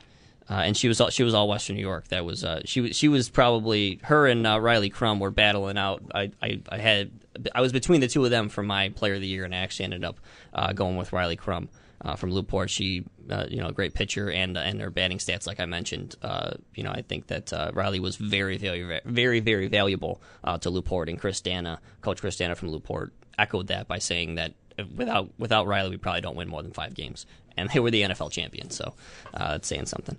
uh, 0.49 0.53
and 0.65 0.77
she 0.77 0.87
was 0.87 1.01
all, 1.01 1.09
she 1.09 1.23
was 1.23 1.33
all 1.33 1.47
Western 1.47 1.75
New 1.75 1.81
York. 1.81 2.07
That 2.09 2.23
was 2.23 2.43
uh, 2.43 2.61
she 2.65 2.81
was 2.81 2.95
she 2.95 3.07
was 3.07 3.29
probably 3.29 3.99
her 4.03 4.27
and 4.27 4.47
uh, 4.47 4.59
Riley 4.59 4.89
Crum 4.89 5.19
were 5.19 5.31
battling 5.31 5.77
out. 5.77 6.03
I, 6.13 6.31
I 6.41 6.61
I 6.69 6.77
had 6.77 7.11
I 7.53 7.61
was 7.61 7.71
between 7.71 8.01
the 8.01 8.07
two 8.07 8.23
of 8.23 8.31
them 8.31 8.49
for 8.49 8.63
my 8.63 8.89
Player 8.89 9.15
of 9.15 9.21
the 9.21 9.27
Year, 9.27 9.45
and 9.45 9.53
I 9.53 9.59
actually 9.59 9.85
ended 9.85 10.03
up 10.03 10.19
uh, 10.53 10.73
going 10.73 10.97
with 10.97 11.13
Riley 11.13 11.35
Crum. 11.35 11.69
Uh, 11.99 12.15
from 12.15 12.31
Lew-Port, 12.31 12.69
she, 12.69 13.05
uh, 13.31 13.45
you 13.49 13.59
know, 13.59 13.69
a 13.69 13.71
great 13.73 13.95
pitcher, 13.95 14.29
and 14.29 14.55
and 14.55 14.79
her 14.79 14.91
batting 14.91 15.17
stats, 15.17 15.47
like 15.47 15.59
I 15.59 15.65
mentioned, 15.65 16.15
uh, 16.21 16.51
you 16.75 16.83
know, 16.83 16.91
I 16.91 17.01
think 17.01 17.25
that 17.27 17.51
uh, 17.51 17.71
Riley 17.73 17.99
was 17.99 18.17
very, 18.17 18.59
very, 18.59 19.01
very, 19.03 19.39
very 19.39 19.67
valuable 19.67 20.21
to 20.61 20.69
Lew-Port, 20.69 21.09
and 21.09 21.19
Chris 21.19 21.41
Dana, 21.41 21.81
Coach 22.01 22.21
Chris 22.21 22.35
Dana 22.37 22.53
from 22.53 22.69
Lew-Port, 22.69 23.13
echoed 23.39 23.67
that 23.67 23.87
by 23.87 23.97
saying 23.97 24.35
that 24.35 24.53
without 24.95 25.29
without 25.37 25.67
Riley, 25.67 25.91
we 25.91 25.97
probably 25.97 26.21
don't 26.21 26.35
win 26.35 26.47
more 26.47 26.61
than 26.61 26.71
five 26.71 26.93
games, 26.93 27.25
and 27.55 27.69
they 27.69 27.79
were 27.79 27.91
the 27.91 28.03
NFL 28.03 28.31
champions, 28.31 28.75
so 28.75 28.93
uh, 29.33 29.51
that's 29.51 29.67
saying 29.67 29.87
something. 29.87 30.17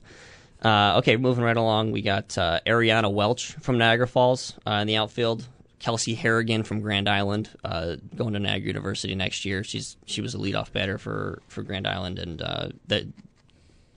Uh, 0.62 0.96
okay, 0.98 1.16
moving 1.16 1.44
right 1.44 1.56
along, 1.56 1.92
we 1.92 2.02
got 2.02 2.36
uh, 2.36 2.60
Ariana 2.66 3.12
Welch 3.12 3.52
from 3.60 3.78
Niagara 3.78 4.08
Falls 4.08 4.54
uh, 4.66 4.72
in 4.72 4.86
the 4.86 4.96
outfield. 4.96 5.46
Kelsey 5.78 6.14
Harrigan 6.14 6.64
from 6.64 6.80
Grand 6.80 7.08
Island, 7.08 7.50
uh, 7.62 7.96
going 8.16 8.32
to 8.32 8.40
Niagara 8.40 8.66
University 8.66 9.14
next 9.14 9.44
year. 9.44 9.62
She's 9.62 9.96
she 10.06 10.20
was 10.20 10.34
a 10.34 10.38
leadoff 10.38 10.72
batter 10.72 10.98
for, 10.98 11.40
for 11.46 11.62
Grand 11.62 11.86
Island, 11.86 12.18
and 12.18 12.42
uh, 12.42 12.68
that 12.88 13.04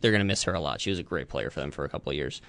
they're 0.02 0.12
going 0.12 0.20
to 0.20 0.26
miss 0.26 0.44
her 0.44 0.54
a 0.54 0.60
lot. 0.60 0.80
She 0.80 0.92
was 0.92 1.00
a 1.00 1.04
great 1.04 1.28
player 1.28 1.50
for 1.50 1.60
them 1.60 1.72
for 1.72 1.84
a 1.84 1.90
couple 1.90 2.12
of 2.12 2.16
years. 2.16 2.42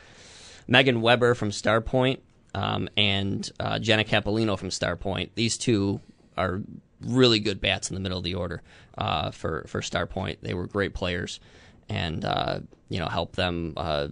Megan 0.68 1.00
Weber 1.00 1.34
from 1.34 1.50
Star 1.50 1.80
Point 1.80 2.22
um, 2.54 2.88
and 2.96 3.50
Jenna 3.80 4.04
Capolino 4.04 4.58
from 4.58 4.70
Star 4.70 4.96
Point. 4.96 5.34
These 5.34 5.56
two 5.56 6.00
are 6.36 6.60
really 7.05 7.40
good 7.40 7.61
bats 7.61 7.90
in 7.90 7.94
the 7.94 8.00
middle 8.00 8.18
of 8.18 8.24
the 8.24 8.34
order 8.34 8.62
uh, 8.98 9.30
for 9.30 9.64
for 9.66 9.82
Star 9.82 10.07
Point. 10.07 10.38
They 10.42 10.55
were 10.55 10.66
great 10.66 10.94
players, 10.94 11.40
and 11.88 12.24
uh, 12.24 12.61
you 12.88 12.98
know 12.98 13.09
help 13.09 13.36
them 13.36 13.74
uh, 13.76 14.09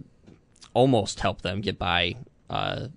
almost 0.73 1.19
help 1.19 1.41
them 1.41 1.61
get 1.61 1.77
by. 1.77 2.15
Uh, 2.49 2.87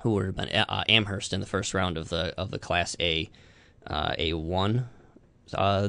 who 0.00 0.12
would 0.12 0.26
have 0.26 0.36
been 0.36 0.48
uh, 0.50 0.84
Amherst 0.88 1.32
in 1.32 1.40
the 1.40 1.46
first 1.46 1.74
round 1.74 1.96
of 1.96 2.08
the 2.10 2.34
of 2.38 2.50
the 2.50 2.58
Class 2.58 2.96
A 3.00 3.28
uh, 3.86 4.14
A 4.18 4.34
one 4.34 4.88
uh, 5.54 5.88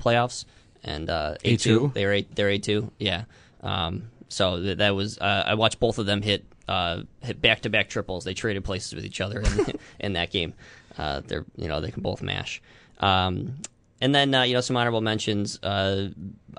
playoffs 0.00 0.44
and 0.84 1.10
uh, 1.10 1.36
A 1.44 1.56
two. 1.56 1.90
They 1.94 2.06
were 2.06 2.12
a, 2.14 2.22
they're 2.34 2.50
A 2.50 2.58
two. 2.58 2.92
Yeah. 2.98 3.24
Um, 3.62 4.10
so 4.28 4.62
th- 4.62 4.78
that 4.78 4.94
was 4.94 5.18
uh, 5.18 5.44
I 5.46 5.54
watched 5.54 5.80
both 5.80 5.98
of 5.98 6.06
them 6.06 6.22
hit 6.22 6.44
uh, 6.68 7.02
hit 7.20 7.40
back 7.40 7.62
to 7.62 7.70
back 7.70 7.88
triples. 7.88 8.24
They 8.24 8.34
traded 8.34 8.64
places 8.64 8.94
with 8.94 9.04
each 9.04 9.20
other 9.20 9.40
in, 9.40 9.72
in 10.00 10.12
that 10.14 10.30
game. 10.30 10.54
Uh, 10.98 11.22
they're 11.26 11.44
you 11.56 11.68
know 11.68 11.80
they 11.80 11.90
can 11.90 12.02
both 12.02 12.22
mash. 12.22 12.60
Um, 13.00 13.56
and 14.00 14.14
then 14.14 14.34
uh, 14.34 14.42
you 14.42 14.54
know 14.54 14.60
some 14.60 14.76
honorable 14.76 15.00
mentions. 15.00 15.58
Uh, 15.62 16.10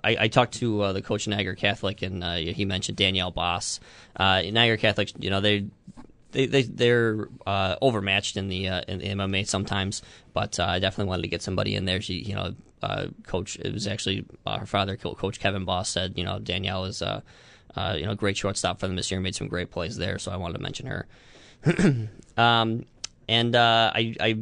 I, 0.04 0.18
I 0.22 0.28
talked 0.28 0.56
to 0.56 0.82
uh, 0.82 0.94
the 0.94 1.02
coach 1.02 1.28
of 1.28 1.32
Niagara 1.32 1.56
Catholic, 1.56 2.02
and 2.02 2.24
uh, 2.24 2.36
he 2.36 2.66
mentioned 2.66 2.98
Danielle 2.98 3.32
Boss. 3.32 3.80
Uh, 4.16 4.42
Niagara 4.42 4.78
Catholic, 4.78 5.12
you 5.20 5.30
know 5.30 5.42
they 5.42 5.66
they, 6.32 6.46
they 6.46 6.64
they're 6.64 7.30
uh, 7.46 7.76
overmatched 7.82 8.38
in 8.38 8.50
the 8.50 8.66
in 8.88 9.00
the 9.00 9.08
MMA 9.08 9.48
sometimes, 9.48 10.02
but 10.34 10.60
I 10.60 10.80
definitely 10.80 11.10
wanted 11.10 11.24
to 11.24 11.28
get 11.30 11.42
somebody 11.42 11.76
in 11.76 11.86
there. 11.86 12.02
She, 12.02 12.16
you 12.16 12.36
know, 12.36 12.54
coach. 13.26 13.58
It 13.58 13.74
was 13.74 13.88
actually 13.88 14.26
her 14.46 14.66
father, 14.66 14.98
Coach 14.98 15.40
Kevin 15.40 15.66
Boss, 15.66 15.90
said, 15.90 16.14
you 16.18 16.24
know, 16.24 16.40
Danielle 16.40 16.86
is, 16.86 17.02
you 17.02 18.06
know, 18.06 18.16
great 18.16 18.38
shortstop 18.38 18.80
for 18.80 18.88
them 18.88 18.96
this 18.96 19.12
year. 19.12 19.20
Made 19.20 19.36
some 19.36 19.48
great 19.48 19.72
plays 19.72 19.98
there, 19.98 20.20
so 20.20 20.32
I 20.32 20.38
wanted 20.38 20.58
to 20.58 20.64
mention 20.64 20.88
her. 20.88 21.08
um, 22.38 22.86
and 23.30 23.56
uh, 23.56 23.92
I, 23.94 24.16
I 24.20 24.38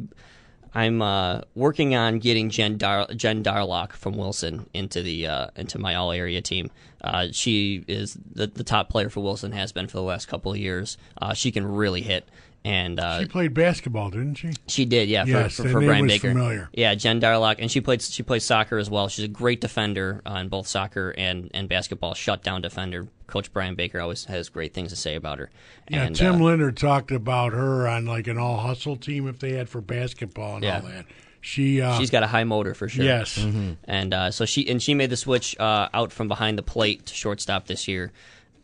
I'm 0.74 1.02
uh, 1.02 1.42
working 1.54 1.94
on 1.94 2.18
getting 2.18 2.50
Jen 2.50 2.78
Dar- 2.78 3.08
Jen 3.14 3.42
Darlock 3.42 3.92
from 3.92 4.16
Wilson 4.16 4.68
into 4.74 5.02
the 5.02 5.26
uh, 5.26 5.48
into 5.56 5.78
my 5.78 5.94
all 5.94 6.10
area 6.10 6.40
team. 6.40 6.70
Uh, 7.02 7.28
she 7.30 7.84
is 7.86 8.18
the, 8.32 8.48
the 8.48 8.64
top 8.64 8.88
player 8.88 9.08
for 9.08 9.20
Wilson 9.20 9.52
has 9.52 9.72
been 9.72 9.86
for 9.86 9.98
the 9.98 10.02
last 10.02 10.26
couple 10.26 10.50
of 10.52 10.58
years. 10.58 10.96
Uh, 11.20 11.32
she 11.32 11.52
can 11.52 11.64
really 11.64 12.02
hit, 12.02 12.28
and 12.64 12.98
uh, 13.00 13.20
She 13.20 13.26
played 13.26 13.54
basketball, 13.54 14.10
didn't 14.10 14.34
she? 14.34 14.52
she 14.66 14.84
did, 14.84 15.08
yeah, 15.08 15.24
for, 15.24 15.30
Yes, 15.30 15.56
for, 15.56 15.62
the 15.62 15.68
for 15.70 15.80
name 15.80 15.88
Brian 15.88 16.04
was 16.04 16.12
Baker. 16.12 16.28
familiar. 16.32 16.68
Yeah, 16.72 16.94
Jen 16.94 17.20
Darlock, 17.20 17.56
and 17.58 17.70
she 17.70 17.80
played 17.80 18.02
she 18.02 18.22
plays 18.22 18.44
soccer 18.44 18.78
as 18.78 18.90
well. 18.90 19.08
She's 19.08 19.24
a 19.24 19.28
great 19.28 19.60
defender 19.60 20.20
uh, 20.28 20.34
in 20.34 20.48
both 20.48 20.66
soccer 20.66 21.14
and, 21.16 21.50
and 21.54 21.68
basketball. 21.68 22.14
Shutdown 22.14 22.60
defender. 22.62 23.08
Coach 23.26 23.52
Brian 23.52 23.74
Baker 23.74 24.00
always 24.00 24.24
has 24.24 24.48
great 24.48 24.72
things 24.74 24.90
to 24.90 24.96
say 24.96 25.14
about 25.14 25.38
her. 25.38 25.50
Yeah, 25.90 26.04
and, 26.04 26.16
Tim 26.16 26.36
uh, 26.36 26.44
Linder 26.46 26.72
talked 26.72 27.10
about 27.10 27.52
her 27.52 27.86
on 27.86 28.06
like 28.06 28.26
an 28.26 28.38
all 28.38 28.56
hustle 28.58 28.96
team 28.96 29.28
if 29.28 29.38
they 29.38 29.52
had 29.52 29.68
for 29.68 29.80
basketball 29.80 30.56
and 30.56 30.64
Yeah. 30.64 30.76
all 30.80 30.88
that. 30.88 31.06
She 31.40 31.80
uh, 31.80 31.96
She's 31.98 32.10
got 32.10 32.22
a 32.24 32.26
high 32.26 32.44
motor 32.44 32.74
for 32.74 32.88
sure. 32.88 33.04
yes, 33.04 33.38
and 33.84 34.12
uh, 34.12 34.30
so 34.32 34.44
she 34.44 34.68
and 34.68 34.82
she 34.82 34.92
made 34.94 35.08
the 35.10 35.16
switch 35.16 35.56
uh, 35.60 35.88
out 35.94 36.12
from 36.12 36.26
behind 36.26 36.58
the 36.58 36.62
plate 36.64 37.06
to 37.06 37.14
shortstop 37.14 37.66
this 37.66 37.86
year. 37.86 38.10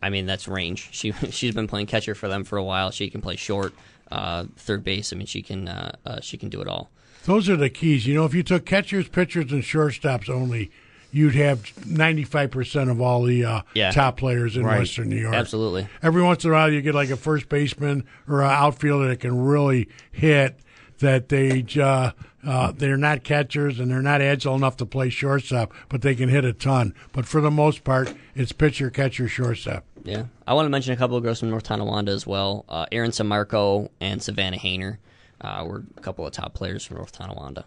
I 0.05 0.11
mean, 0.11 0.27
that's 0.27 0.47
range. 0.47 0.89
She 0.93 1.13
she's 1.31 1.55
been 1.55 1.67
playing 1.67 1.87
catcher 1.87 2.15
for 2.15 2.29
them 2.29 2.45
for 2.45 2.57
a 2.59 2.65
while. 2.65 2.91
She 2.91 3.09
can 3.11 3.21
play 3.21 3.37
short, 3.37 3.73
uh, 4.13 4.45
third 4.57 4.85
base. 4.85 5.13
I 5.13 5.17
mean, 5.17 5.27
she 5.27 5.43
can 5.43 5.69
uh, 5.69 5.97
uh, 6.05 6.21
she 6.21 6.37
can 6.37 6.49
do 6.49 6.61
it 6.61 6.69
all. 6.69 6.91
those 7.25 7.49
are 7.49 7.57
the 7.57 7.71
keys. 7.71 8.07
You 8.07 8.15
know, 8.15 8.25
if 8.25 8.35
you 8.35 8.43
took 8.43 8.67
catchers, 8.67 9.09
pitchers, 9.09 9.51
and 9.53 9.63
shortstops 9.63 10.29
only, 10.29 10.71
you'd 11.11 11.35
have 11.37 11.73
ninety 11.87 12.25
five 12.25 12.51
percent 12.51 12.91
of 12.91 13.01
all 13.01 13.23
the 13.23 13.45
uh, 13.45 13.63
Yeah. 13.75 13.91
top 13.93 14.17
players 14.19 14.57
in 14.57 14.65
Right. 14.65 14.79
Western 14.81 15.09
New 15.09 15.17
York. 15.21 15.35
Absolutely. 15.35 15.89
Every 16.03 16.23
once 16.23 16.45
in 16.45 16.51
a 16.51 16.55
while, 16.55 16.71
you 16.73 16.83
get 16.83 16.95
like 16.95 17.11
a 17.11 17.17
first 17.17 17.49
baseman 17.49 18.05
or 18.29 18.43
an 18.43 18.51
outfielder 18.51 19.09
that 19.09 19.21
can 19.21 19.39
really 19.45 19.89
hit. 20.13 20.61
That 21.01 21.29
they 21.29 21.65
uh, 21.81 22.13
uh, 22.47 22.73
they're 22.73 22.97
not 22.97 23.25
catchers 23.25 23.81
and 23.81 23.91
they're 23.91 24.01
not 24.01 24.21
agile 24.23 24.55
enough 24.55 24.77
to 24.77 24.87
play 24.87 25.11
shortstop, 25.11 25.73
but 25.89 26.03
they 26.03 26.15
can 26.15 26.29
hit 26.29 26.45
a 26.45 26.53
ton. 26.53 26.95
But 27.13 27.27
for 27.27 27.41
the 27.41 27.51
most 27.51 27.83
part, 27.85 28.15
it's 28.37 28.53
pitcher, 28.53 28.91
catcher, 28.91 29.27
shortstop. 29.27 29.85
Yeah, 30.05 30.25
I 30.47 30.53
want 30.55 30.67
to 30.67 30.71
mention 30.71 30.93
a 30.93 30.97
couple 30.97 31.17
of 31.17 31.23
girls 31.23 31.41
from 31.41 31.51
North 31.51 31.65
Tonawanda 31.65 32.13
as 32.13 32.27
well. 32.27 32.65
Uh, 32.69 32.85
Erin 32.93 33.11
Samarco 33.11 33.89
and 34.01 34.23
Savannah 34.23 34.59
Hayner 34.59 34.99
uh, 35.41 35.65
were 35.67 35.83
a 35.97 36.01
couple 36.01 36.27
of 36.27 36.33
top 36.33 36.53
players 36.55 36.85
from 36.85 36.99
North 36.99 37.13
Tonawanda. 37.13 37.65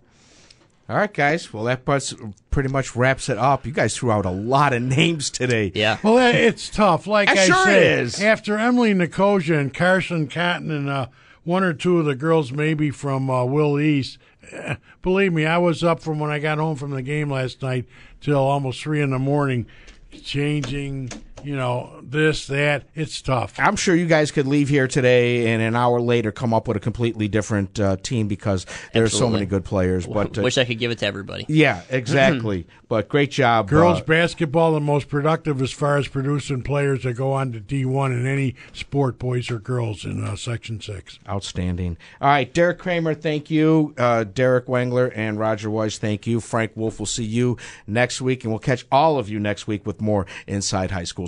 All 0.90 0.96
right, 0.96 1.12
guys. 1.14 1.52
Well, 1.52 1.64
that 1.66 1.84
parts 1.84 2.14
pretty 2.50 2.70
much 2.70 2.96
wraps 2.96 3.28
it 3.28 3.38
up. 3.38 3.66
You 3.66 3.74
guys 3.74 3.98
threw 3.98 4.12
out 4.12 4.26
a 4.26 4.30
lot 4.32 4.72
of 4.72 4.82
names 4.84 5.30
today. 5.30 5.72
Yeah, 5.76 5.98
Well, 6.04 6.18
it's 6.34 6.70
tough. 6.70 7.08
Like 7.08 7.28
Uh, 7.30 7.34
I 7.34 7.46
sure 7.48 7.66
say, 7.66 7.78
it 7.94 8.00
is. 8.00 8.22
after 8.24 8.58
Emily 8.58 8.94
Nicosia 8.94 9.58
and 9.60 9.74
Carson 9.74 10.28
Cotton 10.30 10.72
and 10.72 10.88
uh, 10.90 11.08
one 11.44 11.64
or 11.64 11.74
two 11.74 12.00
of 12.00 12.06
the 12.06 12.16
girls, 12.16 12.52
maybe 12.54 12.90
from 12.92 13.30
uh, 13.30 13.44
Will 13.46 13.80
East. 13.80 14.18
eh, 14.52 14.76
Believe 15.02 15.34
me, 15.34 15.46
I 15.46 15.58
was 15.58 15.84
up 15.84 16.00
from 16.00 16.20
when 16.20 16.30
I 16.32 16.40
got 16.40 16.58
home 16.58 16.78
from 16.78 16.92
the 16.92 17.02
game 17.02 17.32
last 17.32 17.62
night 17.62 17.86
till 18.22 18.40
almost 18.40 18.82
three 18.82 19.02
in 19.02 19.10
the 19.10 19.20
morning, 19.20 19.66
changing 20.24 21.10
you 21.44 21.56
know, 21.56 22.00
this, 22.04 22.48
that. 22.48 22.84
It's 22.96 23.22
tough. 23.22 23.56
I'm 23.58 23.76
sure 23.76 23.96
you 23.96 24.06
guys 24.06 24.32
could 24.32 24.48
leave 24.48 24.70
here 24.70 24.88
today 24.88 25.54
and 25.54 25.62
an 25.62 25.76
hour 25.76 26.02
later 26.02 26.32
come 26.32 26.54
up 26.54 26.68
with 26.68 26.78
a 26.78 26.80
completely 26.80 27.28
different 27.28 27.80
uh, 27.80 27.98
team 27.98 28.28
because 28.28 28.66
there's 28.94 29.18
so 29.18 29.30
many 29.30 29.46
good 29.46 29.64
players. 29.64 30.06
But 30.08 30.38
uh, 30.38 30.42
Wish 30.42 30.58
I 30.58 30.66
could 30.66 30.80
give 30.80 30.92
it 30.92 31.00
to 31.00 31.06
everybody. 31.06 31.46
yeah, 31.48 31.82
exactly. 31.90 32.68
but 32.90 33.10
great 33.10 33.32
job, 33.32 33.68
Girls 33.68 34.00
uh, 34.00 34.04
basketball, 34.04 34.74
the 34.74 34.80
most 34.80 35.08
productive 35.10 35.62
as 35.62 35.72
far 35.72 35.98
as 35.98 36.08
producing 36.08 36.62
players 36.64 37.04
that 37.04 37.14
go 37.14 37.34
on 37.34 37.52
to 37.52 37.60
D1 37.60 38.12
in 38.12 38.26
any 38.26 38.56
sport, 38.74 39.20
boys 39.20 39.50
or 39.52 39.60
girls, 39.60 40.06
in 40.06 40.24
uh, 40.24 40.36
Section 40.36 40.82
6. 40.82 41.20
Outstanding. 41.28 41.98
All 42.22 42.30
right, 42.30 42.52
Derek 42.54 42.80
Kramer, 42.80 43.14
thank 43.14 43.50
you. 43.50 43.94
Uh, 43.98 44.24
Derek 44.24 44.66
Wengler 44.66 45.12
and 45.16 45.40
Roger 45.40 45.70
Weiss, 45.70 45.98
thank 45.98 46.28
you. 46.28 46.40
Frank 46.40 46.72
Wolf 46.76 47.00
we'll 47.00 47.06
see 47.06 47.24
you 47.24 47.58
next 47.86 48.22
week, 48.22 48.44
and 48.44 48.52
we'll 48.52 48.60
catch 48.60 48.86
all 48.92 49.20
of 49.20 49.30
you 49.30 49.40
next 49.40 49.68
week 49.68 49.86
with 49.86 50.02
more 50.02 50.26
Inside 50.48 50.92
High 50.92 51.04
School 51.04 51.28